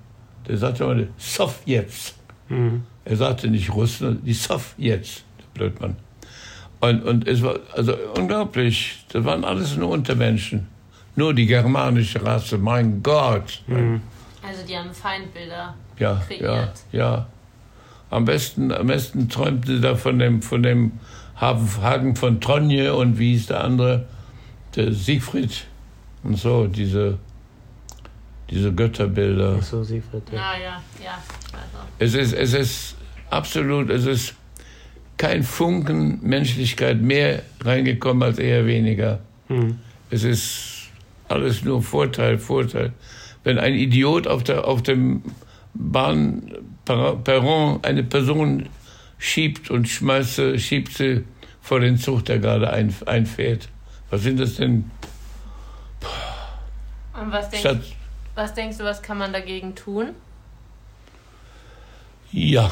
der 0.48 0.58
sagte 0.58 0.84
immer, 0.84 1.04
Sowjets. 1.18 2.16
Mhm. 2.50 2.84
Er 3.06 3.16
sagte 3.16 3.48
nicht 3.48 3.74
Russen, 3.74 4.24
die 4.24 4.34
Sowjets, 4.34 5.24
der 5.40 5.46
Blödmann. 5.54 5.96
Und, 6.80 7.04
und 7.04 7.28
es 7.28 7.42
war 7.42 7.60
also 7.76 7.94
unglaublich, 8.18 9.06
das 9.12 9.26
waren 9.26 9.44
alles 9.44 9.76
nur 9.76 9.90
Untermenschen. 9.90 10.68
Nur 11.16 11.34
die 11.34 11.46
germanische 11.46 12.24
Rasse, 12.24 12.58
mein 12.58 13.04
Gott. 13.04 13.62
Mhm. 13.68 14.02
Also 14.48 14.66
die 14.66 14.78
haben 14.78 14.94
Feindbilder 14.94 15.76
ja, 15.98 16.22
kreiert. 16.26 16.84
Ja, 16.92 17.00
ja. 17.00 17.28
Am 18.10 18.26
besten, 18.26 18.72
am 18.72 18.88
besten 18.88 19.30
träumte 19.30 19.76
sie 19.76 19.82
da 19.82 19.96
von 19.96 20.18
dem, 20.18 20.42
von 20.42 20.64
dem 20.64 20.94
Hagen 21.36 22.16
von 22.16 22.42
Tronje 22.42 22.96
und 22.96 23.20
wie 23.20 23.34
hieß 23.34 23.48
der 23.48 23.64
andere, 23.64 24.06
der 24.76 24.94
Siegfried 24.94 25.66
und 26.24 26.38
so, 26.38 26.68
diese, 26.68 27.18
diese 28.50 28.74
Götterbilder. 28.74 29.58
Ach 29.60 29.64
so, 29.64 29.84
Siegfried. 29.84 30.24
Ja, 30.32 30.54
ja, 30.58 30.82
ja. 31.04 31.22
Also. 31.54 31.78
Es, 32.00 32.14
ist, 32.14 32.34
es 32.34 32.54
ist 32.54 32.96
absolut, 33.30 33.90
es 33.90 34.06
ist 34.06 34.36
kein 35.18 35.44
Funken 35.44 36.20
Menschlichkeit 36.22 37.02
mehr 37.02 37.44
reingekommen 37.62 38.24
als 38.24 38.40
eher 38.40 38.66
weniger. 38.66 39.20
Hm. 39.48 39.80
Es 40.10 40.24
ist 40.24 40.90
alles 41.28 41.64
nur 41.64 41.84
Vorteil, 41.84 42.38
Vorteil. 42.40 42.94
Wenn 43.44 43.60
ein 43.60 43.74
Idiot 43.76 44.28
auf, 44.28 44.44
der, 44.44 44.66
auf 44.66 44.82
dem 44.82 45.24
Bahnperron 45.74 46.60
eine 47.84 48.04
Person 48.04 48.68
schiebt 49.18 49.70
und 49.70 49.88
schmeißt, 49.88 50.60
schiebt 50.60 50.94
sie 50.94 51.24
vor 51.62 51.80
den 51.80 51.98
Zug, 51.98 52.26
der 52.26 52.40
gerade 52.40 52.72
ein, 52.72 52.94
einfährt. 53.06 53.70
Was 54.10 54.24
sind 54.24 54.40
das 54.40 54.56
denn 54.56 54.90
und 57.22 57.32
was 57.32 57.50
denkst, 57.50 57.96
was 58.40 58.54
denkst 58.54 58.78
du, 58.78 58.86
was 58.86 59.02
kann 59.02 59.18
man 59.18 59.34
dagegen 59.34 59.76
tun? 59.76 60.16
Ja, 62.32 62.72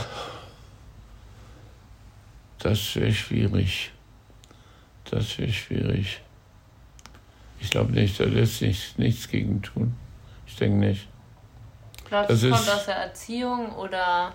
das 2.60 2.96
wäre 2.96 3.14
schwierig. 3.14 3.92
Das 5.10 5.38
wäre 5.38 5.52
schwierig. 5.52 6.22
Ich 7.60 7.70
glaube 7.70 7.92
nicht, 7.92 8.20
da 8.20 8.24
lässt 8.24 8.60
sich 8.60 8.98
nichts 8.98 9.28
gegen 9.28 9.62
tun. 9.62 9.96
Ich 10.46 10.56
denke 10.56 10.78
nicht. 10.78 11.08
Glaubst 12.08 12.30
das 12.30 12.42
du, 12.42 12.50
kommt 12.50 12.70
aus 12.70 12.86
der 12.86 12.96
Erziehung 12.96 13.72
oder? 13.74 14.34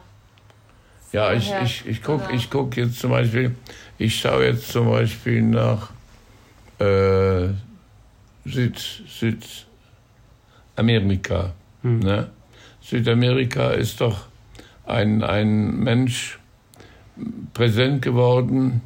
Ja, 1.12 1.33
ich, 1.33 1.51
ich, 1.62 1.87
ich 1.87 2.03
gucke 2.03 2.33
ich 2.33 2.51
guck 2.51 2.76
jetzt 2.76 2.99
zum 2.99 3.11
Beispiel, 3.11 3.55
ich 3.99 4.18
schaue 4.18 4.47
jetzt 4.47 4.68
zum 4.70 4.91
Beispiel 4.91 5.43
nach 5.43 5.91
äh, 6.78 7.49
Süd, 8.45 8.78
Süd, 9.07 9.66
Amerika. 10.76 11.52
Ne? 11.82 12.28
Südamerika 12.80 13.70
ist 13.70 14.00
doch 14.00 14.26
ein, 14.86 15.22
ein 15.22 15.78
Mensch 15.80 16.38
präsent 17.54 18.02
geworden, 18.02 18.80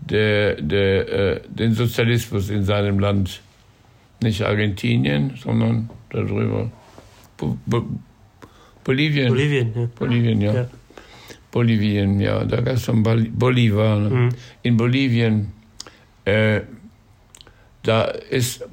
der, 0.00 0.60
der 0.60 1.08
äh, 1.08 1.40
den 1.48 1.72
Sozialismus 1.74 2.50
in 2.50 2.64
seinem 2.64 2.98
Land, 2.98 3.40
nicht 4.22 4.42
Argentinien, 4.42 5.34
sondern 5.42 5.90
darüber, 6.10 6.70
Bo 7.36 7.56
Bo 7.66 7.84
Bolivien. 8.84 9.28
Bolivien, 9.28 9.72
ja. 9.74 9.88
Bolivien, 9.98 10.40
ja. 10.40 10.54
Ja. 10.54 10.68
Bolivien, 11.50 12.20
ja. 12.20 12.44
Da 12.44 12.60
gab 12.60 12.74
es 12.74 12.86
Bol- 12.86 13.30
Bolivar. 13.30 13.98
Ne? 14.00 14.10
Mhm. 14.10 14.28
In 14.62 14.76
Bolivien, 14.76 15.52
äh, 16.24 16.62
da 17.82 18.04
ist, 18.04 18.64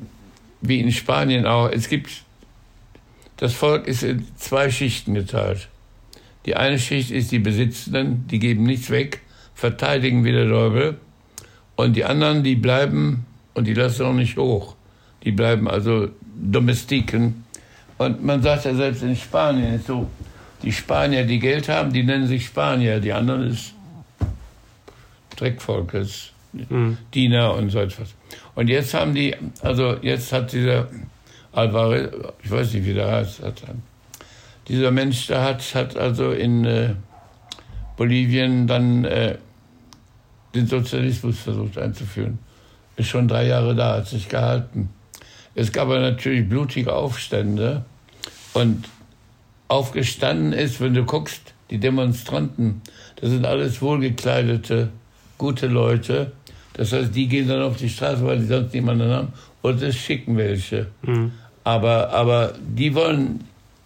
wie 0.67 0.79
in 0.79 0.91
Spanien 0.91 1.45
auch, 1.45 1.69
es 1.69 1.89
gibt, 1.89 2.09
das 3.37 3.53
Volk 3.53 3.87
ist 3.87 4.03
in 4.03 4.25
zwei 4.37 4.69
Schichten 4.69 5.13
geteilt. 5.13 5.67
Die 6.45 6.55
eine 6.55 6.79
Schicht 6.79 7.11
ist 7.11 7.31
die 7.31 7.39
Besitzenden, 7.39 8.27
die 8.27 8.39
geben 8.39 8.63
nichts 8.63 8.89
weg, 8.89 9.21
verteidigen 9.55 10.23
wie 10.23 10.31
der 10.31 10.47
Teufel. 10.47 10.97
Und 11.75 11.95
die 11.95 12.05
anderen, 12.05 12.43
die 12.43 12.55
bleiben, 12.55 13.25
und 13.53 13.65
die 13.67 13.73
lassen 13.73 14.05
auch 14.05 14.13
nicht 14.13 14.37
hoch. 14.37 14.75
Die 15.23 15.31
bleiben 15.31 15.67
also 15.67 16.09
Domestiken. 16.35 17.45
Und 17.97 18.23
man 18.23 18.41
sagt 18.41 18.65
ja 18.65 18.75
selbst 18.75 19.01
in 19.01 19.15
Spanien 19.15 19.73
ist 19.75 19.87
so, 19.87 20.07
die 20.61 20.71
Spanier, 20.71 21.25
die 21.25 21.39
Geld 21.39 21.67
haben, 21.69 21.91
die 21.91 22.03
nennen 22.03 22.27
sich 22.27 22.45
Spanier. 22.45 22.99
Die 22.99 23.13
anderen 23.13 23.49
ist 23.49 23.73
Dreckvolk, 25.35 25.93
ist 25.93 26.33
Mhm. 26.69 26.97
Diener 27.13 27.53
und 27.55 27.69
so 27.69 27.79
etwas. 27.79 28.13
Und 28.55 28.69
jetzt 28.69 28.93
haben 28.93 29.13
die, 29.13 29.35
also 29.61 29.97
jetzt 30.01 30.31
hat 30.31 30.51
dieser 30.53 30.87
Alvarez, 31.51 32.09
ich 32.43 32.49
weiß 32.49 32.73
nicht, 32.73 32.85
wie 32.85 32.93
der 32.93 33.11
heißt, 33.11 33.43
hat, 33.43 33.63
dieser 34.67 34.91
Mensch, 34.91 35.27
der 35.27 35.43
hat, 35.43 35.75
hat 35.75 35.97
also 35.97 36.31
in 36.31 36.65
äh, 36.65 36.95
Bolivien 37.97 38.65
dann 38.67 39.05
äh, 39.05 39.37
den 40.53 40.67
Sozialismus 40.67 41.39
versucht 41.39 41.77
einzuführen. 41.77 42.39
Ist 42.95 43.09
schon 43.09 43.27
drei 43.27 43.47
Jahre 43.47 43.75
da, 43.75 43.97
hat 43.97 44.07
sich 44.07 44.29
gehalten. 44.29 44.89
Es 45.53 45.71
gab 45.71 45.83
aber 45.83 45.99
natürlich 45.99 46.47
blutige 46.47 46.93
Aufstände 46.93 47.85
und 48.53 48.85
aufgestanden 49.67 50.53
ist, 50.53 50.79
wenn 50.81 50.93
du 50.93 51.03
guckst, 51.03 51.53
die 51.69 51.79
Demonstranten, 51.79 52.81
das 53.17 53.31
sind 53.31 53.45
alles 53.45 53.81
wohlgekleidete, 53.81 54.89
gute 55.37 55.67
Leute. 55.67 56.31
Das 56.77 56.91
heißt, 56.91 57.15
die 57.15 57.27
gehen 57.27 57.47
dann 57.47 57.61
auf 57.61 57.77
die 57.77 57.89
Straße, 57.89 58.25
weil 58.25 58.39
die 58.39 58.45
sonst 58.45 58.73
niemanden 58.73 59.09
haben, 59.09 59.33
und 59.61 59.81
es 59.81 59.95
schicken 59.95 60.37
welche. 60.37 60.87
Mhm. 61.03 61.31
Aber, 61.63 62.09
aber 62.09 62.53
die 62.59 62.93
wollen, 62.93 63.43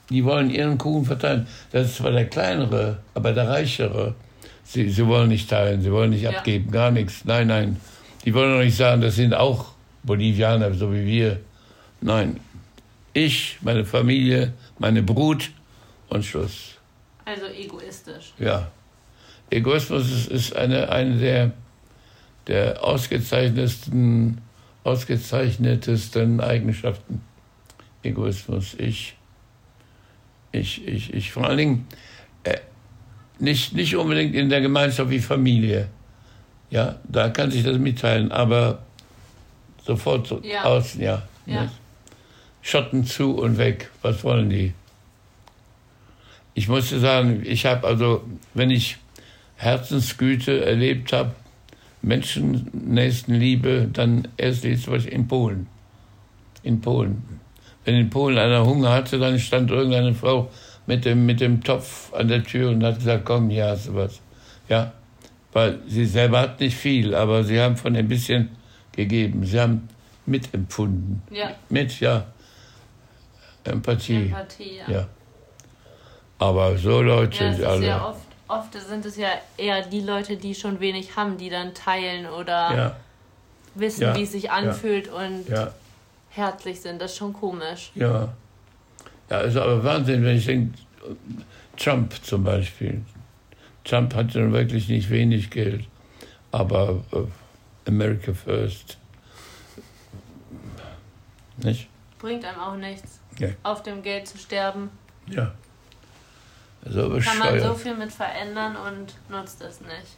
die 0.10 0.24
wollen 0.26 0.50
ihren 0.50 0.78
Kuchen 0.78 1.06
verteilen. 1.06 1.48
Das 1.72 1.88
ist 1.88 1.96
zwar 1.98 2.12
der 2.12 2.26
kleinere, 2.26 2.98
aber 3.14 3.32
der 3.32 3.48
reichere. 3.48 4.16
Sie, 4.64 4.90
sie 4.90 5.06
wollen 5.08 5.30
nicht 5.30 5.50
teilen, 5.50 5.82
sie 5.82 5.92
wollen 5.92 6.10
nicht 6.12 6.24
Ja. 6.24 6.32
abgeben, 6.32 6.72
gar 6.72 6.92
nichts. 6.92 7.24
Nein, 7.26 7.48
nein. 7.48 7.78
Die 8.26 8.34
wollen 8.34 8.52
doch 8.58 8.64
nicht 8.64 8.76
sagen, 8.76 9.02
das 9.02 9.16
sind 9.16 9.34
auch 9.34 9.72
Bolivianer, 10.04 10.74
so 10.74 10.92
wie 10.94 11.06
wir. 11.06 11.40
Nein. 12.02 12.40
Ich, 13.14 13.58
meine 13.62 13.86
Familie, 13.86 14.54
meine 14.78 15.02
Brut 15.02 15.50
und 16.10 16.26
Schluss. 16.26 16.76
Also 17.26 17.46
egoistisch. 17.46 18.34
Ja. 18.40 18.68
Egoismus 19.50 20.12
ist, 20.12 20.28
ist 20.28 20.56
eine, 20.56 20.90
eine 20.90 21.18
der, 21.18 21.52
der 22.50 22.84
ausgezeichnetsten, 22.84 24.42
ausgezeichnetesten 24.84 26.42
Eigenschaften. 26.42 27.22
Egoismus. 28.04 28.74
Ich, 28.78 29.16
ich, 30.52 30.86
ich, 30.88 31.14
ich. 31.14 31.32
Vor 31.32 31.46
allen 31.46 31.58
Dingen 31.58 31.88
äh, 32.44 32.58
nicht, 33.38 33.74
nicht 33.74 33.96
unbedingt 33.96 34.34
in 34.36 34.50
der 34.50 34.62
Gemeinschaft 34.62 35.10
wie 35.12 35.20
Familie. 35.20 35.90
Ja, 36.72 36.96
da 37.04 37.30
kann 37.30 37.52
sich 37.52 37.64
das 37.64 37.78
mitteilen, 37.78 38.32
aber 38.32 38.80
sofort 39.86 40.28
so 40.28 40.42
Ja. 40.44 40.64
außen, 40.64 41.02
ja. 41.02 41.22
Ja. 41.46 41.72
Schotten 42.62 43.06
zu 43.06 43.36
und 43.38 43.58
weg. 43.58 43.90
Was 44.02 44.24
wollen 44.24 44.50
die? 44.50 44.74
Ich 46.54 46.68
musste 46.68 47.00
sagen, 47.00 47.44
ich 47.46 47.66
habe 47.66 47.88
also, 47.88 48.24
wenn 48.54 48.70
ich 48.72 48.98
Herzensgüte 49.56 50.66
erlebt 50.66 51.14
habe, 51.14 51.34
Menschennächstenliebe, 52.02 53.90
dann 53.92 54.28
erst 54.38 54.64
jetzt 54.64 54.84
zum 54.84 54.94
Beispiel 54.94 55.14
in 55.14 55.28
Polen. 55.28 55.68
In 56.64 56.82
Polen. 56.82 57.24
Wenn 57.86 57.96
in 57.96 58.10
Polen 58.10 58.38
einer 58.38 58.66
Hunger 58.66 58.92
hatte, 58.92 59.20
dann 59.20 59.40
stand 59.40 59.72
irgendeine 59.72 60.14
Frau 60.14 60.50
mit 60.86 61.06
dem, 61.06 61.26
mit 61.26 61.42
dem 61.42 61.64
Topf 61.64 62.14
an 62.14 62.28
der 62.28 62.44
Tür 62.44 62.72
und 62.72 62.84
hat 62.84 62.96
gesagt, 62.96 63.26
komm, 63.26 63.50
hier 63.50 63.68
hast 63.68 63.88
du 63.88 63.96
was. 63.96 64.22
Ja, 64.68 64.94
weil 65.52 65.80
sie 65.88 66.06
selber 66.06 66.42
hat 66.42 66.60
nicht 66.60 66.76
viel, 66.76 67.16
aber 67.16 67.44
sie 67.44 67.60
haben 67.60 67.76
von 67.76 67.96
ein 67.96 68.08
bisschen 68.08 68.50
gegeben. 68.92 69.46
Sie 69.46 69.60
haben 69.60 69.88
mitempfunden. 70.26 71.22
Ja, 71.32 71.52
Mit, 71.70 72.00
ja. 72.00 72.26
Empathie. 73.64 74.26
Empathie, 74.26 74.78
ja. 74.88 74.92
Ja. 74.92 75.08
Aber 76.40 76.78
so 76.78 77.02
Leute, 77.02 77.44
Ja, 77.44 77.52
ist 77.52 77.64
alle. 77.64 78.14
Oft, 78.50 78.74
sind 78.74 79.06
es 79.06 79.16
ja 79.16 79.30
eher 79.58 79.86
die 79.86 80.02
Leute, 80.02 80.36
die 80.36 80.54
schon 80.54 80.80
wenig 80.80 81.16
haben, 81.16 81.38
die 81.38 81.50
dann 81.50 81.74
teilen 81.74 82.26
oder 82.26 82.76
ja, 82.76 82.96
wissen, 83.76 84.02
Ja, 84.02 84.16
wie 84.16 84.24
es 84.24 84.32
sich 84.34 84.52
anfühlt 84.52 85.08
und 85.08 85.48
ja, 85.48 85.72
herzlich 86.30 86.82
sind. 86.82 87.02
Das 87.02 87.12
ist 87.12 87.18
schon 87.18 87.34
komisch. 87.34 87.92
ja. 87.96 88.34
Ja, 89.30 89.42
ist 89.42 89.58
aber 89.58 89.84
Wahnsinn, 89.84 90.24
wenn 90.24 90.38
ich 90.38 90.48
denke, 90.48 90.76
Trump 91.78 92.16
zum 92.24 92.44
Beispiel. 92.44 93.04
Trump 93.84 94.16
hat 94.16 94.34
nun 94.34 94.52
wirklich 94.54 94.90
nicht 94.90 95.12
wenig 95.12 95.52
Geld, 95.52 95.86
aber 96.52 97.04
äh, 97.12 97.88
America 97.88 98.34
first. 98.34 98.98
Nicht? 101.58 101.88
Bringt 102.18 102.44
einem 102.44 102.60
auch 102.60 102.76
nichts, 102.76 103.20
auf 103.62 103.84
dem 103.84 104.02
Geld 104.02 104.28
zu 104.28 104.40
sterben. 104.40 104.90
Ja. 105.28 105.54
So 106.86 107.20
Kann 107.20 107.40
man 107.40 107.60
so 107.60 107.74
viel 107.76 107.96
mit 107.96 108.12
verändern 108.12 108.76
und 108.76 109.14
nutzt 109.30 109.62
es 109.62 109.82
nicht. 109.82 110.18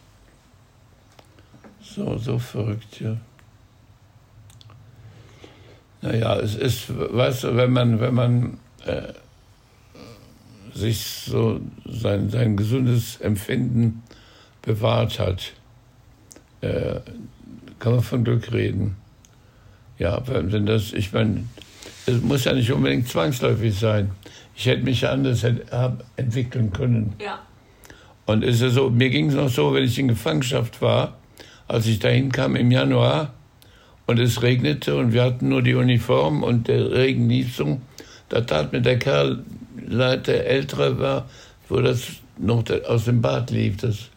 So, 1.82 2.16
so 2.18 2.38
verrückt, 2.38 3.00
ja. 3.00 3.16
Naja, 6.00 6.36
es 6.36 6.54
ist, 6.54 6.86
weißt 6.88 7.44
du, 7.44 7.56
wenn 7.56 7.72
man, 7.72 8.00
wenn 8.00 8.14
man 8.14 8.58
äh, 8.84 9.12
sich 10.74 11.04
so 11.04 11.60
sein, 11.84 12.30
sein 12.30 12.56
gesundes 12.56 13.20
Empfinden 13.20 14.02
bewahrt 14.62 15.18
hat, 15.18 15.52
äh, 16.60 17.00
kann 17.78 17.92
man 17.94 18.02
von 18.02 18.24
Glück 18.24 18.52
reden. 18.52 18.96
Ja, 19.98 20.22
wenn 20.26 20.66
das, 20.66 20.92
ich 20.92 21.12
meine, 21.12 21.44
es 22.06 22.20
muss 22.20 22.44
ja 22.44 22.52
nicht 22.52 22.72
unbedingt 22.72 23.08
zwangsläufig 23.08 23.78
sein. 23.78 24.10
Ich 24.54 24.66
hätte 24.66 24.82
mich 24.82 25.06
anders 25.08 25.44
entwickeln 26.16 26.72
können. 26.72 27.14
Ja. 27.20 27.40
Und 28.26 28.44
es 28.44 28.56
ist 28.56 28.62
ja 28.62 28.70
so, 28.70 28.90
mir 28.90 29.10
ging 29.10 29.28
es 29.28 29.34
noch 29.34 29.48
so, 29.48 29.74
wenn 29.74 29.84
ich 29.84 29.98
in 29.98 30.08
Gefangenschaft 30.08 30.80
war, 30.80 31.16
als 31.68 31.86
ich 31.86 31.98
dahin 31.98 32.30
kam 32.30 32.54
im 32.56 32.70
Januar 32.70 33.32
und 34.06 34.18
es 34.18 34.42
regnete 34.42 34.96
und 34.96 35.12
wir 35.12 35.24
hatten 35.24 35.48
nur 35.48 35.62
die 35.62 35.74
Uniform 35.74 36.42
und 36.42 36.68
der 36.68 36.92
Regen 36.92 37.28
lief 37.28 37.56
so, 37.56 37.80
da 38.28 38.42
tat 38.42 38.72
mir 38.72 38.80
der 38.80 38.98
Kerl 38.98 39.44
leid, 39.86 40.26
der 40.26 40.46
ältere 40.46 40.98
war, 40.98 41.28
wo 41.68 41.80
das 41.80 42.08
noch 42.38 42.64
aus 42.88 43.04
dem 43.06 43.22
Bad 43.22 43.50
lief, 43.50 43.78
das, 43.78 44.08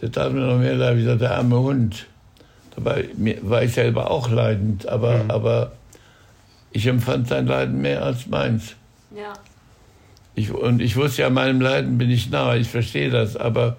der 0.00 0.10
tat 0.12 0.32
mir 0.32 0.40
noch 0.40 0.58
mehr 0.58 0.74
leid, 0.74 0.96
wie 0.96 1.02
gesagt, 1.02 1.20
der 1.20 1.36
arme 1.36 1.58
Hund. 1.58 2.06
Dabei 2.74 3.08
war 3.42 3.62
ich 3.62 3.72
selber 3.72 4.10
auch 4.10 4.30
leidend, 4.30 4.88
aber, 4.88 5.24
aber 5.28 5.72
ich 6.70 6.86
empfand 6.86 7.28
sein 7.28 7.46
Leiden 7.46 7.80
mehr 7.80 8.04
als 8.04 8.26
meins. 8.26 8.76
Ja. 9.16 9.32
Ich, 10.38 10.52
und 10.52 10.80
ich 10.80 10.94
wusste 10.94 11.22
ja, 11.22 11.30
meinem 11.30 11.60
Leiden 11.60 11.98
bin 11.98 12.10
ich 12.10 12.30
nahe, 12.30 12.58
ich 12.58 12.68
verstehe 12.68 13.10
das, 13.10 13.34
aber 13.34 13.76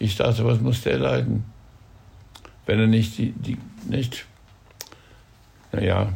ich 0.00 0.16
dachte, 0.16 0.44
was 0.44 0.60
muss 0.60 0.82
der 0.82 0.98
leiden? 0.98 1.44
Wenn 2.66 2.80
er 2.80 2.88
nicht 2.88 3.16
die, 3.16 3.30
die 3.30 3.58
nicht. 3.88 4.26
Naja. 5.70 6.12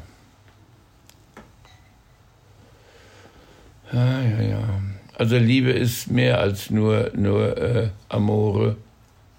Ja, 3.93 4.21
ja, 4.21 4.43
ja. 4.43 4.81
Also 5.17 5.37
Liebe 5.37 5.71
ist 5.71 6.11
mehr 6.11 6.41
als 6.41 6.71
nur, 6.71 7.13
nur 7.15 7.57
äh, 7.57 7.91
Amore. 8.09 8.77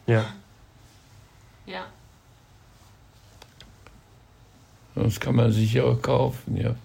Ja. 0.07 0.25
Ja. 1.65 1.85
Sonst 4.95 5.19
kann 5.19 5.35
man 5.35 5.51
sich 5.51 5.73
ja 5.73 5.83
auch 5.83 6.01
kaufen, 6.01 6.55
ja. 6.55 6.75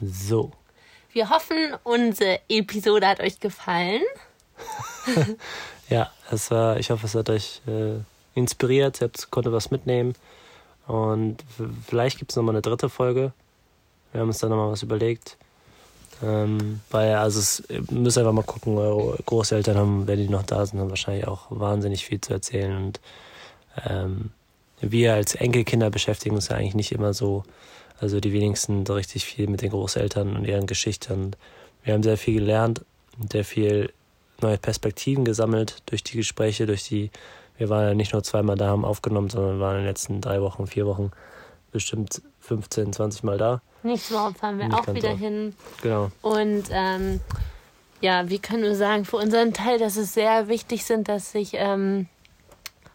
So. 0.00 0.52
Wir 1.12 1.30
hoffen, 1.30 1.74
unsere 1.84 2.40
Episode 2.48 3.06
hat 3.06 3.20
euch 3.20 3.40
gefallen. 3.40 4.02
Ja, 5.88 6.10
es 6.30 6.50
war, 6.50 6.78
ich 6.78 6.90
hoffe, 6.90 7.06
es 7.06 7.14
hat 7.14 7.30
euch 7.30 7.62
äh, 7.66 8.00
inspiriert, 8.34 9.00
ihr 9.00 9.06
habt, 9.06 9.30
konntet 9.30 9.52
was 9.52 9.70
mitnehmen. 9.70 10.14
Und 10.86 11.42
vielleicht 11.86 12.18
gibt 12.18 12.30
es 12.30 12.36
nochmal 12.36 12.54
eine 12.54 12.62
dritte 12.62 12.88
Folge. 12.88 13.32
Wir 14.12 14.20
haben 14.20 14.28
uns 14.28 14.38
da 14.38 14.48
nochmal 14.48 14.70
was 14.70 14.82
überlegt. 14.82 15.36
Ähm, 16.22 16.80
weil, 16.90 17.14
also 17.14 17.38
es 17.38 17.62
müsst 17.90 18.18
einfach 18.18 18.32
mal 18.32 18.42
gucken, 18.42 18.76
eure 18.76 19.16
Großeltern 19.24 19.76
haben, 19.76 20.06
wenn 20.06 20.18
die 20.18 20.28
noch 20.28 20.42
da 20.42 20.66
sind, 20.66 20.80
haben 20.80 20.90
wahrscheinlich 20.90 21.26
auch 21.26 21.46
wahnsinnig 21.48 22.04
viel 22.04 22.20
zu 22.20 22.32
erzählen. 22.32 22.76
Und 22.76 23.00
ähm, 23.86 24.30
wir 24.80 25.14
als 25.14 25.34
Enkelkinder 25.36 25.90
beschäftigen 25.90 26.34
uns 26.34 26.48
ja 26.48 26.56
eigentlich 26.56 26.74
nicht 26.74 26.92
immer 26.92 27.14
so, 27.14 27.44
also 28.00 28.20
die 28.20 28.32
wenigsten 28.32 28.86
so 28.86 28.94
richtig 28.94 29.24
viel 29.24 29.48
mit 29.48 29.62
den 29.62 29.70
Großeltern 29.70 30.36
und 30.36 30.44
ihren 30.44 30.66
Geschichten. 30.66 31.32
Wir 31.82 31.94
haben 31.94 32.02
sehr 32.02 32.18
viel 32.18 32.34
gelernt, 32.40 32.84
sehr 33.30 33.44
viel 33.44 33.92
neue 34.40 34.58
Perspektiven 34.58 35.24
gesammelt 35.24 35.82
durch 35.86 36.04
die 36.04 36.16
Gespräche, 36.16 36.66
durch 36.66 36.84
die, 36.84 37.10
wir 37.56 37.68
waren 37.68 37.88
ja 37.88 37.94
nicht 37.94 38.12
nur 38.12 38.22
zweimal 38.22 38.56
da, 38.56 38.68
haben 38.68 38.84
aufgenommen, 38.84 39.30
sondern 39.30 39.60
waren 39.60 39.76
in 39.76 39.82
den 39.82 39.88
letzten 39.88 40.20
drei 40.20 40.40
Wochen, 40.40 40.66
vier 40.66 40.86
Wochen 40.86 41.10
bestimmt 41.72 42.22
15, 42.40 42.92
20 42.92 43.22
Mal 43.24 43.38
da. 43.38 43.60
Nächste 43.82 44.14
Woche 44.14 44.34
fahren 44.34 44.58
wir 44.58 44.68
Nicht 44.68 44.78
auch 44.78 44.94
wieder 44.94 45.10
oft. 45.12 45.18
hin. 45.18 45.54
Genau. 45.82 46.10
Und 46.22 46.64
ähm, 46.70 47.20
ja, 48.00 48.28
wir 48.28 48.38
können 48.38 48.62
nur 48.62 48.74
sagen, 48.74 49.04
für 49.04 49.16
unseren 49.16 49.52
Teil, 49.52 49.78
dass 49.78 49.96
es 49.96 50.14
sehr 50.14 50.48
wichtig 50.48 50.84
sind, 50.84 51.08
dass 51.08 51.32
sich 51.32 51.52
ähm, 51.54 52.06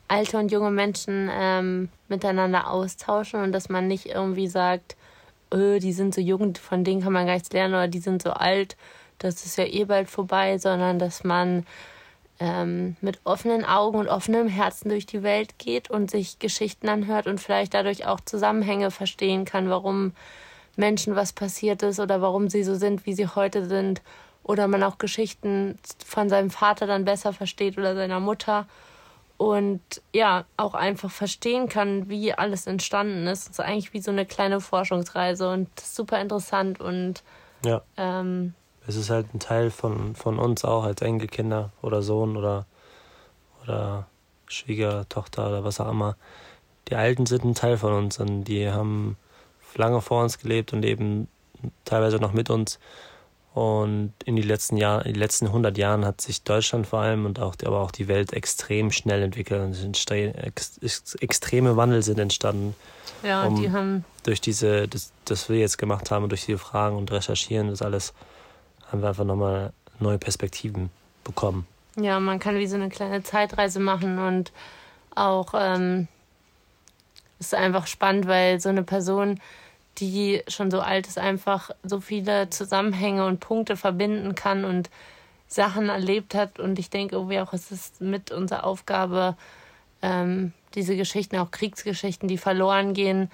alte 0.08 0.38
und 0.38 0.52
junge 0.52 0.72
Menschen 0.72 1.30
ähm, 1.32 1.90
miteinander 2.08 2.70
austauschen 2.70 3.42
und 3.42 3.52
dass 3.52 3.70
man 3.70 3.88
nicht 3.88 4.08
irgendwie 4.08 4.48
sagt, 4.48 4.96
öh, 5.54 5.80
die 5.80 5.94
sind 5.94 6.14
so 6.14 6.22
jung, 6.22 6.56
von 6.56 6.84
denen 6.84 7.02
kann 7.02 7.14
man 7.14 7.26
gar 7.26 7.34
nichts 7.34 7.52
lernen 7.52 7.74
oder 7.74 7.88
die 7.88 8.00
sind 8.00 8.22
so 8.22 8.32
alt, 8.32 8.76
das 9.20 9.46
ist 9.46 9.58
ja 9.58 9.66
eh 9.66 9.86
bald 9.86 10.10
vorbei, 10.10 10.58
sondern 10.58 11.00
dass 11.00 11.24
man 11.24 11.66
ähm, 12.40 12.96
mit 13.02 13.20
offenen 13.24 13.64
Augen 13.64 13.98
und 13.98 14.08
offenem 14.08 14.48
Herzen 14.48 14.90
durch 14.90 15.06
die 15.06 15.24
Welt 15.24 15.58
geht 15.60 15.90
und 15.90 16.12
sich 16.12 16.40
Geschichten 16.40 16.90
anhört 16.90 17.28
und 17.28 17.40
vielleicht 17.40 17.74
dadurch 17.74 18.06
auch 18.06 18.20
Zusammenhänge 18.20 18.92
verstehen 18.92 19.46
kann, 19.46 19.70
warum 19.70 20.14
Menschen 20.76 21.16
was 21.16 21.34
passiert 21.34 21.84
ist 21.84 22.00
oder 22.00 22.22
warum 22.22 22.50
sie 22.50 22.64
so 22.64 22.76
sind, 22.76 23.06
wie 23.06 23.14
sie 23.14 23.28
heute 23.28 23.66
sind. 23.66 24.02
Oder 24.44 24.68
man 24.68 24.84
auch 24.84 24.98
Geschichten 24.98 25.80
von 26.06 26.28
seinem 26.28 26.50
Vater 26.50 26.86
dann 26.86 27.06
besser 27.06 27.32
versteht 27.32 27.78
oder 27.78 27.96
seiner 27.96 28.20
Mutter. 28.20 28.68
Und 29.50 29.82
ja, 30.14 30.46
auch 30.58 30.74
einfach 30.74 31.12
verstehen 31.12 31.68
kann, 31.70 32.10
wie 32.10 32.34
alles 32.34 32.68
entstanden 32.68 33.28
ist. 33.28 33.50
Das 33.50 33.60
ist 33.60 33.60
eigentlich 33.60 33.94
wie 33.94 34.02
so 34.02 34.12
eine 34.12 34.26
kleine 34.26 34.62
Forschungsreise 34.62 35.50
und 35.50 35.68
super 35.80 36.22
interessant 36.22 36.80
und 36.80 37.24
Ja. 37.66 37.82
ähm, 37.98 38.54
Es 38.88 38.96
ist 38.96 39.10
halt 39.10 39.34
ein 39.34 39.40
Teil 39.40 39.70
von, 39.72 40.16
von 40.16 40.40
uns 40.40 40.64
auch 40.66 40.84
als 40.84 41.02
Enkelkinder 41.02 41.72
oder 41.82 42.02
Sohn 42.02 42.38
oder, 42.38 42.66
oder 43.64 44.08
Schwiegertochter 44.48 45.48
oder 45.48 45.64
was 45.64 45.80
auch 45.80 45.90
immer. 45.90 46.16
Die 46.90 46.96
Alten 46.96 47.26
sind 47.26 47.44
ein 47.46 47.56
Teil 47.56 47.78
von 47.78 47.94
uns 47.94 48.20
und 48.20 48.44
die 48.46 48.70
haben 48.70 49.18
lange 49.76 50.02
vor 50.02 50.22
uns 50.24 50.38
gelebt 50.38 50.74
und 50.74 50.82
leben 50.82 51.28
teilweise 51.86 52.18
noch 52.18 52.34
mit 52.34 52.50
uns. 52.50 52.80
Und 53.54 54.14
in 54.26 54.36
die 54.36 54.42
letzten 54.42 54.78
Jahr, 54.78 55.06
in 55.06 55.14
die 55.14 55.20
letzten 55.20 55.46
100 55.46 55.78
Jahren 55.78 56.06
hat 56.06 56.22
sich 56.22 56.42
Deutschland 56.42 56.88
vor 56.88 57.00
allem 57.00 57.26
und 57.26 57.40
auch, 57.40 57.56
aber 57.64 57.82
auch 57.82 57.92
die 57.92 58.08
Welt 58.08 58.34
extrem 58.34 58.92
schnell 58.92 59.22
entwickelt. 59.22 59.62
Und 59.62 59.74
sind 59.74 60.12
ex, 60.12 60.80
ex, 60.82 61.16
extreme 61.16 61.78
Wandel 61.78 62.02
sind 62.02 62.20
entstanden 62.20 62.76
ja, 63.24 63.46
Um- 63.46 63.56
die 63.56 63.72
haben 63.72 64.06
durch 64.24 64.42
diese, 64.42 64.88
das, 64.88 65.12
das 65.26 65.50
wir 65.50 65.58
jetzt 65.58 65.78
gemacht 65.78 66.12
haben 66.12 66.24
und 66.24 66.30
durch 66.30 66.46
diese 66.46 66.58
Fragen 66.58 66.98
und 66.98 67.12
Recherchieren, 67.12 67.70
das 67.70 67.82
alles, 67.82 68.14
haben 68.92 69.02
wir 69.02 69.10
einfach 69.10 69.24
nochmal 69.24 69.74
neue 70.00 70.18
Perspektiven 70.18 70.90
bekommen. 71.24 71.66
Ja, 71.96 72.20
man 72.20 72.40
kann 72.40 72.58
wie 72.58 72.68
so 72.68 72.76
eine 72.76 72.90
kleine 72.90 73.24
Zeitreise 73.24 73.80
machen 73.80 74.20
und 74.20 74.52
auch 75.16 75.54
ähm, 75.56 76.08
ist 77.40 77.54
einfach 77.54 77.88
spannend, 77.88 78.28
weil 78.28 78.60
so 78.60 78.70
eine 78.70 78.84
Person, 78.84 79.40
die 80.00 80.42
schon 80.48 80.72
so 80.72 80.82
alt 80.82 81.08
ist, 81.08 81.18
einfach 81.18 81.70
so 81.84 82.00
viele 82.00 82.50
Zusammenhänge 82.50 83.26
und 83.26 83.40
Punkte 83.40 83.78
verbinden 83.78 84.36
kann 84.36 84.66
und 84.66 84.90
Sachen 85.48 85.90
erlebt 85.90 86.36
hat. 86.36 86.60
Und 86.60 86.80
ich 86.80 86.90
denke 86.90 87.16
irgendwie 87.16 87.40
auch, 87.40 87.54
es 87.54 87.72
ist 87.72 88.02
mit 88.02 88.32
unserer 88.32 88.66
Aufgabe, 88.66 89.38
ähm, 90.02 90.54
diese 90.76 90.98
Geschichten, 90.98 91.38
auch 91.38 91.52
Kriegsgeschichten, 91.52 92.28
die 92.28 92.38
verloren 92.38 92.94
gehen, 92.94 93.30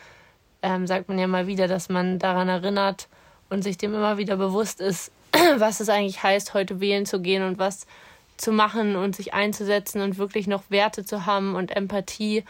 ähm, 0.62 0.88
sagt 0.88 1.08
man 1.08 1.18
ja 1.18 1.28
mal 1.28 1.48
wieder, 1.48 1.68
dass 1.68 1.90
man 1.90 2.20
daran 2.20 2.50
erinnert 2.50 3.08
und 3.50 3.64
sich 3.64 3.78
dem 3.78 3.94
immer 3.94 4.18
wieder 4.18 4.36
bewusst 4.36 4.82
ist, 4.82 5.12
was 5.58 5.80
es 5.80 5.90
eigentlich 5.90 6.22
heißt, 6.22 6.54
heute 6.54 6.80
wählen 6.80 7.06
zu 7.06 7.22
gehen 7.22 7.44
und 7.44 7.58
was 7.58 7.88
zu 8.38 8.52
machen 8.52 8.96
und 8.96 9.16
sich 9.16 9.34
einzusetzen 9.34 10.02
und 10.02 10.18
wirklich 10.18 10.48
noch 10.48 10.64
Werte 10.70 11.06
zu 11.06 11.26
haben 11.26 11.56
und 11.56 11.76
Empathie. 11.76 12.44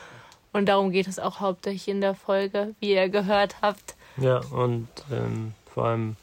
Und 0.51 0.67
darum 0.67 0.91
geht 0.91 1.07
es 1.07 1.19
auch 1.19 1.39
hauptsächlich 1.39 1.87
in 1.87 2.01
der 2.01 2.15
Folge, 2.15 2.75
wie 2.79 2.93
ihr 2.93 3.09
gehört 3.09 3.57
habt. 3.61 3.95
Ja, 4.21 4.41
und 4.51 4.87
ähm, 5.11 5.53
vor 5.73 5.85
allem 5.85 6.15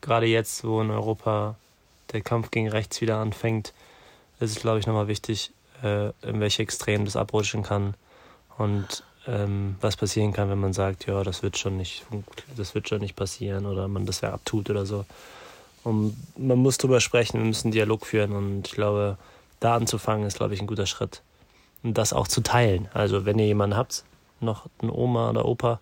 gerade 0.00 0.26
jetzt, 0.26 0.64
wo 0.64 0.80
in 0.80 0.90
Europa 0.90 1.56
der 2.12 2.20
Kampf 2.20 2.50
gegen 2.50 2.68
rechts 2.68 3.00
wieder 3.00 3.18
anfängt, 3.18 3.72
ist 4.40 4.56
es, 4.56 4.60
glaube 4.60 4.78
ich, 4.78 4.86
nochmal 4.86 5.08
wichtig, 5.08 5.52
äh, 5.82 6.08
in 6.22 6.40
welche 6.40 6.62
Extrem 6.62 7.04
das 7.04 7.16
abrutschen 7.16 7.62
kann 7.62 7.94
und 8.58 9.04
ähm, 9.26 9.76
was 9.80 9.96
passieren 9.96 10.32
kann, 10.32 10.50
wenn 10.50 10.60
man 10.60 10.72
sagt, 10.72 11.06
ja, 11.06 11.22
das 11.22 11.42
wird 11.42 11.56
schon 11.56 11.76
nicht, 11.76 12.04
das 12.56 12.74
wird 12.74 12.88
schon 12.88 13.00
nicht 13.00 13.16
passieren 13.16 13.66
oder 13.66 13.88
man 13.88 14.06
das 14.06 14.20
ja 14.20 14.32
abtut 14.32 14.68
oder 14.68 14.84
so. 14.84 15.04
Und 15.84 16.16
man 16.36 16.58
muss 16.58 16.78
drüber 16.78 17.00
sprechen, 17.00 17.38
wir 17.38 17.46
müssen 17.46 17.68
einen 17.68 17.72
Dialog 17.72 18.06
führen 18.06 18.32
und 18.32 18.68
ich 18.68 18.74
glaube, 18.74 19.16
da 19.60 19.74
anzufangen 19.74 20.26
ist, 20.26 20.36
glaube 20.36 20.54
ich, 20.54 20.60
ein 20.60 20.66
guter 20.66 20.86
Schritt. 20.86 21.22
Und 21.82 21.98
das 21.98 22.12
auch 22.12 22.28
zu 22.28 22.40
teilen. 22.40 22.88
Also 22.94 23.24
wenn 23.24 23.38
ihr 23.38 23.46
jemanden 23.46 23.76
habt, 23.76 24.04
noch 24.40 24.66
eine 24.80 24.92
Oma 24.92 25.30
oder 25.30 25.44
Opa, 25.44 25.80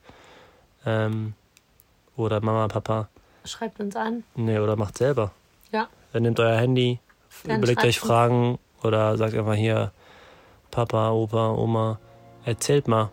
ähm, 0.87 1.35
oder 2.17 2.41
Mama, 2.41 2.69
Papa, 2.69 3.09
Schreibt 3.45 3.81
uns 3.81 3.97
an. 3.97 4.23
nee, 4.35 4.59
oder 4.59 4.77
macht 4.77 4.99
selber. 4.99 5.33
Ja. 5.73 5.89
Dann 6.13 6.23
nehmt 6.23 6.39
euer 6.41 6.57
Handy, 6.57 6.99
Dann 7.45 7.59
überlegt 7.59 7.83
euch 7.85 8.01
uns. 8.03 8.09
Fragen 8.09 8.59
oder 8.83 9.17
sagt 9.17 9.35
einfach 9.35 9.55
hier, 9.55 9.93
Papa, 10.71 11.11
Opa, 11.11 11.51
Oma, 11.53 11.99
erzählt 12.45 12.87
mal, 12.89 13.11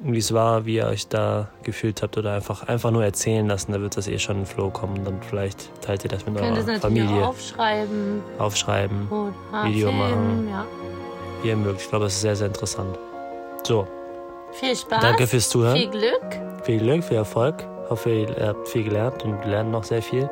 wie 0.00 0.18
es 0.18 0.32
war, 0.32 0.64
wie 0.64 0.76
ihr 0.76 0.86
euch 0.86 1.08
da 1.08 1.48
gefühlt 1.62 2.02
habt 2.02 2.16
oder 2.16 2.32
einfach, 2.34 2.66
einfach 2.68 2.90
nur 2.90 3.04
erzählen 3.04 3.46
lassen, 3.46 3.72
da 3.72 3.80
wird 3.80 3.96
das 3.96 4.08
eh 4.08 4.18
schon 4.18 4.36
in 4.36 4.42
den 4.42 4.46
Flow 4.46 4.70
kommen. 4.70 5.04
Dann 5.04 5.20
vielleicht 5.22 5.70
teilt 5.82 6.04
ihr 6.04 6.10
das 6.10 6.24
mit 6.26 6.36
eurer 6.40 6.50
natürlich 6.50 6.80
Familie, 6.80 7.26
aufschreiben 7.26 8.22
aufschreiben, 8.38 9.08
Video 9.64 9.88
filmen. 9.88 9.98
machen. 9.98 10.48
Ja. 10.48 10.66
wie 11.42 11.48
ihr 11.48 11.56
mögt. 11.56 11.80
Ich 11.82 11.88
glaube, 11.88 12.06
es 12.06 12.14
ist 12.14 12.20
sehr, 12.22 12.36
sehr 12.36 12.46
interessant. 12.46 12.98
So, 13.66 13.86
Viel 14.52 14.76
Spaß. 14.76 15.02
danke 15.02 15.26
fürs 15.26 15.48
Zuhören. 15.48 15.76
Viel 15.76 15.90
Glück 15.90 16.40
Viel 16.64 16.78
Glück, 16.78 17.04
viel 17.04 17.16
Erfolg. 17.16 17.66
Hoffe, 17.88 18.10
ihr 18.10 18.48
habt 18.48 18.68
viel 18.68 18.84
gelernt 18.84 19.24
und 19.24 19.44
lernt 19.44 19.70
noch 19.70 19.84
sehr 19.84 20.02
viel. 20.02 20.28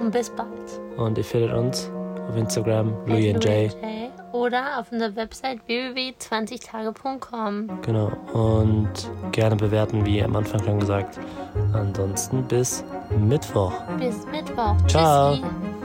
und 0.00 0.10
bis 0.10 0.30
bald. 0.30 0.48
Und 0.96 1.18
ihr 1.18 1.24
findet 1.24 1.52
uns 1.52 1.90
auf 2.28 2.36
Instagram, 2.36 2.94
Louis 3.06 3.34
and 3.34 3.44
Jay. 3.44 3.70
Oder 4.32 4.78
auf 4.78 4.92
unserer 4.92 5.14
Website 5.16 5.58
www.20tage.com. 5.66 7.80
Genau. 7.82 8.12
Und 8.32 9.10
gerne 9.32 9.56
bewerten, 9.56 10.04
wie 10.04 10.22
am 10.22 10.36
Anfang 10.36 10.62
schon 10.64 10.80
gesagt. 10.80 11.18
Ansonsten 11.72 12.42
bis 12.44 12.84
Mittwoch. 13.18 13.72
Bis 13.98 14.26
Mittwoch. 14.26 14.76
Ciao. 14.86 15.34
Tschüssi. 15.36 15.77